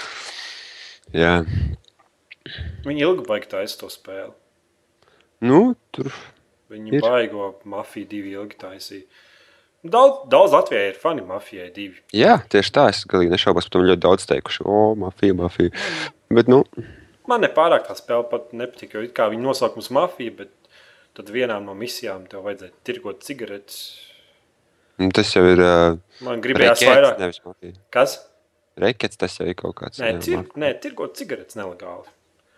[1.19, 1.35] Jā.
[2.87, 4.33] Viņi ilgi baigi taisa to spēli.
[5.43, 6.13] Nu, tur
[6.73, 7.05] Viņi Ir.
[7.05, 9.05] baigo mafiju divi ilgi taisīja.
[9.83, 11.99] Daudz, daudz Latvijai ir fani mafijai divi.
[12.15, 12.85] Jā, tieši tā.
[12.93, 13.83] Es galīgi nešaubos par to.
[13.91, 15.75] Ļoti daudz teikuši, o, mafija, mafija.
[16.33, 16.63] Bet, nu,
[17.31, 20.51] Man nepārāk tā spēle pat nepatika, jo it kā viņi nosaukums mafija, bet
[21.15, 23.77] tad vienā no misijām tev vajadzēja tirgot cigaretes.
[25.03, 27.15] Nu, tas jau ir uh, Man gribējās rekets, vairāk.
[27.23, 27.39] nevis.
[27.95, 28.11] Kas?
[28.83, 29.97] Rekets tas jau ir kaut kāds.
[30.01, 30.43] Nē, mafija.
[30.63, 32.07] nē tirgot cigaretes nelegāli.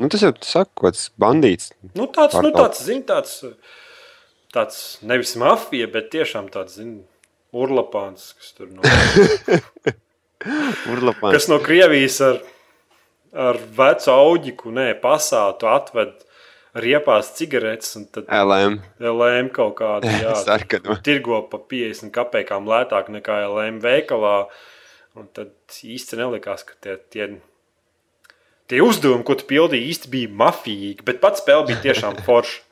[0.02, 1.66] Nu, tas jau saka, kaut kāds bandīts.
[1.94, 2.60] Nu, tāds, nu, Pārtauc.
[2.60, 3.32] tāds, zin, tāds,
[4.54, 6.90] tāds nevis mafija, bet tiešām tāds, zin,
[7.54, 8.82] urlapāns, kas tur no,
[10.92, 11.32] Urlapāns.
[11.38, 12.36] kas no Krievijas ar,
[13.48, 16.12] ar vecu auģiku, nē, pasātu atved
[16.74, 18.80] riepās cigaretes un tad LM.
[18.98, 20.10] LM kaut kādu,
[20.46, 20.98] Sarkano.
[21.06, 24.36] tirgo pa 50 kapekām lētāk nekā LM veikalā.
[25.14, 25.52] Un tad
[25.86, 27.28] īsti nelikās, ka tie, tie,
[28.70, 31.06] tie uzdevumi, ko tu pildīji, īsti bija mafijīgi.
[31.06, 32.62] Bet pats spēle bija tiešām forša.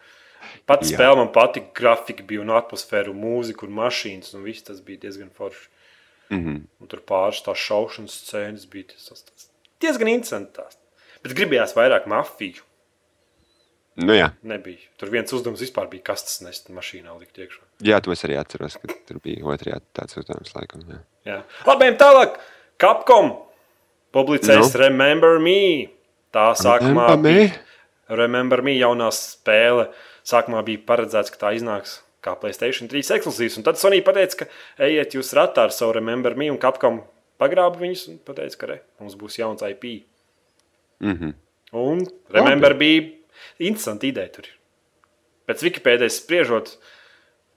[0.66, 4.34] Pats spēle man patika, grafika bija un atmosfēra, un mūzika un mašīnas.
[4.34, 5.68] Un viss tas bija diezgan forši.
[6.32, 6.60] Mm -hmm.
[6.80, 9.48] Un tur pāris tās šaušanas scēnas bija tas, tas
[9.82, 10.78] diezgan interesants.
[11.22, 12.62] Bet gribējās vairāk mafiju.
[14.00, 14.30] Nu, jā.
[14.48, 14.78] Nebija.
[14.96, 17.60] Tur viens uzdevums vispār bija kastes nest mašīnā likt iekšā.
[17.84, 20.86] jā, to es arī atceros, ka tur bija otrajā tāds uzdevums laikam.
[20.88, 21.00] Jā.
[21.28, 21.40] Jā.
[21.68, 22.38] Labi, tālāk.
[22.80, 23.34] Capcom
[24.14, 24.80] publicēs Nu?
[24.80, 25.90] Remember Me.
[26.32, 27.34] Tā sākumā Remember Me?
[27.36, 29.90] bija Remember Me jaunā spēle.
[30.26, 33.58] Sākumā bija paredzēts, ka tā iznāks kā Playstation 3 ekskluzīvs.
[33.58, 37.00] Un tad Sony pateica, ka ejiet jūs ratā ar savu Remember Me un Capcom
[37.42, 40.04] pagrāba viņus un pateica, ka re, mums būs jauns IP.
[41.02, 41.34] Mm -hmm.
[41.72, 43.10] Un Remember bija
[43.58, 44.50] interesanti ideja tur.
[45.48, 46.76] Pēc Wikipēdijas spriežot,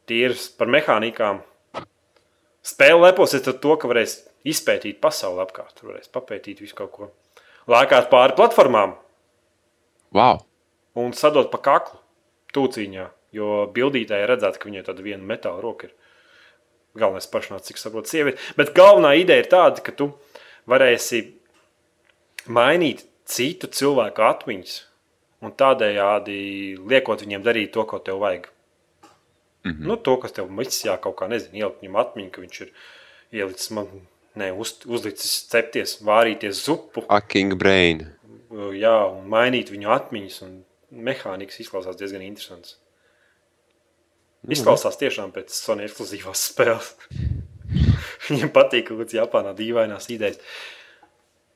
[0.09, 1.43] tīri par mehānikām.
[2.65, 4.17] Spēle leposies ar to, ka varēs
[4.47, 7.11] izpētīt pasauli apkārt, varēs papētīt visu kaut ko.
[7.69, 8.95] Lēkāt pāri platformām
[10.15, 10.43] Wow!
[10.95, 11.99] un sadot pa kaklu
[12.55, 13.05] tūciņā,
[13.36, 15.95] jo bildītēji redzētu, ka viņai tāda viena metāla roka ir.
[16.95, 18.39] Galvenais pašnāca, cik saprotu, sieviete.
[18.55, 20.13] Bet galvenā ideja ir tāda, ka tu
[20.71, 21.25] varēsi
[22.47, 24.77] mainīt citu cilvēku atmiņas
[25.46, 26.38] un tādējādi
[26.89, 28.50] liekot viņiem darīt to, ko tev vajag.
[29.66, 29.88] Mm -hmm.
[29.89, 32.72] nu, to, kas tev misijā kaut kā nezinu, ielikt viņam atmiņu, ka viņš ir
[33.32, 33.88] ielicis man,
[34.36, 38.08] ne, uz, uzlicis cepties, vārīties zupu, Hacking brain.
[38.74, 40.41] jā, un mainīt viņu atmiņas.
[40.41, 42.78] Un mehānikas izklausās diezgan interesants.
[44.46, 46.91] Izklausās tiešām pēc Sony ekskluzīvās spēles.
[48.28, 50.38] Viņiem patīk kaut kādas Japānā dīvainās idejas.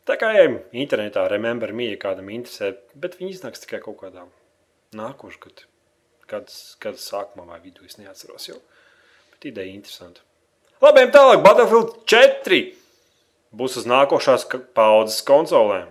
[0.09, 4.23] Tā kā ejam internetā, remember me, ja kādam interesē, bet viņi iznāks tikai kaut kādā
[4.97, 5.67] nākošais gadā.
[6.29, 8.57] Kādas, kādas sākumā vai vidū es neatceros jau.
[9.35, 10.25] Bet ideja interesanta.
[10.81, 11.43] Labi, tālāk.
[11.45, 12.59] Battlefield 4
[13.53, 14.47] būs uz nākošās
[14.77, 15.89] paudzes konsolēm.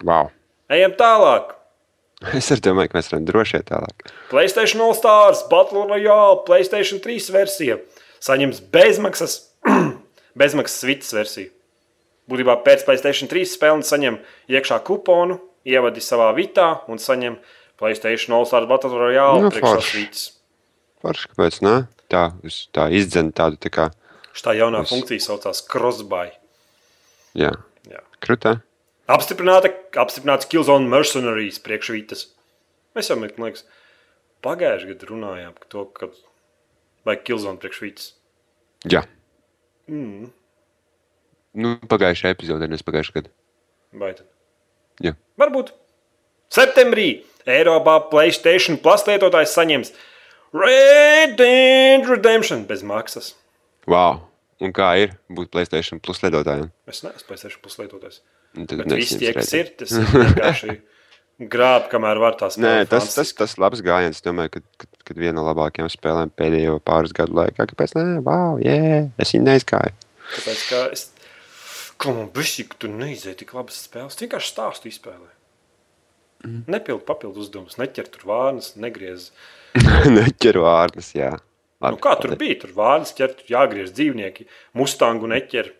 [0.00, 0.32] Wow!
[0.72, 1.58] Ejam tālāk.
[2.38, 4.12] Es domāju, ka mēs varam droši iet tālāk.
[4.30, 7.80] Playstation All Stars, Battle Royale, Playstation 3 versija
[8.22, 9.40] saņems bezmaksas,
[10.40, 11.52] bezmaksas vitas versiju.
[12.32, 14.16] Būtībā pēc Playstation 3 spēles saņem
[14.48, 15.36] iekšā kuponu,
[15.68, 17.36] ievadi savā vitā un saņem
[17.80, 20.22] Playstation All Stars Battle Royale Nu, vitas.
[21.02, 21.74] Forši, kāpēc ne?
[22.12, 22.28] Tā,
[22.72, 23.90] tā izdzen tādu tā kā,
[24.32, 26.30] Šī jaunā Es- funkcija saucās Crossbuy.
[27.36, 27.50] jā,
[27.90, 28.00] Jā.
[28.22, 28.62] krutā.
[29.08, 29.68] Apstiprināta,
[30.00, 32.26] apstiprināts Killzone Mercenaries priekšvitas.
[32.96, 33.64] Mēs jau, man liekas,
[34.42, 36.08] pagājušajā gadā runājām par to, ka
[37.04, 38.12] vajag Killzone priekšvitas.
[38.88, 39.02] Jā.
[39.90, 40.30] Mm,
[41.52, 43.32] Nu, pagājušajā epizodē, nevis pagājušajā gadā.
[44.00, 44.26] vai tad?
[45.04, 45.12] Jā.
[45.40, 45.72] Varbūt.
[46.52, 49.92] Septembrī Eiropā Playstation Plus lietotājs saņems
[50.52, 53.34] Red Dead Redemption bez maksas.
[53.88, 54.28] Wow!
[54.62, 56.68] Un kā ir būt Playstation plus lietotājiem?
[56.86, 58.20] Es neesmu Playstation Plus lietotājs.
[58.56, 60.76] Un tad Bet visi tie, kas ir, tas ir vienkārši
[61.52, 64.20] grāb, kamēr var tās Nē, tas, tas, tas labs gājiens.
[64.22, 68.04] Domāju, ka, kad, kad viena no labākajām spēlēm pēdējo pāris gadu laikā, kāpēc ne?
[68.22, 69.96] Wow, yeah, es viņu neizgāju.
[70.36, 71.08] Tāpēc, ka es.
[72.02, 74.18] Ko man bija, ka tu neizēji tik labas spēles?
[74.18, 75.30] Vienkārši stāstu izspēlē.
[76.42, 76.64] Mm.
[76.74, 79.28] Nepildi papildus uzdevumus, neķer tur vārnas, negriez.
[80.16, 81.30] Neķeru vārdus, jā.
[81.82, 82.58] Nu, kā tur bija?
[82.62, 84.48] Tur vārnas ķer, tur jāgriež dzīvnieki,
[84.78, 85.70] mustangu neķer.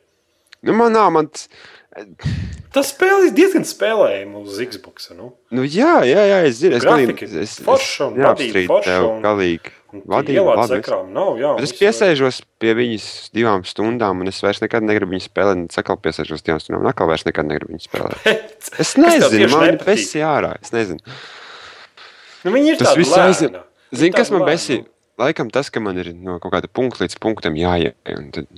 [0.66, 1.28] Nu, man nav, man.
[1.34, 1.48] tas-
[2.72, 5.10] Tas spēle ir diezgan spēlējama uz Xbox.
[5.12, 5.34] Nu?
[5.52, 6.78] Nu, jā, jā, jā, es zinu.
[6.78, 9.72] Es galīgi- es, forša es neapstrīdu forša un- galīgi.
[9.92, 10.78] Ielādes labi.
[10.78, 11.34] es- ekrānu nav.
[11.36, 15.66] Jā, Bet es piesēžos pie viņas divām stundām, un es vairs nekad negribu viņu spēlēt.
[15.68, 18.24] Es atkal piesēžos divām stundām, un atkal vairs nekad negribu viņu spēlēt.
[18.62, 20.54] Es Kas tev nezinu, man ir besi ārā.
[20.62, 21.00] Es nezinu.
[22.44, 23.60] Nu, viņi ir Tas viss aizņem.
[23.92, 24.78] Zini, kas man besi?
[24.80, 24.88] nu.
[25.20, 27.92] Laikam tas, ka man ir no kaut kāda punkta līdz punktam jāiet.
[28.32, 28.48] Tad...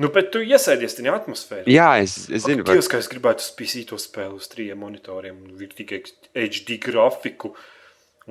[0.00, 1.66] Nu, bet tu iesēdies tajā atmosfērā.
[1.68, 5.74] Jā, es, es zinu, Dievs, kā es gribētu spīsīt to spēli uz trījiem monitoriem, ir
[5.76, 6.00] tikai
[6.32, 7.52] HD grafiku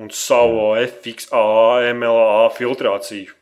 [0.00, 1.30] un savu FX,
[1.94, 3.36] MLA filtrāciju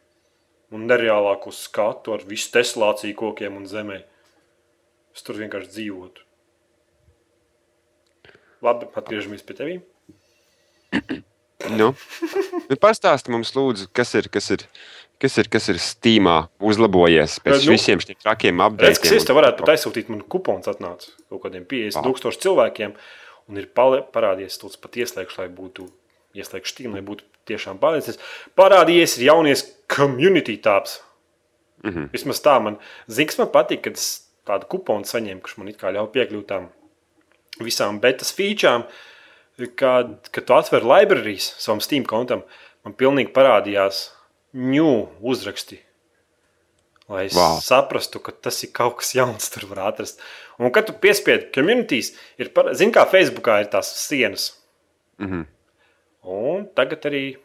[0.76, 4.03] un nereālāko skatu ar visu teslāciju kokiem un zemē.
[5.16, 6.26] Es tur vienkārši dzīvotu.
[8.66, 11.24] Labi, atgriežamies pie tevis.
[11.66, 11.90] Nu,
[12.70, 14.62] nu pastāsti mums, lūdzu, kas ir, kas ir,
[15.18, 19.26] kas ir, kas ir Steamā uzlabojies pēc Nu, visiem šiem trakiem ka es apgabaliem.
[19.26, 22.94] tev varētu pat aizsūtīt, man kupons atnāca kaut kādiem 50 tūkstošiem cilvēkiem,
[23.48, 25.88] un ir pali- parādījies tāds pat ieslēgts, lai būtu
[26.38, 28.22] ieslēgts Steam, lai būtu tiešām pārliecināts.
[28.54, 31.00] Parādījies ir jaunies community tabs.
[31.82, 32.09] Mm -hmm.
[32.12, 32.78] Vismaz tā man,
[33.09, 36.46] zini, kas man patīk, kad es tādu kuponu saņēmu, kurš man it kā ļauj piekļūt
[36.46, 36.68] tām
[37.61, 38.84] visām betas featurām,
[39.78, 42.44] kad, kad tu atver librārijas savam Steam kontam,
[42.86, 44.09] man pilnīgi parādījās
[44.54, 45.80] new uzraksti.
[47.09, 47.56] Lai es wow.
[47.64, 50.20] saprastu, ka tas ir kaut kas jauns, tur var atrast.
[50.61, 54.50] Un, kad tu piespiedi communities, ir, zini, kā Facebookā ir tās sienas.
[55.18, 55.44] Mm -hmm.
[56.28, 57.38] Un tagad arī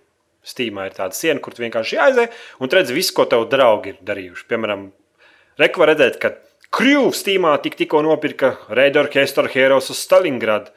[0.43, 3.97] Steamā ir tāda siena, kur tu vienkārši aizēji un redzi visu, ko tev draugi ir
[4.03, 4.47] darījuši.
[4.49, 4.91] Piemēram,
[5.57, 6.33] Reku var redzēt, ka
[6.73, 10.71] Krūvs Steamā tik, tikko nopirka Raid Orchestra Heroes uz Stalingradu.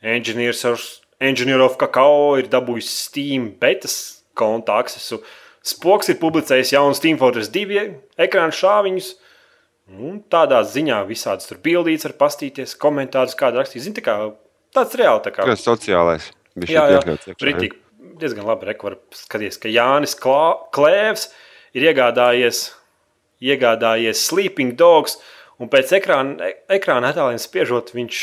[0.00, 3.96] Engineer of Kakao ir dabūjis Steam betas
[4.38, 5.20] konta aksesu.
[5.60, 7.82] Spoks ir publicējis jaunu Steam Fortress 2
[8.24, 9.10] ekrānu šāviņus.
[9.90, 13.84] Un tādā ziņā visādas tur bildītas var pastīties, komentārus kādu rakstīt.
[13.84, 14.16] Zini, tā kā
[14.76, 15.46] tāds reāli tā kā.
[15.50, 16.30] Tas sociālais.
[16.56, 17.34] bija Jā, jā.
[17.42, 17.76] Ritīgi,
[18.22, 18.70] diezgan labi.
[18.70, 21.28] Reku var skatīties, ka Jānis Klā, Klēvs
[21.76, 22.70] ir iegādājies,
[23.42, 25.18] iegādājies Sleeping Dogs,
[25.60, 28.22] un pēc ekrāna, e- ekrāna attēliem spiežot, viņš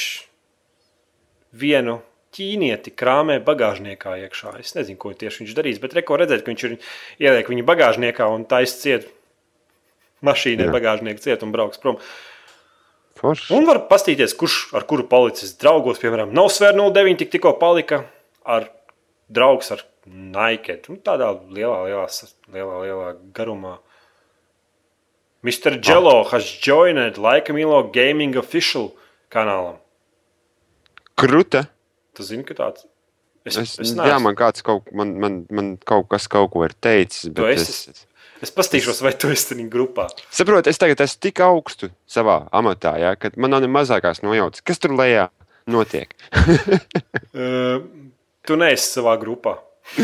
[1.57, 1.99] vienu
[2.37, 4.57] ķīnieti krāmē bagāžniekā iekšā.
[4.61, 6.75] Es nezinu, ko tieši viņš darīs, bet reko redzēt, ka viņš ir
[7.23, 9.07] ieliek viņu bagāžniekā un taisa ciet
[10.25, 11.99] mašīnai bagāžnieku ciet un brauks prom.
[13.17, 13.49] Forši.
[13.57, 15.97] Un var paskatīties, kurš ar kuru palicis draugos.
[16.01, 18.03] Piemēram, nav svēra 09, tik tikko palika
[18.45, 18.69] ar
[19.33, 20.77] draugs ar Nike.
[20.87, 22.05] Nu, tādā lielā, lielā,
[22.53, 23.77] lielā, lielā garumā.
[25.45, 25.79] Mr.
[25.81, 28.91] Jello has joined Laika Milo Gaming Official
[29.33, 29.77] kanālam.
[31.17, 31.65] Kruta.
[32.17, 32.85] Tu zini, ka tāds
[33.47, 34.23] es, Es, es, jā, neesmu.
[34.25, 37.29] man kāds kaut, man, man, man kaut kas kaut ko ir teicis.
[37.31, 37.93] Bet esi?
[37.93, 38.05] es,
[38.43, 40.07] es paskatīšos, vai tu esi tajā grupā.
[40.35, 44.65] Saprotiet, es tagad esmu tik augstu savā amatā, ja, ka man nav ne mazākās nojautas,
[44.67, 45.29] kas tur lejā
[45.71, 46.13] notiek.
[47.37, 47.83] Uh,
[48.47, 49.57] tu neesi savā grupā.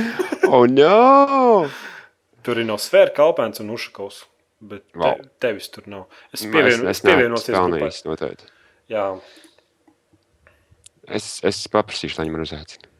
[0.53, 1.66] oh, no!
[2.45, 4.20] Tur ir no Sfēra, Kalpēns un Ušakovs.
[4.64, 5.16] Bet te, Vau.
[5.41, 6.03] tevis tur nav.
[6.30, 7.80] Es, pievienu, es es pievienos grupai.
[7.80, 8.51] pelnījis noteikti.
[8.93, 9.07] Jā,
[11.08, 12.91] Es, es paprasīšu, lai viņi man uzaicina.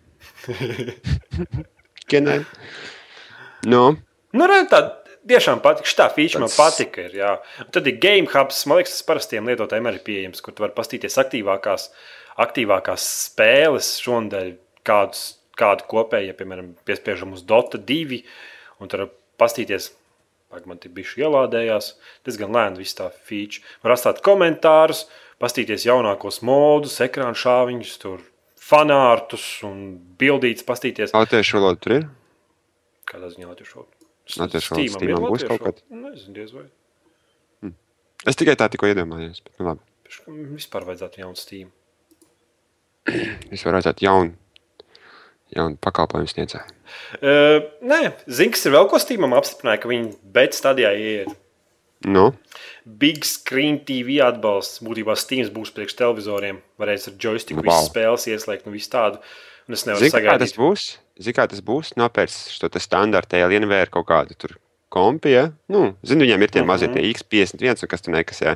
[2.12, 2.41] Kenai.
[3.70, 3.93] No,
[4.34, 4.80] Nu, re, tā
[5.30, 5.88] tiešām patīk.
[5.88, 7.06] Šī feature man patika.
[7.06, 7.32] Ir, jā.
[7.74, 11.20] Tad ir Game Hubs, man liekas, tas parastiem lietotājiem arī pieejams, kur tu vari paskatīties
[11.22, 11.89] aktīvākās,
[12.43, 14.54] aktīvākās spēles šonadēļ,
[14.89, 15.26] kādus,
[15.60, 18.24] kādu kopēju, ja, piemēram, piespiežam uz Dota 2,
[18.82, 19.93] un tur var paskatīties.
[20.70, 21.93] Man te bija ielādējās,
[22.26, 23.64] diezgan lēni viss tā feature.
[23.86, 25.08] Var atstāt komentārus,
[25.44, 28.24] paskatīties jaunākos modus, ekrāna šāviņus, tur
[28.64, 29.82] fanārtus un
[30.20, 32.08] bildītas, paskatīties, latviešu valoda tur ir.
[33.10, 34.00] kādā ziņā latviešu valoda.
[34.39, 35.84] Latviešu valoda Steamā būs kaut kad?
[35.91, 36.70] Nezinu, diez vai.
[38.24, 39.41] Es tikai tā tikko iedomājos.
[39.44, 39.84] Bet, nu, labi.
[40.56, 41.72] Vispār vajadzētu jaunu Steam.
[43.54, 44.32] Es varu redzēt jaunu,
[45.52, 46.76] jaunu pakalpojumu sniedzēju.
[47.20, 51.34] Uh, nē, zini, kas ir vēl ko Steamam apstiprināja, ka viņi bet stadijā ieiet.
[52.06, 52.34] Nu,
[52.86, 54.82] Big Screen TV atbalsts.
[54.84, 56.58] Būtībā Steam būs priekš televizoriem.
[56.80, 57.64] Varēs ar joystick Wow.
[57.64, 59.20] visas spēles ieslēgt, nu visu tādu.
[59.68, 60.58] Un es nevaru Zini, kā tas sagaidīt.
[60.60, 60.97] būs?
[61.22, 61.93] Zini, kā tas būs?
[61.95, 64.58] Nopērts te standarta alienvēru kaut kādu tur
[64.91, 65.51] kompi, ja?
[65.70, 66.68] Nu, zini, viņiem ir tie Mhm.
[66.68, 68.56] mazie tie X51 un kas tur nekas, ja?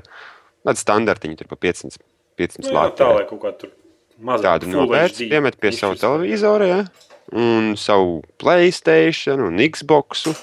[0.65, 1.97] Tāda standartiņa tur pa 500,
[2.37, 3.01] 500 Nu, lati.
[3.01, 3.69] tā lai kaut kā tur
[4.21, 6.85] mazāk Tādu nopērts, piemet pie savu televizoru, ja?
[7.31, 10.35] Un savu Playstation un Xboxu.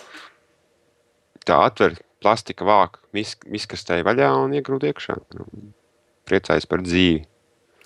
[1.45, 2.67] Tā atver plastika
[3.13, 5.21] mis, miskastē vaļā un iegrūd iekšā.
[5.37, 5.49] Nu,
[6.25, 7.27] Priecājas par dzīvi.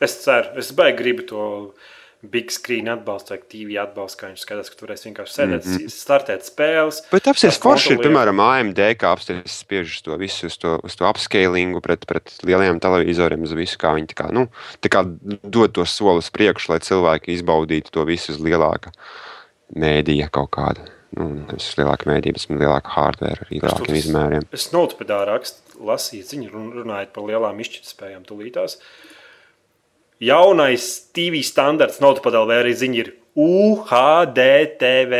[0.04, 1.44] Es ceru, es baigi gribu to
[2.22, 5.74] big screen atbalstu vai TV atbalstu, kā viņš skatās, ka tur varēs vienkārši sēdēt, mm
[5.74, 5.92] -hmm.
[5.94, 7.00] startēt spēles.
[7.12, 10.96] Bet ar forši, ir, piemēram, AMD, kā apstāties spiež uz to visu, uz to, uz
[10.98, 14.48] to upscalingu pret, pret lielajiem televizoriem, uz visu, kā viņi tā kā, nu,
[14.82, 15.04] tā kā
[15.42, 18.90] dod to soli uz priekšu, lai cilvēki izbaudītu to visu uz lielāka
[19.70, 20.97] mēdīja kaut kāda.
[21.16, 22.04] Nu, nevis uz lielāka
[22.36, 24.42] uz lielāka hardware, arī lielākiem tas- izmēriem.
[24.52, 28.76] Es notepedā rakstu, lasīju ziņu, run- runājot par lielām izšķirtspējām tūlītās.
[30.20, 30.84] Jaunais
[31.14, 35.14] TV standarts notepedā vēl arī ziņa ir UHDTV.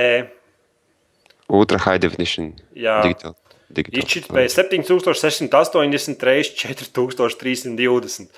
[1.48, 2.52] Ultra high definition.
[2.76, 3.00] Jā.
[3.06, 3.34] Digital.
[3.72, 4.02] digital.
[4.02, 8.28] Izšķirtspēja 7680 reizes 4320.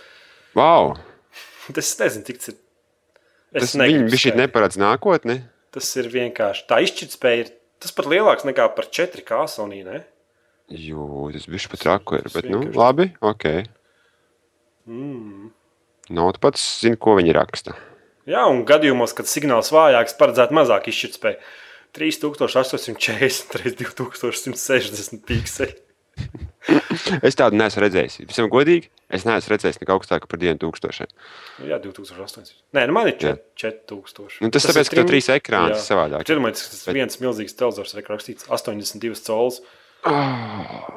[0.54, 0.94] Wow!
[1.74, 2.58] Tas nezinu, cik tas ir.
[3.50, 5.40] Es Tas negribu viņi šeit neparedz nākotni.
[5.74, 6.64] Tas ir vienkārši.
[6.70, 7.52] Tā izšķirtspēja ir
[7.82, 9.84] tas pat lielāks nekā par 4K Sony.
[9.86, 10.02] Ne?
[10.70, 13.46] Jū, tas bija pat raku ir, bet, nu, vienkārši- labi, ok.
[14.90, 15.50] Mm.
[16.10, 17.76] Nav tu pats zini, ko viņi raksta.
[18.30, 21.38] Jā, un gadījumos, kad signāls vājāks, paredzētu mazāk izšķirtspēju.
[21.94, 25.74] 3840 x 2160 pikseli.
[27.28, 28.16] Es tādu neesmu redzējis.
[28.30, 31.06] Visam godīgi, es neesmu redzējis neko augstāku par 2000.
[31.68, 32.54] Jā, 2008.
[32.76, 33.34] Nē, nu man ir Jā.
[33.62, 34.40] 4000.
[34.42, 35.82] Nu, tas ir tāpēc, ka tur trim- trīs ekrāni Jā.
[35.86, 36.24] savādāk.
[36.26, 39.60] Tur man tas ir viens milzīgs televizors, ir rakstīts 82 cols.
[40.08, 40.90] Oh.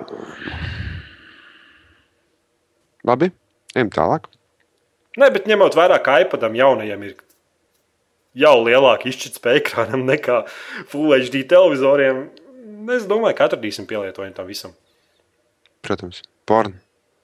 [3.04, 3.30] Labi,
[3.76, 4.30] ejam tālāk.
[5.20, 7.18] Nē, bet ņemot vērā, ka iPadam jaunajam ir
[8.40, 10.40] jau lielāka izšķirtspēja ekrānam nekā
[10.90, 12.24] Full HD televizoriem,
[12.96, 14.74] es domāju, ka atradīsim pielietojumu tam visam.
[15.84, 16.78] Protams, porn.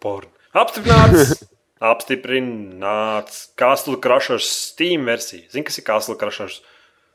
[0.04, 0.28] Porn.
[0.58, 1.40] Apstiprināts!
[1.92, 5.48] Apstiprināts Castle Crushers Steam versija.
[5.54, 6.60] Zini, kas ir Castle Crushers?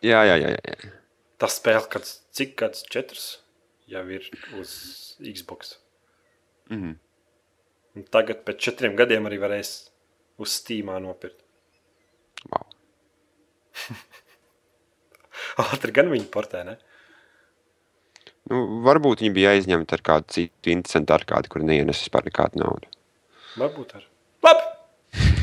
[0.04, 0.54] Jā, jā, jā.
[0.56, 0.92] jā.
[1.40, 3.26] Tas spēle, kad cik gads četrs
[3.92, 4.24] jau ir
[4.56, 4.72] uz
[5.20, 5.76] Xbox.
[6.72, 6.94] Mhm.
[7.94, 9.74] Un tagad pēc četriem gadiem arī varēs
[10.40, 11.44] uz Steamā nopirkt.
[12.48, 12.66] Wow.
[15.68, 16.78] Ātri gan viņi portē, ne?
[18.50, 22.60] Nu, varbūt viņi bija aizņemti ar kādu citu interesantu ar kādu, kur neienes vispār nekādu
[22.60, 22.90] naudu.
[23.56, 24.04] Varbūt ar.
[24.44, 24.66] Labi!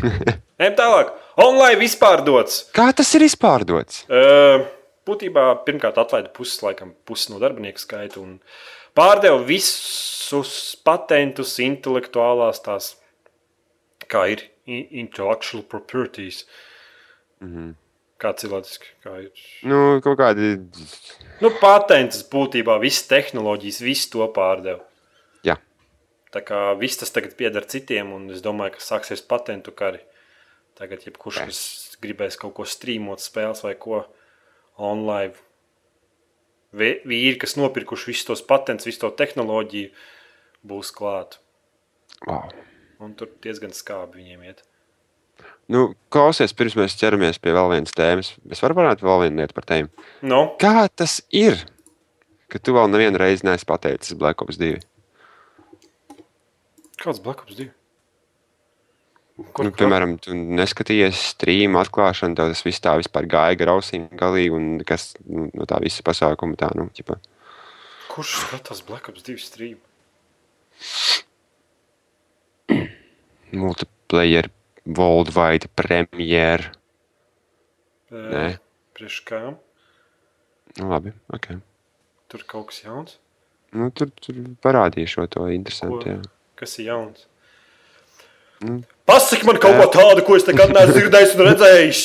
[0.61, 1.15] Ejam tālāk.
[1.41, 2.65] Online vispār dots.
[2.75, 4.03] Kā tas ir izpārdots?
[4.05, 4.67] Uh,
[5.07, 8.37] būtībā pirmkārt atlaida puses, laikam, puses no darbinieku skaita un
[8.97, 12.93] pārdeva visus patentus, intelektuālās tās,
[14.11, 16.45] kā ir intellectual properties.
[17.41, 17.53] Mm.
[17.53, 17.73] -hmm.
[18.21, 19.45] Kā cilvēciski, kā ir.
[19.65, 20.53] Nu, kaut kādi.
[21.41, 24.83] Nu, patents būtībā visas tehnoloģijas, visu to pārdeva.
[25.47, 25.55] Jā,
[26.31, 29.99] Tā kā viss tas tagad pieder citiem, un es domāju, ka sāksies patentu kari.
[30.79, 31.11] Tagad, Jā.
[31.19, 34.05] kas gribēs kaut ko strīmot, spēles vai ko
[34.79, 35.35] online,
[36.71, 39.91] vīri, kas nopirkuši visus tos patentus, visu to tehnoloģiju,
[40.63, 41.39] būs klāt.
[42.25, 42.47] wow.
[43.01, 44.63] Un tur diezgan skābi viņiem iet.
[45.71, 48.33] Nu, klausies, pirms mēs ķeramies pie vēl vienas tēmas.
[48.51, 50.07] Es varu parādīt vēl vienu lietu par tēmu.
[50.27, 51.61] Nu, Kā tas ir,
[52.51, 54.81] ka tu vēl nevienu reizi neesi pateicis Black Ops 2?
[57.01, 57.71] kāds Black Ops 2?
[59.41, 64.83] Nu, piemēram, tu neskatījies streamu atklāšanu, tev tas viss tā vispār gāja grausīgi, galīgi, un
[64.85, 67.17] kas nu, no tā visa pasākuma tā, nu, ķipa.
[68.11, 69.79] Kurš skatās Black Ops 2 stream?
[73.51, 74.47] multiplayer,
[74.85, 76.71] worldwide premiere.
[78.11, 78.45] Nē.
[78.97, 79.41] Priekš kā?
[80.77, 81.53] Nu, labi, ok.
[82.31, 83.17] Tur kaut kas jauns.
[83.75, 86.17] Nu, tur, tur parādīšu šo to interesantu.
[86.59, 87.27] Kas ir jauns?
[88.61, 88.83] Mm.
[89.09, 92.03] Pasaki man kaut ko tādu, ko es nekad neesmu dzirdējis un redzējis.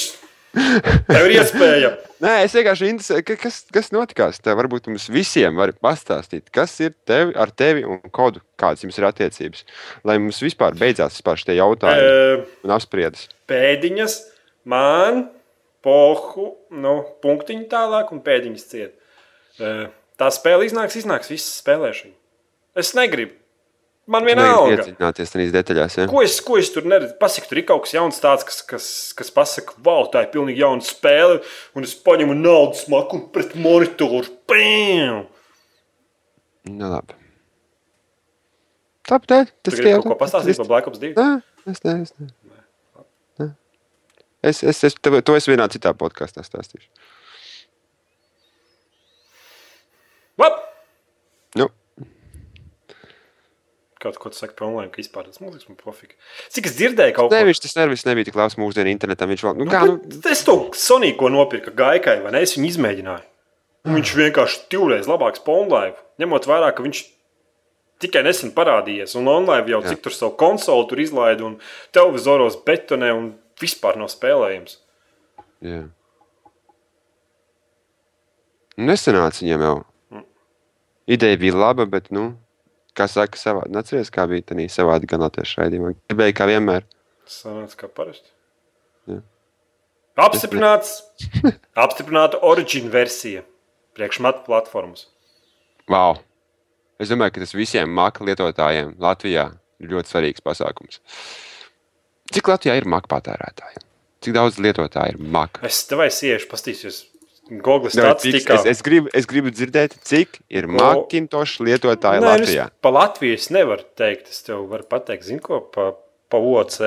[1.11, 1.91] Tev ir iespēja.
[2.25, 4.39] Nē, es vienkārši interesēju, ka- kas, kas notikās.
[4.41, 8.97] Tev varbūt mums visiem var pastāstīt, kas ir tevi, ar tevi un kodu, kādas jums
[9.01, 9.67] ir attiecības.
[10.09, 13.27] Lai mums vispār beidzās vispār šie jautājumi E, un apspriedas.
[13.53, 14.17] pēdiņas
[14.73, 15.27] man,
[15.85, 18.97] pohu, nu, punktiņu tālāk un pēdiņas ciet.
[19.61, 19.75] E,
[20.19, 22.17] tā spēle iznāks, iznāks visas spēlēšana.
[22.81, 23.37] Es negribu.
[24.07, 24.77] Man vienalga.
[24.77, 25.97] Iedziļināties tajās detaļās.
[25.99, 26.07] Ja?
[26.11, 27.17] Ko es, ko es tur neredzu?
[27.19, 28.89] Pasaka, tur ir kaut kas jauns, tāds, kas, kas,
[29.19, 31.41] kas pasaka, wow, tā ir pilnīgi jauna spēle,
[31.75, 34.31] un es paņemu naudas maku pret monitoru.
[34.47, 35.25] Bam!
[36.71, 37.19] Nu, labi.
[39.07, 41.13] Tāpēc tas gribi kaut ko pastāstīt par Black Ops 2?
[41.19, 41.27] Nē,
[41.71, 42.31] es ne, es ne.
[43.43, 43.49] Nē.
[44.51, 46.91] Es, es, es tev, to es vienā citā podkāstā stāstīšu.
[50.43, 50.63] Labi!
[51.59, 51.71] Nu,
[54.07, 56.15] Kaut ko tu saki par online, ka vispār tas mūzikas man pofīgi.
[56.55, 59.33] Cik es dzirdēju kaut ko Nevis tas nervis nebija tik labs mūsdienu internetam.
[59.33, 59.97] Viņš vēl, nu, Nu, kā, nu,
[60.31, 62.45] Es to Soniju ko nopirku gaikai, vai ne?
[62.47, 63.27] Es viņu izmēģināju.
[63.87, 65.95] Un viņš vienkārši divreiz labāks par online.
[66.23, 67.03] Ņemot vērā, ka viņš
[68.03, 69.17] tikai nesen parādījies.
[69.19, 69.93] Un online jau Jā.
[69.93, 71.59] cik tur savu konsoli tur izlaida un
[71.97, 73.29] televizoros betonē un
[73.63, 74.79] vispār nav spēlējams.
[75.67, 75.85] Jā.
[78.77, 79.77] Nesanāca viņam jau.
[81.07, 82.35] Ideja bija laba, bet, nu,
[82.97, 83.77] kā saka, savādi.
[83.79, 85.93] Atceries, kā bija tā savādi gan latviešu raidījumā.
[86.11, 86.87] Gribēja kā vienmēr.
[87.31, 88.31] Sanāca kā parasti.
[89.11, 89.21] Jā.
[90.27, 91.03] Apstiprināts,
[91.85, 93.45] apstiprināta origin versija
[93.97, 95.09] priekšmatu platformas.
[95.93, 96.23] Wow.
[97.01, 99.51] Es domāju, ka tas visiem maka lietotājiem Latvijā
[99.83, 101.03] ir ļoti svarīgs pasākums.
[102.33, 103.83] Cik Latvijā ir maka patērētāji?
[104.25, 105.61] Cik daudz lietotāju ir maka?
[105.69, 107.03] Es tev aizsiešu, pastīsies.
[107.47, 108.57] Google statistikā.
[108.59, 112.65] Es, es, gribu, es gribu dzirdēt, cik ir Ko- Macintosh lietotāji Nē, nu, Latvijā.
[112.67, 114.27] es Pa Latviju es nevaru teikt.
[114.35, 115.93] Es tev varu pateikt, zinu, ko pa,
[116.33, 116.79] pa OC.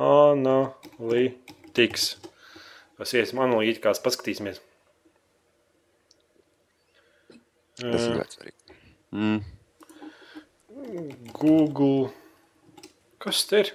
[0.00, 2.04] Analītikas.
[2.96, 4.58] Tas iesim analītikās, paskatīsimies.
[7.82, 8.58] Tas ir ļoti svarīgi.
[9.12, 9.40] Mm.
[11.36, 12.08] Google.
[13.22, 13.70] Kas tas ir?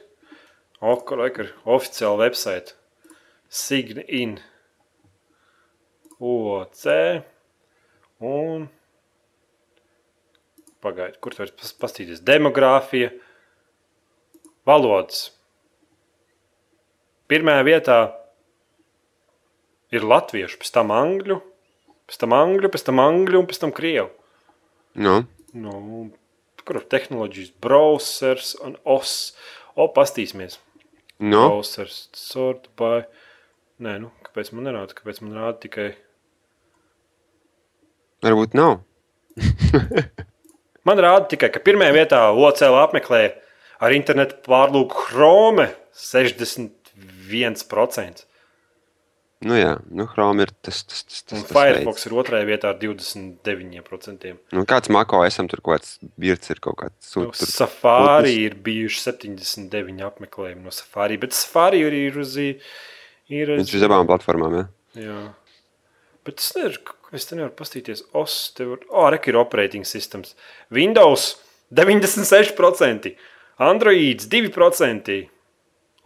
[0.82, 1.22] Okur,
[1.66, 2.74] oficiāla website.
[3.50, 4.40] Sign in.
[6.20, 6.86] OC.
[8.20, 8.68] Un.
[10.82, 12.22] Pagaidiet, kur tur pas- pastīties?
[12.26, 13.12] Demogrāfija.
[14.68, 15.32] Valodas.
[17.28, 17.98] Pirmajā vietā
[19.92, 21.42] ir latviešu, pēc tam angļu,
[22.08, 24.10] pēc tam angļu, pēc tam angļu un pēc tam krievu.
[24.96, 25.26] Nu,
[25.58, 26.12] Nu,
[26.68, 29.34] kur ir tehnoloģijas, browsers un os.
[29.76, 30.58] O, pastīsimies.
[31.20, 33.06] nu, Browsers, sort by.
[33.80, 34.94] Nē, nu, kāpēc man nerāda?
[34.94, 35.96] Kāpēc man rāda tikai.
[38.26, 38.74] Varbūt nav.
[40.88, 43.22] Man rāda tikai, ka pirmajā vietā OCL apmeklē
[43.84, 45.66] ar internetu pārlūku Chrome
[46.00, 48.24] 61%.
[49.46, 52.78] Nu, jā, nu, Chrome ir tas, tas, tas, tas, tas Firefox ir otrajā vietā ar
[52.82, 54.32] 29%.
[54.56, 57.40] Nu, kāds mako esam tur kaut kāds birts ir kaut kāds Nu, sūds.
[57.54, 62.34] Safari ir bijuši 79 apmeklējumi no Safari, bet Safari arī ir uz.
[62.40, 64.66] Ir Viņš ir uz abām platformām, jā.
[65.04, 65.20] Jā.
[66.28, 68.04] Bet es nevaru, es te nevaru paskatīties.
[68.20, 70.34] OS, tev ir, oh, rek ir operating systems.
[70.76, 71.38] Windows
[71.72, 73.14] 96%,
[73.64, 75.16] Android 2%,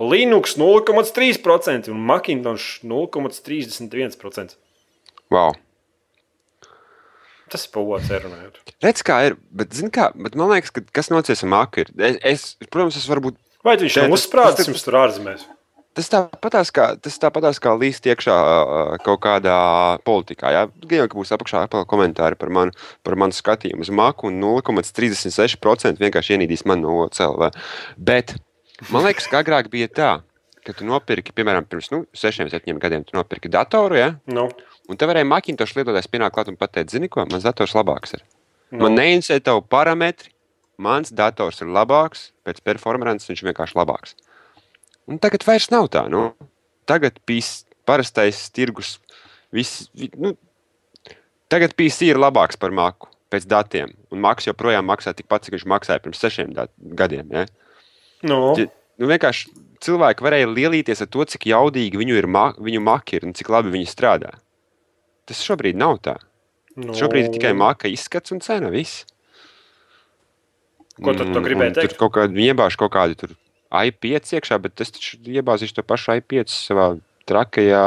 [0.02, 4.56] Linux 0,3% un Macintosh 0,31%.
[5.34, 5.54] Wow.
[7.52, 8.62] Tas ir pa otru runājot.
[8.82, 11.92] Redz, kā ir, bet, kā, bet man liekas, ka kas nocies ar maku ir.
[12.00, 15.44] Es, es, protams, es varu būt Vai viņš tas- uzsprādzis tas- jums tur ārzemēs?
[15.92, 18.36] Tas tāpatās kā, tas tāpatās kā līst iekšā
[19.04, 19.58] kaut kādā
[20.08, 20.54] politikā.
[20.56, 22.72] Jā, jau ka būs apakšā komentāri par manu,
[23.04, 27.52] par manu skatījumu uz maku, un 0,36% vienkārši ienīdīs man no OCLV.
[28.00, 28.38] Bet
[28.88, 30.14] man liekas, ka agrāk bija tā,
[30.64, 34.10] ka tu nopirki, piemēram, pirms nu, 6, 7 gadiem, tu nopirki datoru, ja?
[34.32, 34.48] Nu,
[34.88, 38.24] un te varēja Macintosh lietotājs pienākt klāt un pateikt, zini ko, mans dators labāks ir.
[38.72, 40.32] nu, Man neinteresē tavu parametri,
[40.80, 44.16] mans dators ir labāks, pēc performances viņš vienkārši labāks.
[45.08, 46.06] Un tagad vairs nav tā.
[46.10, 46.34] Nu.
[46.86, 49.00] Tagad pīs, parastais tirgus,
[49.54, 50.36] viss, vi- nu,
[51.50, 53.94] tagad PC ir labāks par maku pēc datiem.
[54.12, 56.54] Un maks joprojām maksā tikpat, cik viņš maksāja pirms sešiem
[56.96, 57.28] gadiem.
[57.32, 57.46] Ja?
[58.24, 58.70] nu, Ti-
[59.02, 59.50] Nu, vienkārši
[59.82, 63.48] cilvēki varēja lielīties ar to, cik jaudīgi viņu, ir, ma viņu maki ir un cik
[63.50, 64.36] labi viņi strādā.
[65.26, 66.18] Tas šobrīd nav tā.
[66.76, 66.94] nu.
[66.94, 68.70] Šobrīd ir tikai maka izskats un cena.
[68.70, 69.06] Viss.
[71.02, 71.98] Ko tad tu Un- gribēji un tur teikt?
[71.98, 73.30] Kaut kāda iebāž kaut kādu tur
[73.72, 76.88] i5 iekšā, bet es taču iebāzīšu to pašu i5 savā
[77.30, 77.86] trakajā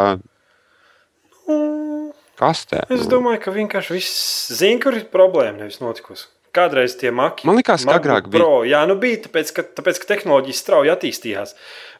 [2.39, 2.85] kastē.
[2.91, 6.27] Es Nu, domāju, ka vienkārši viss zina, kur ir problēma, nevis notikusi.
[6.55, 7.47] Kādreiz tie maki.
[7.49, 10.93] Man likās, ka agrāk bija- Pro, Jā, nu bija, tāpēc, ka, tāpēc, ka tehnoloģijas strauji
[10.93, 11.55] attīstījās.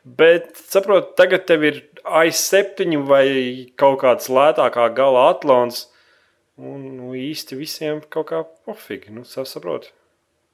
[0.05, 5.89] Bet, saprotiet, tagad tev ir i7 vai kaut kāds lētākā gala atlons.
[6.57, 9.11] Un nu, īsti visiem kaut kā pofīgi.
[9.11, 9.89] Nu, sav- saproti.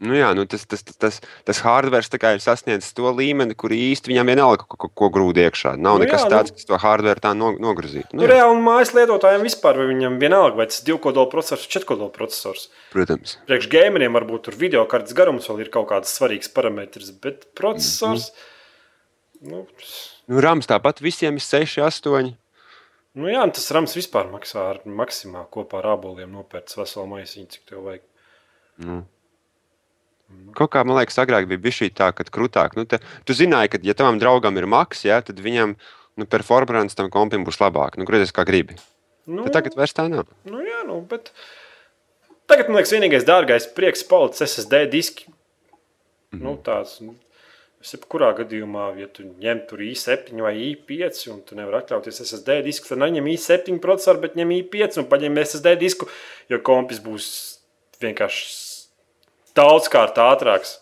[0.00, 2.00] Nu, jā, nu, tas, tas, tas, tas, tas hardware
[2.32, 5.74] ir sasniedzis to līmeni, kur īsti viņam vienalga, ko, ko, ko grūdi iekšā.
[5.76, 8.14] Nav Nu, nekas jā, nu- tāds, kas to hardware tā no, nogrūzītu.
[8.14, 12.08] Nu, Nu, jā, reāli mājas lietotājiem vispār, viņam vienalga, vai tas ir divkodola processors, četrkodola
[12.16, 12.70] processors.
[12.94, 13.36] protams.
[13.46, 18.30] Priekš gameriem varbūt tur video kartes garums vēl ir kaut kāds svarīgs parametrs, bet processors.
[19.42, 19.66] Nu,
[20.28, 22.34] Nu, Rams tāpat visiem ir 6, 8.
[23.14, 27.48] nu jā, un tas rams vispār maksā ar maksimā kopā ar āboliem nopērts veselu maisiņu,
[27.48, 28.02] cik tev vajag.
[28.78, 29.06] Nu.
[30.56, 32.74] Kaut kā man liekas, agrāk bija bijis tā, ka krūtāk.
[32.78, 35.76] Nu, te, tu zināji, ka, ja tavam draugam ir maks, ja, tad viņam
[36.18, 37.96] nu, performance tam kompim būs labāk.
[38.00, 38.76] Nu, Griezies kā gribi.
[39.30, 40.26] Nu, Bet tagad vairs tā nav.
[40.48, 41.30] nu jā, nu, bet
[42.50, 45.30] tagad man liekas, vienīgais dārgais prieks palicis SSD diski.
[45.30, 46.44] Mm -hmm.
[46.44, 47.14] nu, tāds, nu,
[47.80, 52.58] Es jebkurā gadījumā, ja tu ņem tur i7 vai i5, un tu nevari atļauties SSD
[52.66, 56.08] disku, tad neņem i7 procesoru, bet ņem i5 un paņem SSD disku,
[56.52, 57.30] jo kompis būs
[58.04, 58.44] vienkārši
[59.56, 60.78] daudzkārt ātrāks.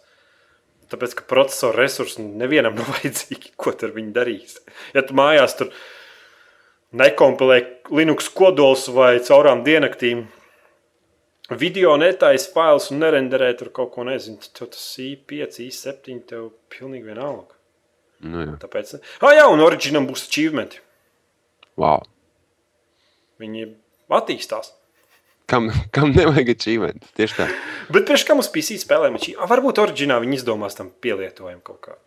[0.88, 4.58] Tāpēc, ka procesora resursi nevienam nav vajadzīgi, ko tur viņi darīs.
[4.96, 5.72] Ja tu mājās tur
[6.96, 7.60] nekompilē
[7.92, 10.26] Linux kodols vai caurām dienaktīm.
[11.60, 14.40] Video netaisa failus un nerenderē tur kaut ko nezinu.
[14.52, 17.56] Tev tas i5, i7, tev pilnīgi vienalga.
[18.24, 18.56] Nu, jā.
[18.60, 20.82] Tāpēc, ah, jā, un oriģinam būs achievementi.
[21.78, 22.02] wow.
[23.38, 23.68] Viņi
[24.10, 24.72] attīstās.
[25.50, 27.08] Kam, kam nevajag achievement?
[27.18, 27.48] Tieši tā.
[27.94, 29.18] Bet priekš kam uz PC spēlēm?
[29.36, 32.04] Ah, Varbūt oriģināli viņi izdomās tam pielietojumu kaut kādu.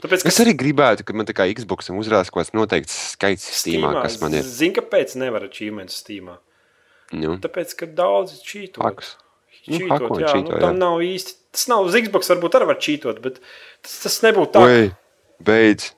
[0.00, 3.92] Tāpēc, Es arī gribētu, ka man tā kā Xbox uzrādās kaut kāds noteikts skaits Steamā,
[4.00, 4.46] kas man ir.
[4.48, 6.38] Zinu, kāpēc nevar achievements Steamā.
[7.12, 8.84] Nu, Tāpēc, ka daudzi čīto.
[8.84, 9.16] Hakus.
[9.66, 10.80] Nu, Čītot, hako un jā, čīto, nu, tam jā.
[10.80, 11.34] nav īsti.
[11.52, 13.40] Tas nav uz Xbox, varbūt arī var čītot, bet
[13.84, 14.62] tas, tas nebūtu tā.
[14.64, 14.86] Oi,
[15.44, 15.90] beidz.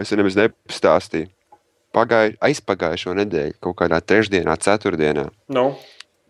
[0.00, 1.28] Es nemaz nepastāstīju.
[1.96, 5.26] Pagāju, aizpagājušo nedēļu, kaut kādā trešdienā, ceturtdienā.
[5.50, 5.72] Nu,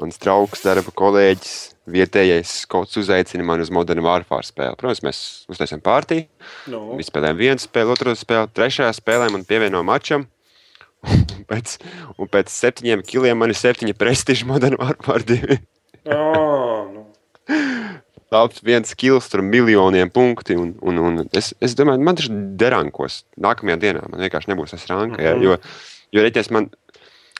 [0.00, 1.56] Mans draugs, darba kolēģis,
[1.92, 4.78] vietējais kas uzaicina mani uz Modern Warfare spēli.
[4.80, 5.18] Protams, mēs
[5.52, 6.24] uztaisām pārtīju.
[6.72, 6.80] nu.
[6.96, 10.24] Mēs spēlējām vienu spēli, otru spēli, trešajā spēlē man pievieno mačam.
[11.04, 11.76] Un pēc,
[12.16, 15.61] un pēc septiņiem kiliem man ir septiņi prestiži Modern Warfare 2.
[16.08, 16.69] Ah,
[18.30, 20.54] Labs viens kils, tur miljoniem punkti.
[20.54, 24.04] Un, un, un es, es domāju, man tas derankos nākamajā dienā.
[24.06, 25.18] Man vienkārši nebūs tas ranka.
[25.24, 25.56] Ja, jo,
[26.14, 26.68] jo reķies man,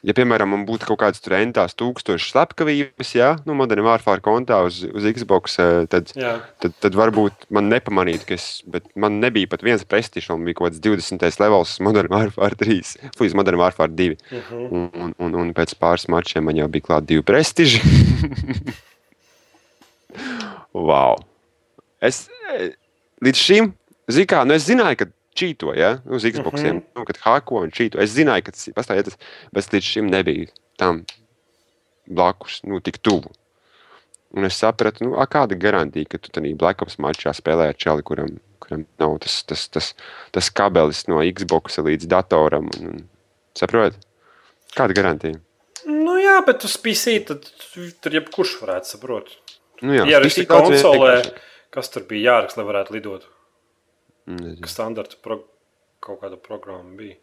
[0.03, 4.59] ja piemēram man būtu kaut kādas tur entās tūkstošas slepkavības, ja, nu, Modern Warfare kontā
[4.67, 6.35] uz, uz Xbox, eh, tad, Jā.
[6.63, 10.59] tad, tad varbūt man nepamanītu, ka es, bet man nebija pat viens prestižs, un bija
[10.59, 11.41] kaut kāds 20.
[11.45, 14.19] levels Modern Warfare 3, Fūjas Modern Warfare 2.
[14.19, 14.69] Uh -huh.
[14.71, 17.79] Un, un, un, un pēc pāris mačiem man jau bija klāta divi prestiži.
[20.77, 21.19] wow!
[22.01, 22.73] Es eh,
[23.25, 23.73] līdz šim,
[24.11, 26.83] zinu, kā, nu es zināju, ka čīto, ja, uz Xbox, mm -hmm.
[26.97, 28.01] nu, kad hako un čīto.
[28.03, 29.19] Es zināju, ka tas ir pastāvjis,
[29.53, 31.05] bet līdz šim nebija tam
[32.07, 33.31] blakus, nu, tik tuvu.
[34.31, 37.75] Un es sapratu, nu, a, kāda garantija, ka tu tādā Black Ops mačā spēlē ar
[37.75, 39.95] čeli, kuram, kuram nav tas, tas, tas,
[40.31, 42.71] tas kabelis no Xbox līdz datoram.
[42.79, 43.09] Un, un,
[43.59, 43.99] saproti?
[44.77, 45.41] Kāda garantija?
[45.87, 49.50] Nu, jā, bet uz PC tad tur jebkurš varētu saprast.
[49.81, 51.15] Nu, jā, Jā, arī konsolē,
[51.75, 53.27] kas tur bija jāraksta, lai varētu lidot.
[54.29, 54.63] Mm, nezinu.
[54.65, 55.41] Kas standarta pro,
[56.05, 57.17] kaut kāda programma bija.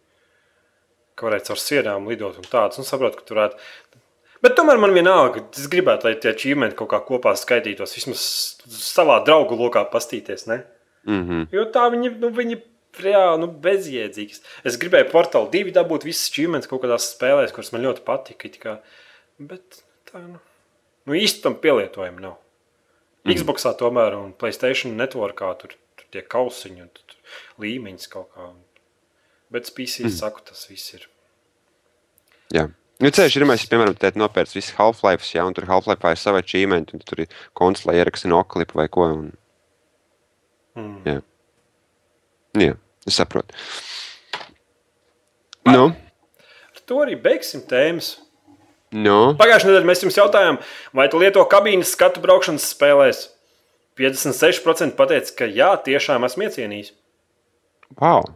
[1.17, 2.79] Ka varētu caur sienām lidot un tādas.
[2.81, 4.01] Un saprotu, ka tur varētu.
[4.45, 7.95] Bet tomēr man vienalga, es gribētu, lai tie achievementi kaut kā kopā skaitītos.
[7.97, 8.23] Vismaz
[8.69, 10.45] savā draugu lokā pastīties.
[10.49, 10.61] Ne?
[11.09, 11.47] Mhm.
[11.55, 12.59] Jo tā viņi, nu, viņi
[13.01, 14.43] reāli nu, bezjēdzīgas.
[14.67, 18.79] Es gribēju portālu divi dabūt visas achievements kaut kādās spēlēs, kuras man ļoti patika.
[19.37, 20.39] bet tā nu,
[21.05, 22.37] nu īsti tam pielietojumi nav.
[23.27, 23.35] Mm.
[23.35, 27.17] Xboxā tomēr un Playstation networkā tur, tur tie kausiņi un tur
[27.63, 28.49] līmeņas kaut kā.
[29.53, 30.15] Bet PC mm.
[30.15, 31.07] saku, tas viss ir.
[32.55, 32.67] Jā.
[32.97, 36.95] Nu, ceļš ir, mēs, piemēram, te nopērts visu Half-Life, un tur Half-Life ir sava achievement,
[36.95, 39.05] un tur ir konsolē ieraksta no klipa vai ko.
[39.13, 39.27] Un,
[40.77, 41.01] Mm.
[41.09, 41.21] jā.
[42.61, 42.73] jā,
[43.09, 43.55] es saprotu.
[45.65, 48.13] Nu, Ar to arī beigsim tēmas.
[48.95, 50.59] Nu, Pagājušajā nedēļā mēs jums jautājām,
[50.95, 53.25] vai tu lieto kabīnes skatu braukšanas spēlēs.
[53.97, 56.93] 56% pateica, ka jā, tiešām esmu iecienījis.
[57.97, 58.27] wow.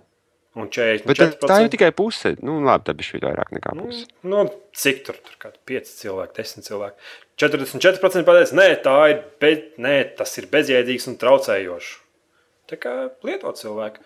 [0.51, 0.75] Un Bet
[1.15, 2.33] 44% tā, tā jau tikai puse.
[2.43, 4.01] Nu, labi, tā bija vairāk nekā puse.
[4.27, 4.41] No
[4.75, 7.11] cik tur tur kaut kādi 5 cilvēki, 10 cilvēki.
[7.39, 11.93] 44% pateica, nē, tā ir, be, nē, tas ir bezjēdzīgs un traucējošs.
[12.67, 14.03] Tā kā lietot cilvēku.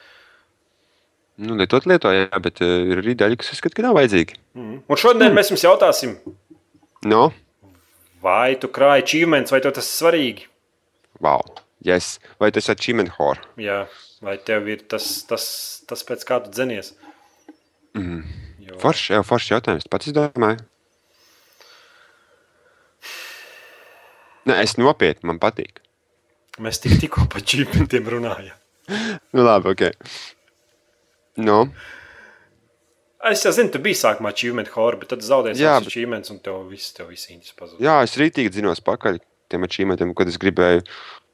[1.41, 4.37] Nu, lietot lietojā, bet uh, ir arī daļa, kas uzskata, ka nav vajadzīgi.
[4.55, 4.77] Mm.
[4.87, 5.35] Un šodien mm.
[5.35, 6.15] mēs jums jautāsim,
[7.05, 7.27] Nu,
[8.23, 10.47] vai tu krāji achievements, vai tev tas ir svarīgi.
[11.19, 11.43] wow.
[11.85, 12.15] Yes.
[12.41, 13.43] Vai tas ir achievement horror?
[13.61, 13.83] Jā,
[14.25, 15.43] vai tev ir tas, tas,
[15.85, 16.95] tas pēc kā tu dzenies.
[17.93, 18.23] Mm.
[18.65, 19.85] Jo, Foršs, jau foršs jautājums.
[19.91, 20.63] Pats izdomāju.
[24.49, 25.83] Nē, es nopietni, man patīk.
[26.61, 28.57] mēs tik, tikko par achievementiem runājām.
[29.35, 29.81] Nu, labi, ok.
[31.37, 31.65] Nu,
[33.25, 36.37] Es jau zinu, tu biji sākumā achievement horror, bet tad zaudēji savus bet- achievements un
[36.45, 37.79] tev viss, tev viss īņķis pazuda.
[37.81, 39.17] jā, es rītīgi zinos pakaļ
[39.49, 40.83] tiem achievementiem, kad es gribēju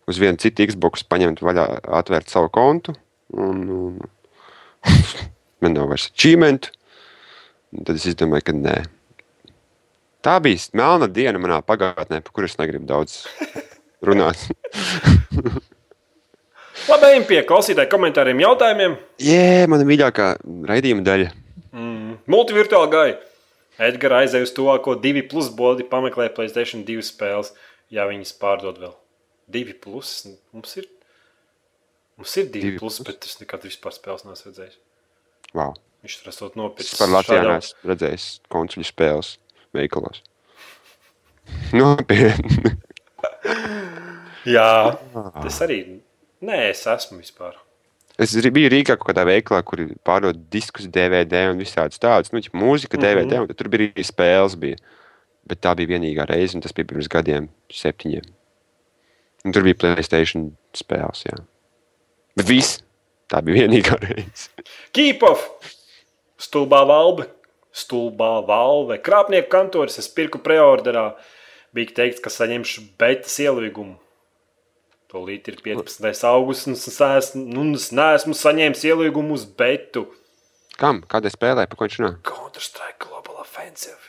[0.08, 1.66] uz vienu citu Xbox paņemt vaļā,
[2.00, 2.96] atvērt savu kontu.
[3.36, 4.00] Un, un,
[5.62, 6.72] man nav vairs achievement.
[7.76, 8.78] Tad es izdomāju, ka nē.
[10.24, 13.26] Tā bija melna diena manā pagātnē, par kuru es negribu daudz
[14.08, 14.48] runāt.
[16.90, 18.96] Labi, ejam pie klausītāju komentāriem, jautājumiem.
[19.22, 20.28] Jē, mana mīļākā
[20.70, 21.28] raidījuma daļa.
[21.76, 22.16] Mm.
[22.32, 23.14] Multivirtuāli gāja.
[23.82, 27.54] Edgars aizēja uz to, ko divi plus bodi pameklē Playstation 2 spēles,
[27.94, 28.96] ja viņas pārdod vēl.
[29.52, 30.16] Divi plus.
[30.56, 30.90] Mums ir,
[32.20, 33.08] mums ir divi, Divi plus, plus.
[33.10, 34.78] bet es nekad vispār spēles neesmu redzējis.
[35.58, 35.78] Wow.
[36.02, 36.96] Viņš tur esot nopircis.
[36.96, 39.36] Es par Latviju neesmu redzējis konsuļu spēles
[39.78, 40.24] veikalos.
[41.78, 42.74] Nopietni.
[44.56, 45.84] Jā, tas arī.
[46.42, 47.60] Nē, es esmu vispār.
[48.22, 52.34] Es biju Rīgā kaut kādā veikalā, kur pārdod diskus, DVD un visādas tādas.
[52.34, 54.58] Nu, mūzika, DVD, un tad tur bija arī spēles.
[54.62, 54.78] Bija.
[55.48, 58.28] Bet tā bija vienīgā reize, un tas bija pirms gadiem, septiņiem.
[59.46, 61.26] Un tur bija Playstation spēles.
[61.30, 61.40] Jā.
[62.38, 62.82] Bet viss.
[63.32, 64.50] Tā bija vienīgā reize.
[64.98, 65.48] Keep off!
[66.42, 67.28] Stulbā valve,
[67.72, 71.12] stulbā valve, krāpnieku kantoris, es pirku preorderā.
[71.72, 74.01] Bija teikts, ka saņemšu betas ielīgumu.
[75.12, 76.24] Tūlīt ir 15.
[76.30, 80.06] augusts, un es esmu, nu, es neesmu saņēmis ielīgumu uz betu.
[80.80, 81.02] Kam?
[81.12, 81.66] Kādai spēlē?
[81.68, 82.12] Par ko viņš runā?
[82.28, 84.00] Counter-Strike Global Offensive.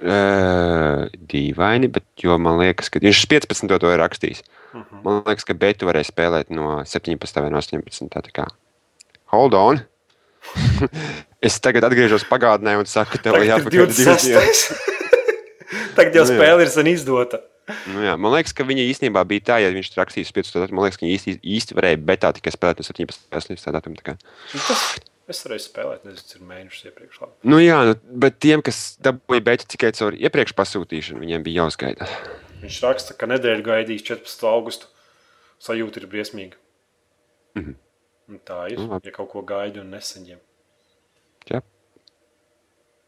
[0.00, 3.76] Uh, dīvaini, bet jo man liekas, ka viņš 15.
[3.84, 4.40] to ir rakstījis.
[4.72, 5.02] Uh -huh.
[5.04, 7.42] Man liekas, ka Betu varēja spēlēt no 17.
[7.44, 8.08] vai no 18.
[8.08, 8.48] Tā kā.
[9.36, 9.82] Hold on!
[11.46, 14.24] es tagad atgriežos pagātnē un saku, tev jāpakaļ divas dienas.
[14.24, 14.72] 26.
[15.96, 17.42] Tagad jau Nu spēle ir sen izdota.
[17.92, 20.58] Nu, jā, man liekas, ka viņa īstenībā bija tā, ja viņš rakstīs 15.
[20.60, 20.80] datumu.
[20.80, 23.50] Man liekas, ka viņa īsti, īsti varēja betā tikai spēlēt no 17.
[23.54, 23.96] līdz tā datumam.
[24.04, 24.16] tā.
[24.54, 24.60] Nu,
[25.30, 27.20] Es varēju spēlēt, nezinu, cik mēnešus iepriekš.
[27.22, 27.32] Labi.
[27.46, 32.08] Nu, jā, nu, bet tiem, kas dabūja betu tikai caur iepriekš pasūtīšanu, viņiem bija jāuzgaida.
[32.64, 34.42] Viņš raksta, ka nedēļu gaidīs 14.
[34.50, 34.88] augustu.
[35.62, 36.58] Sajūta ir briesmīga.
[37.54, 37.70] Mm Mhm.
[37.70, 38.40] -hmm.
[38.46, 38.78] Tā ir.
[38.78, 40.38] Nu, ja kaut ko gaidi un nesaņem.
[41.50, 41.62] Jā.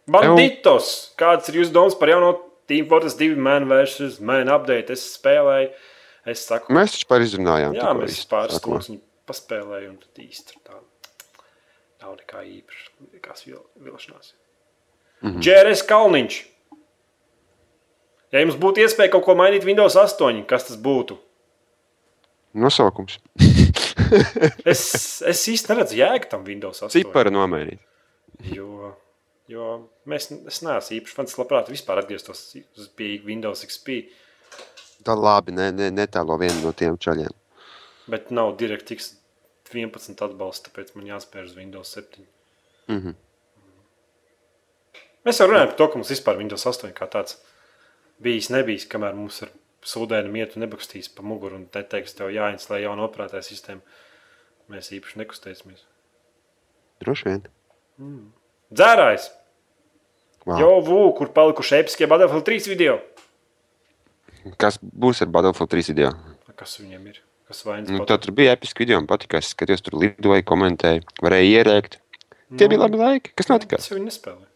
[0.07, 1.13] Banditos!
[1.19, 2.33] Kāds ir jūsu domas par jauno
[2.71, 4.21] Team Fortress 2 man vs.
[4.21, 4.93] man update?
[4.93, 5.71] Es spēlēju,
[6.33, 7.75] es saku, Mēs taču pār izrunājām.
[7.79, 10.79] jā, mēs pāris stundas viņu paspēlēju un tad īsti tā.
[12.03, 14.33] Nav nekā īpaša, nekās vil, vilšanās.
[15.23, 15.29] Mm.
[15.31, 15.43] -hmm.
[15.43, 16.39] Džēres Kalniņš.
[18.33, 21.19] Ja jums būtu iespēja kaut ko mainīt Windows 8, kas tas būtu?
[22.55, 23.19] Nosaukums.
[24.65, 26.93] Es, es īsti neredzu jēgu tam Windows 8.
[26.93, 27.81] Cipara nomainīt.
[28.53, 28.95] Jo,
[29.53, 29.69] jo
[30.09, 31.39] mēs, es neesmu īpaši fans.
[31.41, 32.45] Labprāt vispār atgrieztos
[32.99, 34.03] pie Windows XP,
[35.03, 37.33] Tā labi, ne, ne, netālo vienu no tiem čaļiem.
[38.13, 39.15] bet nav DirectX
[39.73, 42.27] 11 atbalsta, tāpēc man jāspēr uz Windows 7.
[42.93, 43.17] Mhm.
[45.27, 47.37] Mēs jau runājam par to, ka mums vispār Windows 8 kā tāds
[48.23, 49.53] bijis, nebijis, kamēr mums ar
[49.87, 53.83] sūdēnu mietu nebakstīs pa muguru un neteiks, tev jāinstalē jauna operētāja sistēma.
[54.71, 55.87] Mēs īpaši nekustēsimies.
[57.03, 57.47] Droši vien.
[58.71, 59.31] Dzērājs!
[60.43, 60.59] Wow.
[60.59, 62.97] Jo, vū, kur palikuši episkie Battlefield 3 video.
[64.59, 66.11] Kas būs ar Battlefield 3 video?
[66.59, 67.21] Kas viņiem ir?
[67.47, 67.93] Kas vainas?
[67.93, 69.39] Nu, tā tur bija episki video, man patika.
[69.39, 71.99] Es skatījos, tur lidoja, komentēja, varēja ierēkt.
[72.59, 73.35] Tie bija labi laiki.
[73.39, 73.79] Kas notika?
[73.79, 74.49] Es jau viņu nespēlēju.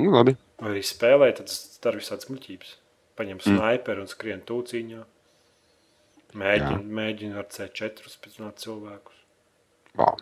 [0.00, 0.36] Nu, labi.
[0.62, 2.70] Vai arī spēlēju, tad es daru visādas muļķības.
[3.20, 5.02] Paņem sniperu un skrien tūciņā.
[6.42, 9.20] Mēģinu, mēģinu ar C4 spēcināt cilvēkus.
[10.00, 10.16] Wow.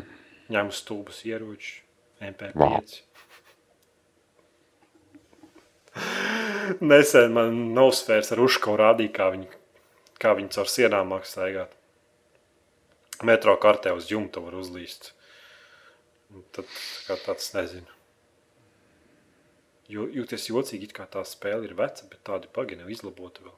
[0.50, 1.84] Ņemu stulbus ieročus,
[2.18, 2.58] MP5.
[2.58, 2.80] Vau.
[6.80, 9.48] Nesen man nosfērs ar uzkavu rādīja, kā viņi,
[10.22, 11.72] kā viņi caur sienām māks staigāt.
[13.26, 15.12] Metro kartē uz jumta var uzlīst.
[16.54, 16.68] Tad
[17.08, 17.90] kā tāds nezinu.
[19.90, 23.56] Jo, jūties jocīgi, it kā tā spēle ir veca, bet tādi pagi nav izlabota vēl.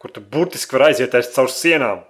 [0.00, 2.04] Kur tu burtiski var aiziet aiz caur sienām.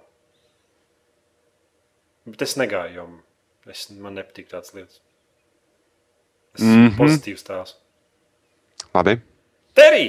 [2.27, 4.99] Bet es negāju, jo es, man nepatīk tādas lietas.
[6.53, 6.87] Es esmu mm.
[6.87, 6.97] -hmm.
[6.99, 7.75] pozitīvs tēls.
[8.95, 9.17] Labi.
[9.77, 10.05] Terī!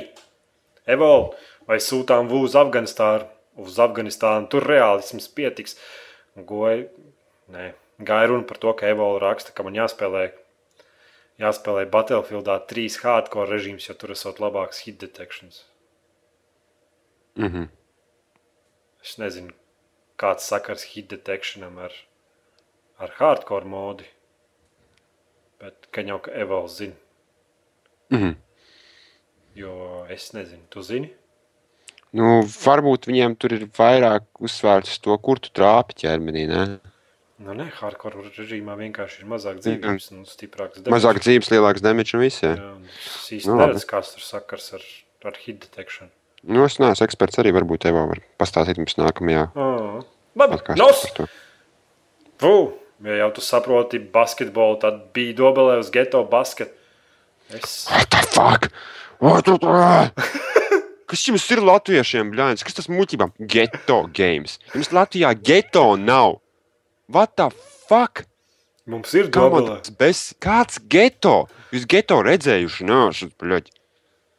[0.90, 1.36] Evolve,
[1.68, 3.28] vai sūtām VU uz Afganistānu?
[3.62, 5.76] Uz Afganistānu tur reālisms pietiks.
[6.48, 6.86] Goja,
[7.52, 10.30] nē, gāja runa par to, ka Evolve raksta, ka man jāspēlē,
[11.42, 15.66] jāspēlē Battlefieldā trīs hardcore režīms, jo tur esot labāks hit detections.
[17.36, 17.68] Mhm.
[19.02, 19.52] Es nezinu,
[20.18, 21.92] kāds sakars hit detectionam ar,
[22.98, 24.08] ar hardcore modi.
[25.60, 26.96] Bet ka jau ka Evolve zina,
[28.12, 28.36] Mhm.
[29.58, 31.10] Jo es nezinu, tu zini?
[32.12, 36.44] Nu, varbūt viņiem tur ir vairāk uzsvērts uz to, kur tu trāpi ķermenī.
[36.50, 36.64] Ne?
[37.42, 42.22] Nu, nē, hardcore režīmā vienkārši ir mazāk dzīvības un stiprāks Mazāk dzīves, lielāks damage un
[42.22, 42.42] viss.
[42.44, 42.52] Jā.
[42.54, 44.84] Jā, un es īsti Nu, neredzu, kāds tur sakars ar,
[45.26, 46.12] ar hit detection.
[46.42, 47.54] Nu, es neesmu eksperts arī.
[47.56, 50.02] Varbūt tev var pastāstīt mums nākamajā Oh.
[50.38, 51.02] Labi, nos!
[52.40, 52.54] Fū!
[53.02, 56.70] Ja jau tu saproti basketbolu, tad bija dobelē uz geto basket.
[57.50, 57.88] Es...
[57.90, 58.68] What the fuck?
[61.12, 62.64] Kas jums ir latviešiem, bļāns?
[62.66, 63.34] Kas tas muļķībām?
[63.52, 64.56] Geto games.
[64.72, 66.40] Jums Latvijā geto nav.
[67.12, 67.50] What the
[67.86, 68.24] fuck?
[68.88, 70.22] Mums ir Kā tas bez...
[70.42, 71.44] Kāds geto?
[71.70, 72.86] Jūs geto redzējuši?
[72.88, 73.68] Nē, šis, bļaļ.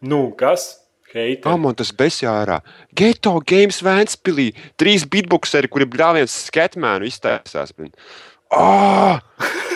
[0.09, 0.65] Nu, kas?
[1.13, 1.61] Kā Heiteri.
[1.61, 2.59] man tas besjārā?
[2.97, 4.49] Geto games Vēnspilī.
[4.81, 7.71] Trīs beatboxeri, kuri bļāviens skatmēnu iztaisās.
[8.51, 9.21] Ah!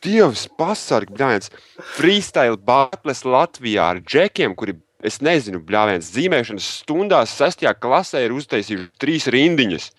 [0.00, 1.50] Dievs, pasargi, bļāviens.
[1.96, 8.88] Freestyle battles Latvijā ar džekiem, kuri, es nezinu, bļāviens zīmēšanas stundās sestajā klasē ir uztaisījuši
[9.00, 9.90] trīs rindiņas.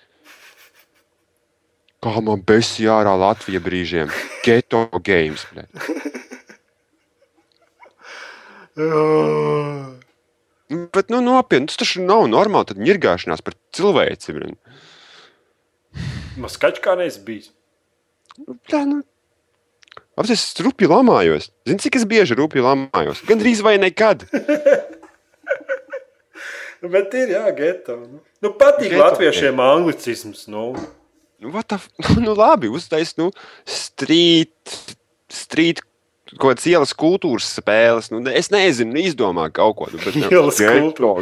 [2.01, 4.09] Kā man besija ārā Latvija brīžiem.
[4.41, 5.45] Geto games.
[8.79, 9.99] Nu,
[10.71, 12.69] Bet, nu, nopietni, tas taču nav normāli.
[12.71, 14.33] Tad ņirgāšanās par cilvēci.
[16.49, 17.51] skaļš kā neesi bijis.
[18.39, 19.01] Nu, bļa, nu.
[20.19, 21.49] Apsies, es rupji lamājos.
[21.67, 23.21] Zini, cik es bieži rupji lamājos?
[23.29, 24.25] Gan drīz vai nekad.
[26.81, 27.95] Bet ir, jā, geto.
[28.01, 30.47] Nu, nu patīk Geto, latviešiem anglicisms.
[30.49, 30.71] Nu.
[31.41, 33.29] Nu, what the f- nu, labi, uztais, nu,
[33.69, 34.51] strīt,
[35.31, 35.83] strīt,
[36.33, 38.09] kaut kādas ielas kultūras spēles.
[38.13, 39.89] Nu, es nezinu, nu, izdomā kaut ko.
[39.93, 41.21] Nu, bet, nu, Ielas geto-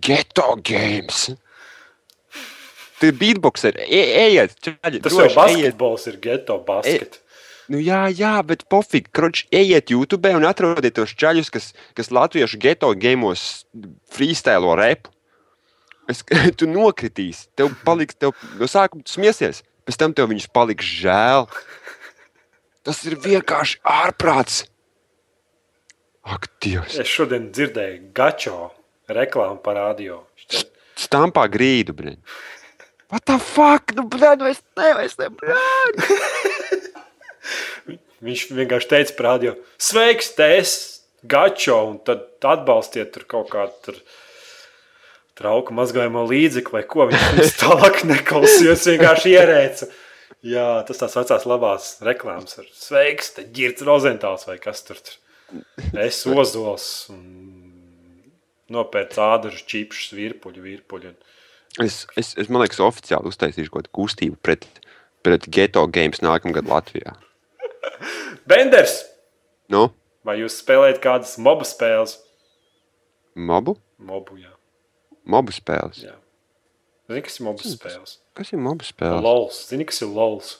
[0.00, 1.26] Geto games.
[3.00, 3.78] Tur beatbox ir.
[3.88, 5.36] E, ejiet, čaļi, Tas jau droši, ejiet.
[5.40, 7.18] basketbols ir geto basket.
[7.70, 12.58] Nu, jā, jā, bet pofīgi, kroč, ejiet YouTube un atrodiet tos čaļus, kas, kas latviešu
[12.58, 13.44] geto gēmos
[14.10, 15.12] freestēlo repu.
[16.10, 16.24] Es,
[16.58, 21.46] tu nokritīsi, tev paliks, tev no sākuma smiesies, pēc tam tev viņus paliks žēl.
[22.82, 24.64] Tas ir vienkārši ārprāts.
[26.26, 26.98] Ak, Dievs!
[26.98, 28.58] Es šodien dzirdēju gačo
[29.10, 30.24] reklāmu par radio.
[30.98, 32.18] Stampā grīdu, blin.
[33.14, 33.94] What the fuck?
[33.94, 36.49] Nu, blin, nu es nevaru, es nevaru.
[38.24, 40.72] Viņš vienkārši teica par radio, sveiks, tēs,
[41.24, 44.00] gačo, un tad atbalstiet tur kaut kādu tur
[45.40, 47.08] trauku mazgājumu līdzekli vai ko.
[47.10, 49.90] Viņš tālāk neklausījās, vienkārši ierēca.
[50.46, 55.00] Jā, tas tās vecās labās reklāmas ar sveiks, te ģirts rozentāls vai kas tur.
[55.00, 55.16] tur.
[56.00, 57.24] Es ozols un
[58.70, 61.16] nopērts ādažu čipšus, virpuļu, virpuļu.
[61.82, 64.66] Es, es, es man liekas, oficiāli uztaisīšu kaut kādu kustību pret,
[65.26, 67.16] pret geto games nākamgad Latvijā.
[68.50, 69.04] Benders!
[69.70, 69.90] Nu,
[70.26, 72.18] Vai jūs spēlējat kādas mobu spēles?
[73.34, 73.76] mobu?
[73.98, 74.50] Mobu, jā.
[75.24, 76.02] Mobu spēles.
[76.04, 76.16] jā.
[77.10, 78.16] Zini, kas ir mobu spēles?
[78.36, 79.22] Kas ir mobu spēles?
[79.24, 79.60] LOLs.
[79.70, 80.56] Zini, kas ir LOLs?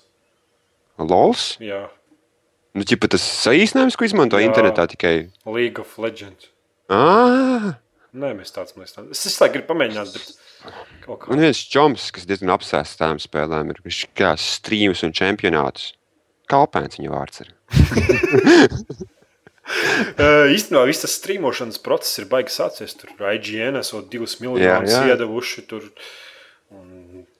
[0.99, 1.45] LOLs?
[1.63, 1.89] Jā,
[2.71, 4.47] Nu, ķipa tas saīsinājums, ko izmanto Jā.
[4.47, 5.27] internetā tikai.
[5.51, 6.53] League of Legends.
[6.87, 7.73] Ah!
[8.15, 9.11] Nē, mēs tāds mēs tāds.
[9.11, 11.25] Es visu laiku gribu pamēģināt, bet.
[11.27, 15.89] Man viens čoms, kas diezgan apsēsts tām spēlēm, ir viņš kā streams un čempionātus.
[16.51, 17.53] Kalpēns viņa vārds ir.
[20.19, 22.97] Uh, īstenībā viss tas strīmošanas process ir baigi sācies.
[22.99, 25.05] Tur IGN esot divus miljonus jā.
[25.13, 25.67] iedevuši.
[25.71, 25.87] Tur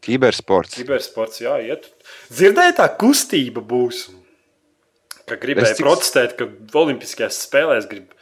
[0.05, 0.75] Kibersports.
[0.79, 1.91] kibersports jāiet.
[2.33, 4.07] Dzirdēji, tā kustība būs.
[5.29, 6.49] Ka gribēja cik- protestēt, ka
[6.81, 8.15] Olimpiskajās spēlēs grib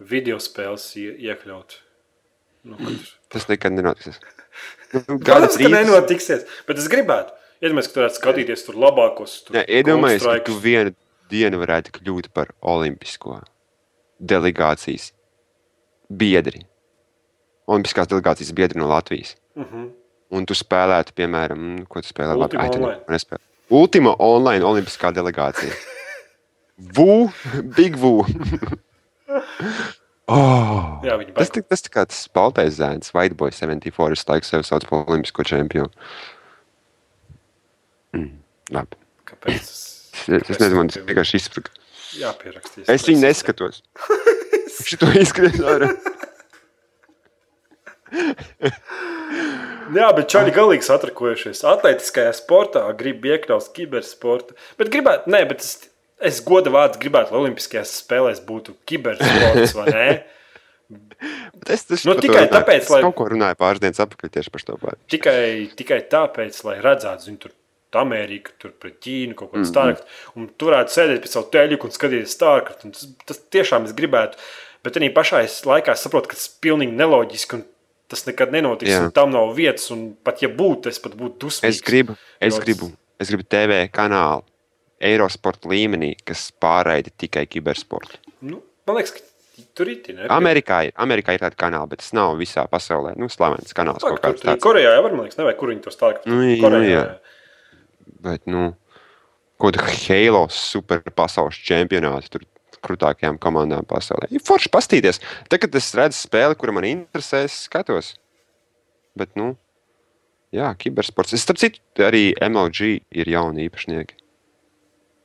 [0.00, 1.78] video spēles ie- iekļaut.
[2.68, 4.20] Nu, kad- Tas nekad nenotiks.
[4.90, 6.42] Nu, Protams, ka nenotiksies.
[6.66, 7.30] Bet es gribētu.
[7.60, 9.32] Iedomājieties, ka tu varētu skatīties tur labākos.
[9.46, 10.94] Tur Jā, Iedomājieties, ka tu vienu
[11.30, 13.40] dienu varētu kļūt par olimpisko
[14.20, 15.10] delegācijas
[16.10, 16.64] biedri.
[17.70, 19.36] Olimpiskās delegācijas biedri no Latvijas.
[19.56, 19.88] Mhm.
[20.30, 22.36] Un tu spēlētu, piemēram, mm, ko tu spēlē?
[22.38, 23.00] Ultima ai, ne- Online.
[23.10, 23.40] nespēlē.
[23.70, 25.72] Ultima online olimpiskā delegācija.
[26.96, 27.30] Vu,
[27.76, 28.24] Big Vu.
[30.28, 31.60] oh, Jā, tas, baigi.
[31.60, 35.04] tā- tas tā kā tas baltais zēns, White Boy 74, es laiku sev sauc par
[35.06, 35.90] olimpisko čempionu.
[38.16, 38.30] Mm,
[38.74, 38.96] labi.
[39.30, 39.58] Kāpēc?
[39.58, 39.86] tas-
[40.20, 41.70] Es, es nezinu, man tas vienkārši izsprūga.
[42.20, 42.88] Jāpierakstīs.
[42.92, 43.78] Es viņu neskatos.
[44.90, 45.88] Šito izskatās ārā.
[49.94, 51.62] Jā, bet čaļi galīgi satrakojušies.
[51.70, 54.54] Atletiskajā sportā grib iekļaut kibersporta.
[54.78, 55.72] Bet gribētu, nē, bet es,
[56.30, 60.06] es goda vārdu gribētu, lai Olimpiskajās spēlēs būtu kibersports vai nē.
[60.90, 62.52] Bet Es, es Nu, tikai runāju.
[62.56, 64.78] tāpēc, Es lai- kaut ko runāju pāris dienas atpakaļ tieši par to.
[65.12, 65.40] Tikai,
[65.78, 67.52] tikai tāpēc, lai redzētu, zinu, tur
[67.98, 70.06] Amerika, tur pret Ķīnu, kaut kāda starka.
[70.38, 72.76] Un tur varētu sēdēt pie savu teļu un skatīties starka.
[72.84, 74.38] Tas, tas tiešām es gribētu.
[74.84, 77.58] Bet arī pašā es laikā saprotu, ka tas ir pilnīgi neloģiski.
[77.58, 77.66] un
[78.10, 78.90] Tas nekad nenotiks.
[78.98, 79.86] Un Tam nav vietas.
[79.94, 81.78] Un pat ja būtu, es pat būtu dusmīgs.
[81.78, 82.90] Es gribu, es gribu,
[83.22, 84.42] es gribu TV kanālu
[85.00, 88.18] Eirosporta līmenī, kas pārraida tikai kibersportu.
[88.44, 88.58] Nu,
[88.88, 90.28] man liekas, ka tur ir tā līnija.
[90.34, 93.14] Amerikā, Amerikā ir tāda kanāla, bet tas nav visā pasaulē.
[93.16, 94.60] Nu, slavens kanāls kaut kāds tāds.
[94.64, 96.28] Korejā jau var, man liekas, nevajag, kur viņi to stāsta.
[96.28, 97.04] Nu, jā, nu, jā.
[98.20, 98.72] Bet, nu,
[99.60, 102.46] kaut kāda Halo super pasaules čempionāta tur
[102.84, 104.30] krūtākajām komandām pasaulē.
[104.32, 105.20] Ir forši pastīties.
[105.52, 108.14] Tagad es redzu spēli, kura man interesē, es skatos.
[109.18, 109.52] Bet, nu,
[110.54, 111.34] jā, kibersports.
[111.36, 114.16] Es, starp citu, arī MLG ir jauni īpašnieki.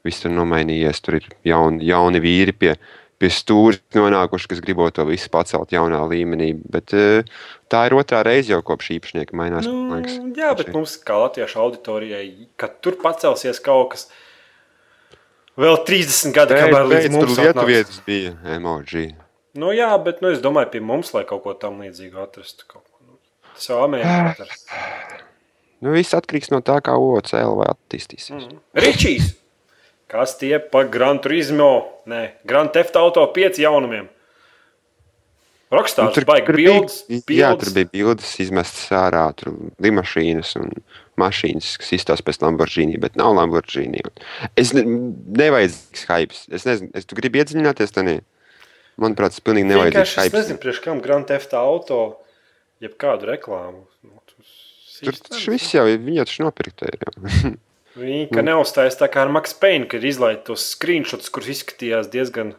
[0.05, 1.01] Viss tur nomainījies.
[1.01, 2.75] Tur ir jauni, jauni vīri pie,
[3.21, 6.51] pie stūra nonākuši, kas gribot to visu pacelt jaunā līmenī.
[6.71, 7.27] Bet eh,
[7.71, 9.67] tā ir otrā reize jau kopš īpašnieki mainās.
[9.69, 9.99] Nu,
[10.35, 12.25] jā, bet mums, kā latviešu auditorijai,
[12.59, 14.07] kad tur pacelsies kaut kas,
[15.59, 17.37] vēl 30 gadi, kamēr līdz mums.
[17.39, 19.13] Lietuvietis bija emoji.
[19.55, 22.67] Nu, jā, bet nu, es domāju, pie mums, lai kaut ko tam līdzīgu atrastu.
[22.75, 23.15] Nu,
[23.55, 24.67] Tas jau Amerikā atrast.
[25.83, 28.47] Nu, viss atkarīgs no tā, kā OCL vai attīstīsies.
[28.49, 28.61] Mm.
[28.83, 29.33] Ričijs!
[30.11, 34.09] Kas tie pa Grand Turismo, ne, Grand Theft Auto 5 jaunumiem?
[35.73, 37.63] Rokstārs Nu, tur, baigi bija, bildes, jā, bildes.
[37.63, 40.69] tur bija bildes izmestas ārā, tur bija mašīnas un
[41.19, 44.03] mašīnas, kas izstāsta pēc Lamborghini, bet nav Lamborghini.
[44.53, 44.85] Es ne,
[45.41, 46.43] nevajadzīgs hypes.
[46.53, 48.19] Es nezinu, es tu gribi iedziļināties tajā.
[49.01, 52.01] Manuprāt, tas pilnīgi nevajadzīgs Vienkārši es nezinu, priekš kam Grand Theft Auto
[52.85, 53.87] jebkādu reklāmu.
[54.05, 54.53] Nu, tas
[55.01, 56.93] Tur tas viss jau viņi jau taču nopirkta
[57.95, 58.03] jau.
[58.03, 62.53] Viņi ka neuzstājas tā kā ar Max Payne, kad izlaiž tos screenshots, kurus izskatījās diezgan,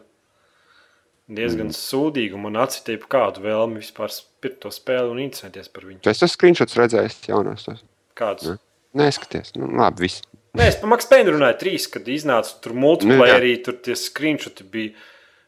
[1.29, 1.77] diezgan mm.
[1.77, 2.35] sūdīgi.
[2.37, 6.01] un Man atsitēja kādu vēlmi vispār pirkt to spēli un interesēties par viņu.
[6.03, 7.67] Esi tas screenshots redzējis jaunos.
[7.67, 7.83] tos?
[8.17, 8.55] Kādus?
[8.55, 8.57] Ne.
[8.97, 10.23] Neskaties, nu labi, viss.
[10.57, 14.95] Nē, es par Max Payne runāju trīs, kad iznāca tur multiplayerī, tur tie screenshoti bija.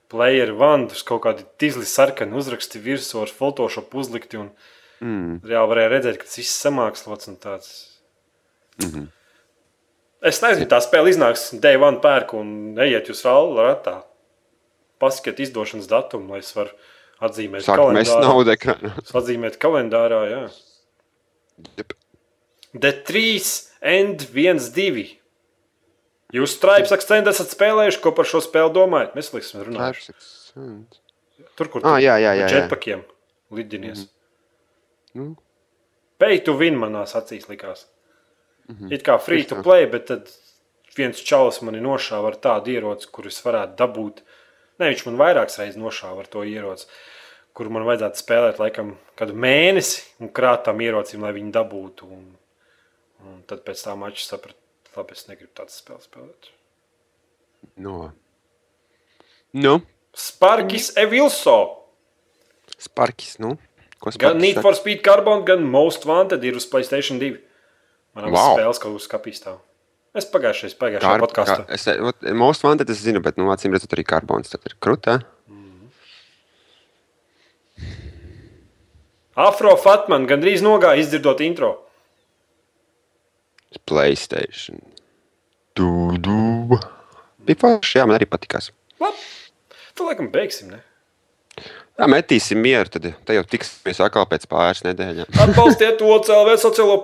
[0.09, 4.39] Player one, tur kaut kādi tīzli sarkani uzraksti virsū ar Photoshop uzlikti.
[4.41, 4.47] Un
[4.99, 5.39] Mm.
[5.47, 7.69] reāli varēja redzēt, ka tas viss samākslots un tāds.
[8.81, 9.07] Mm -hmm.
[10.25, 12.49] Es nezinu, tā spēle iznāks Day One pērku un
[12.83, 14.01] ejiet jūs vēl ratā.
[14.99, 16.73] Paskatiet izdošanas datumu, lai es varu
[17.23, 18.19] atzīmēt Sāk kalendārā.
[18.25, 18.91] naudu ekrānā.
[19.15, 20.41] Atzīmēt kalendārā, jā.
[21.79, 21.95] Jep.
[22.75, 23.23] D3
[23.81, 25.05] and 1, 2.
[26.35, 29.15] Jūs stripes akcentu esat spēlējuši, ko par šo spēli domājat?
[29.17, 30.03] Mēs liksim runāt.
[31.57, 33.01] Tur, kur Ah, jā, jā, jā, četpakiem
[33.55, 34.03] lidinies.
[35.15, 35.31] Nu,
[36.19, 37.85] Pay to win manās acīs likās.
[38.69, 38.91] Mhm.
[38.93, 40.29] It kā free to play, bet tad
[40.95, 44.21] viens čalis mani nošāva ar tādu ieroci, kurus varētu dabūt.
[44.79, 46.85] Nē, viņš man vairākas reizes nošāva ar to ieroci,
[47.57, 52.07] kuru man vajadzētu spēlēt laikam kādu mēnesi un krāt tam ierocim, lai viņi dabūtu.
[52.07, 52.37] Un,
[53.25, 54.55] un tad pēc tā mača sapratu,
[54.95, 56.51] labi, es negribu tādu spēli spēlēt.
[57.77, 58.11] no.
[59.51, 59.79] Nu,
[60.13, 61.57] Sparkis Evilso.
[62.77, 63.57] Sparkis, nu.
[63.99, 64.61] Ko Gan Sparkis Need saka?
[64.61, 67.39] for Speed Carbon, gan Most Wanted ir uz Playstation 2.
[68.17, 68.55] Manam Wow.
[68.57, 69.59] spēles kaut kas kapīs stāv.
[70.15, 71.65] Es pagājušajā, pagājušajā Kār- podkāstā.
[71.67, 74.49] kā- Es, most wanted, es zinu, bet, nu, acīm redzot, arī karbons.
[74.49, 75.19] Tad ir krūta.
[79.39, 81.69] Afro Fatman gandrīz nogāja izdzirdot intro.
[83.87, 84.81] Playstation.
[85.77, 86.77] Du, du.
[87.45, 88.71] Bija forši, jā, man arī patikās.
[88.99, 89.21] Labi,
[89.95, 90.81] tu laikam beigsim, ne?
[91.99, 95.29] Jā, metīsim mieru, tad te jau tiksimies atkal pēc pāris nedēļām.
[95.45, 96.97] Atbalstiet to CLV sociālo.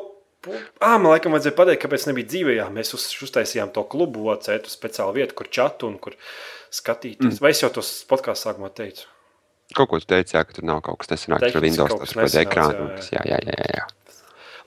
[0.54, 2.56] Ā, man laikam vajadzēja pateikt, kāpēc nebija dzīvē.
[2.60, 6.16] Jā, mēs uz, uztaisījām to klubu, OCētu speciālu vietu, kur čatu un kur
[6.76, 7.38] skatīties.
[7.38, 7.42] Mm.
[7.44, 9.08] Vai es jau tos podkāstu sākumā teicu?
[9.76, 12.04] Kaut ko tu teici, jā, ka tur nav kaut kas nesenāks, tur Tehniski Windows, kaut
[12.06, 12.88] tas tur nesenāks, ekrāna.
[13.10, 13.86] jā, Jā, jā, jā, jā.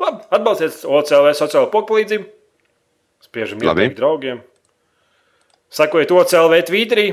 [0.02, 2.26] Labi, atbalstiet OCLV sociālo palīdzību.
[3.28, 4.42] Spiežam ieteikt draugiem.
[5.74, 7.06] Sakojiet OCLV Twitterī.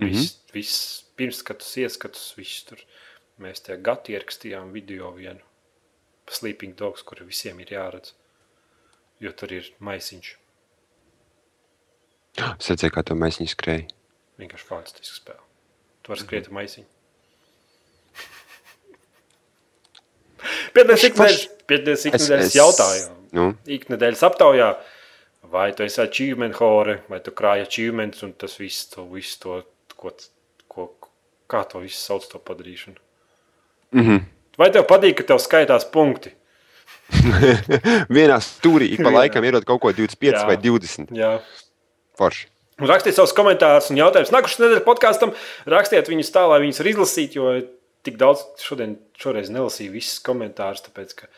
[0.00, 0.10] Mhm.
[0.10, 0.76] Viss, viss
[1.18, 2.80] pirmskatus, ieskatus, viss tur.
[3.42, 5.40] Mēs tie gati ierakstījām video vienu.
[6.30, 8.14] Sleeping Dogs, kur visiem ir jāredz.
[9.20, 10.30] Jo tur ir maisiņš.
[12.58, 13.86] Es redzēju, kā to mēs viņu skrēja.
[14.40, 15.44] Vienkārši fantastiski spēle.
[16.02, 16.88] Tu vari skriet ar maisiņu.
[20.74, 23.14] Pēdējais iknedēļas, pēdējais iknedēļas jautājumu.
[23.34, 23.46] Nu,
[23.76, 24.68] Iknedēļas aptaujā,
[25.54, 29.60] vai tu esi achievement hore, vai tu krāji achievements un tas viss, to, viss to,
[29.98, 30.12] ko,
[30.70, 30.88] ko,
[31.50, 32.98] kā to visu sauc to padarīšanu.
[33.92, 34.20] mm -hmm.
[34.60, 36.32] Vai tev patīk, ka tev skaitās punkti?
[38.16, 40.42] Vienā stūrī ik pa laikam ierod kaut ko 25 Jā.
[40.48, 41.12] vai 20.
[41.14, 41.36] Jā.
[42.18, 42.48] Forši.
[42.82, 44.32] Rakstiet savus komentārus un jautājumus.
[44.34, 45.34] Nākamā nedēļa podkāstam
[45.70, 47.52] rakstiet viņus tā, lai viņus var izlasīt, jo
[48.06, 51.30] tik daudz šodien, šoreiz nelasīju visus komentārus, tāpēc ka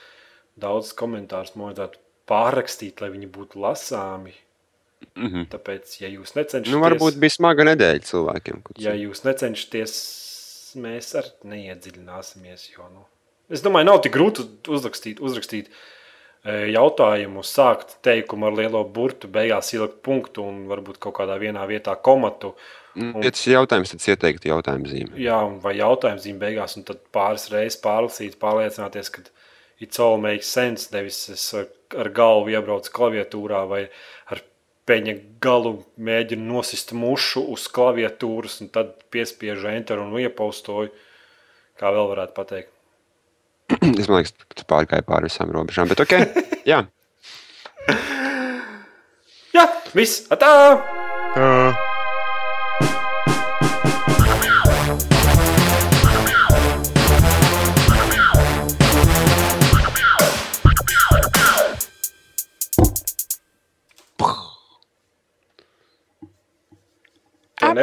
[0.60, 4.32] daudz komentārus vajadzētu pārrakstīt, lai viņi būtu lasāmi.
[5.16, 5.44] Mm -hmm.
[5.52, 8.62] Tāpēc, ja jūs necenšaties, Nu, varbūt bija smaga nedēļa cilvēkiem.
[8.80, 9.92] ja jūs necenšaties,
[10.80, 12.70] mēs arī neiedziļināsimies.
[12.76, 13.04] Jo, nu,
[13.52, 19.72] es domāju, nav tik grūti uzrakstīt, uzrakstīt e, jautājumu, sākt teikumu ar lielo burtu, beigās
[19.74, 22.54] ielikt punktu un varbūt kaut kādā vienā vietā komatu.
[22.96, 25.16] Mm, Ja tas ir jautājums, tad ieteikti jautājumu zīme.
[25.20, 29.26] Jā, un vai jautājumu zīmē beigās, un tad pāris reizes pārlasīt, pārliecināties, ka
[29.78, 30.88] it's all makes sense.
[30.94, 31.68] Nevis es ar,
[32.16, 33.90] galvu iebraucu klaviatūrā vai ar
[34.86, 40.92] peņa galu mēģinu nosist mušu uz klaviatūras, un tad piespiežu enter un iepaustoju.
[41.76, 42.72] Kā vēl varētu pateikt?
[44.00, 45.90] Es domāju, ka tas pārgāja pāri visām robežām.
[45.90, 46.14] Bet, ok,
[46.72, 46.84] jā.
[49.56, 50.24] Jā, viss!
[50.32, 50.52] Atā!
[51.36, 51.85] I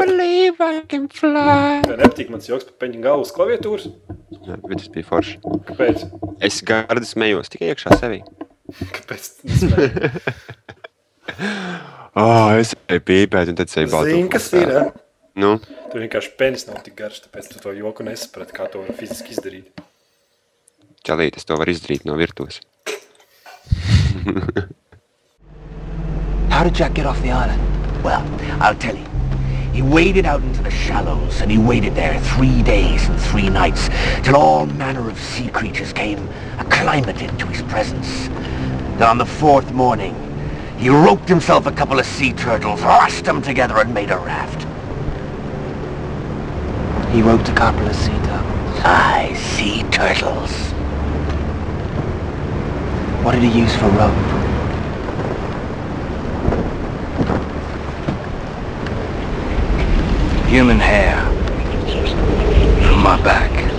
[0.01, 1.81] believe I can fly.
[1.85, 3.85] Tev nepatīk mans joks par peņa galu uz klaviatūras?
[4.43, 5.37] Jā, bet tas bija forši.
[5.69, 5.97] Kāpēc?
[6.49, 8.19] Es gardi smējos tikai iekšā sevī.
[8.97, 9.23] Kāpēc?
[9.45, 9.89] Zini,
[12.13, 14.17] Oh, es eju pīpēt, un tad es eju baltu.
[14.33, 14.69] kas ir?
[14.69, 14.83] Ja?
[15.39, 15.55] Nu,
[15.89, 19.33] Tur vienkārši penis nav tik garš, tāpēc tu to joku nesaprati, kā to var fiziski
[19.33, 19.81] izdarīt.
[21.07, 22.59] ķelīt, es to varu izdarīt no virtuves.
[26.53, 27.61] How did Jack get off the island?
[28.03, 28.21] Well,
[28.61, 29.12] I'll tell you.
[29.73, 33.89] He waded out into the shallows, and he waited there three days and three nights,
[34.21, 36.29] till all manner of sea creatures came
[36.59, 38.27] acclimated to his presence.
[38.99, 40.15] Then on the fourth morning,
[40.77, 44.61] he roped himself a couple of sea turtles, lashed them together, and made a raft.
[47.11, 48.79] He roped a couple of sea turtles.
[48.85, 50.51] Aye, sea turtles.
[53.23, 54.42] What did he use for rope?
[60.53, 61.17] Human hair.
[62.85, 63.72] From my back.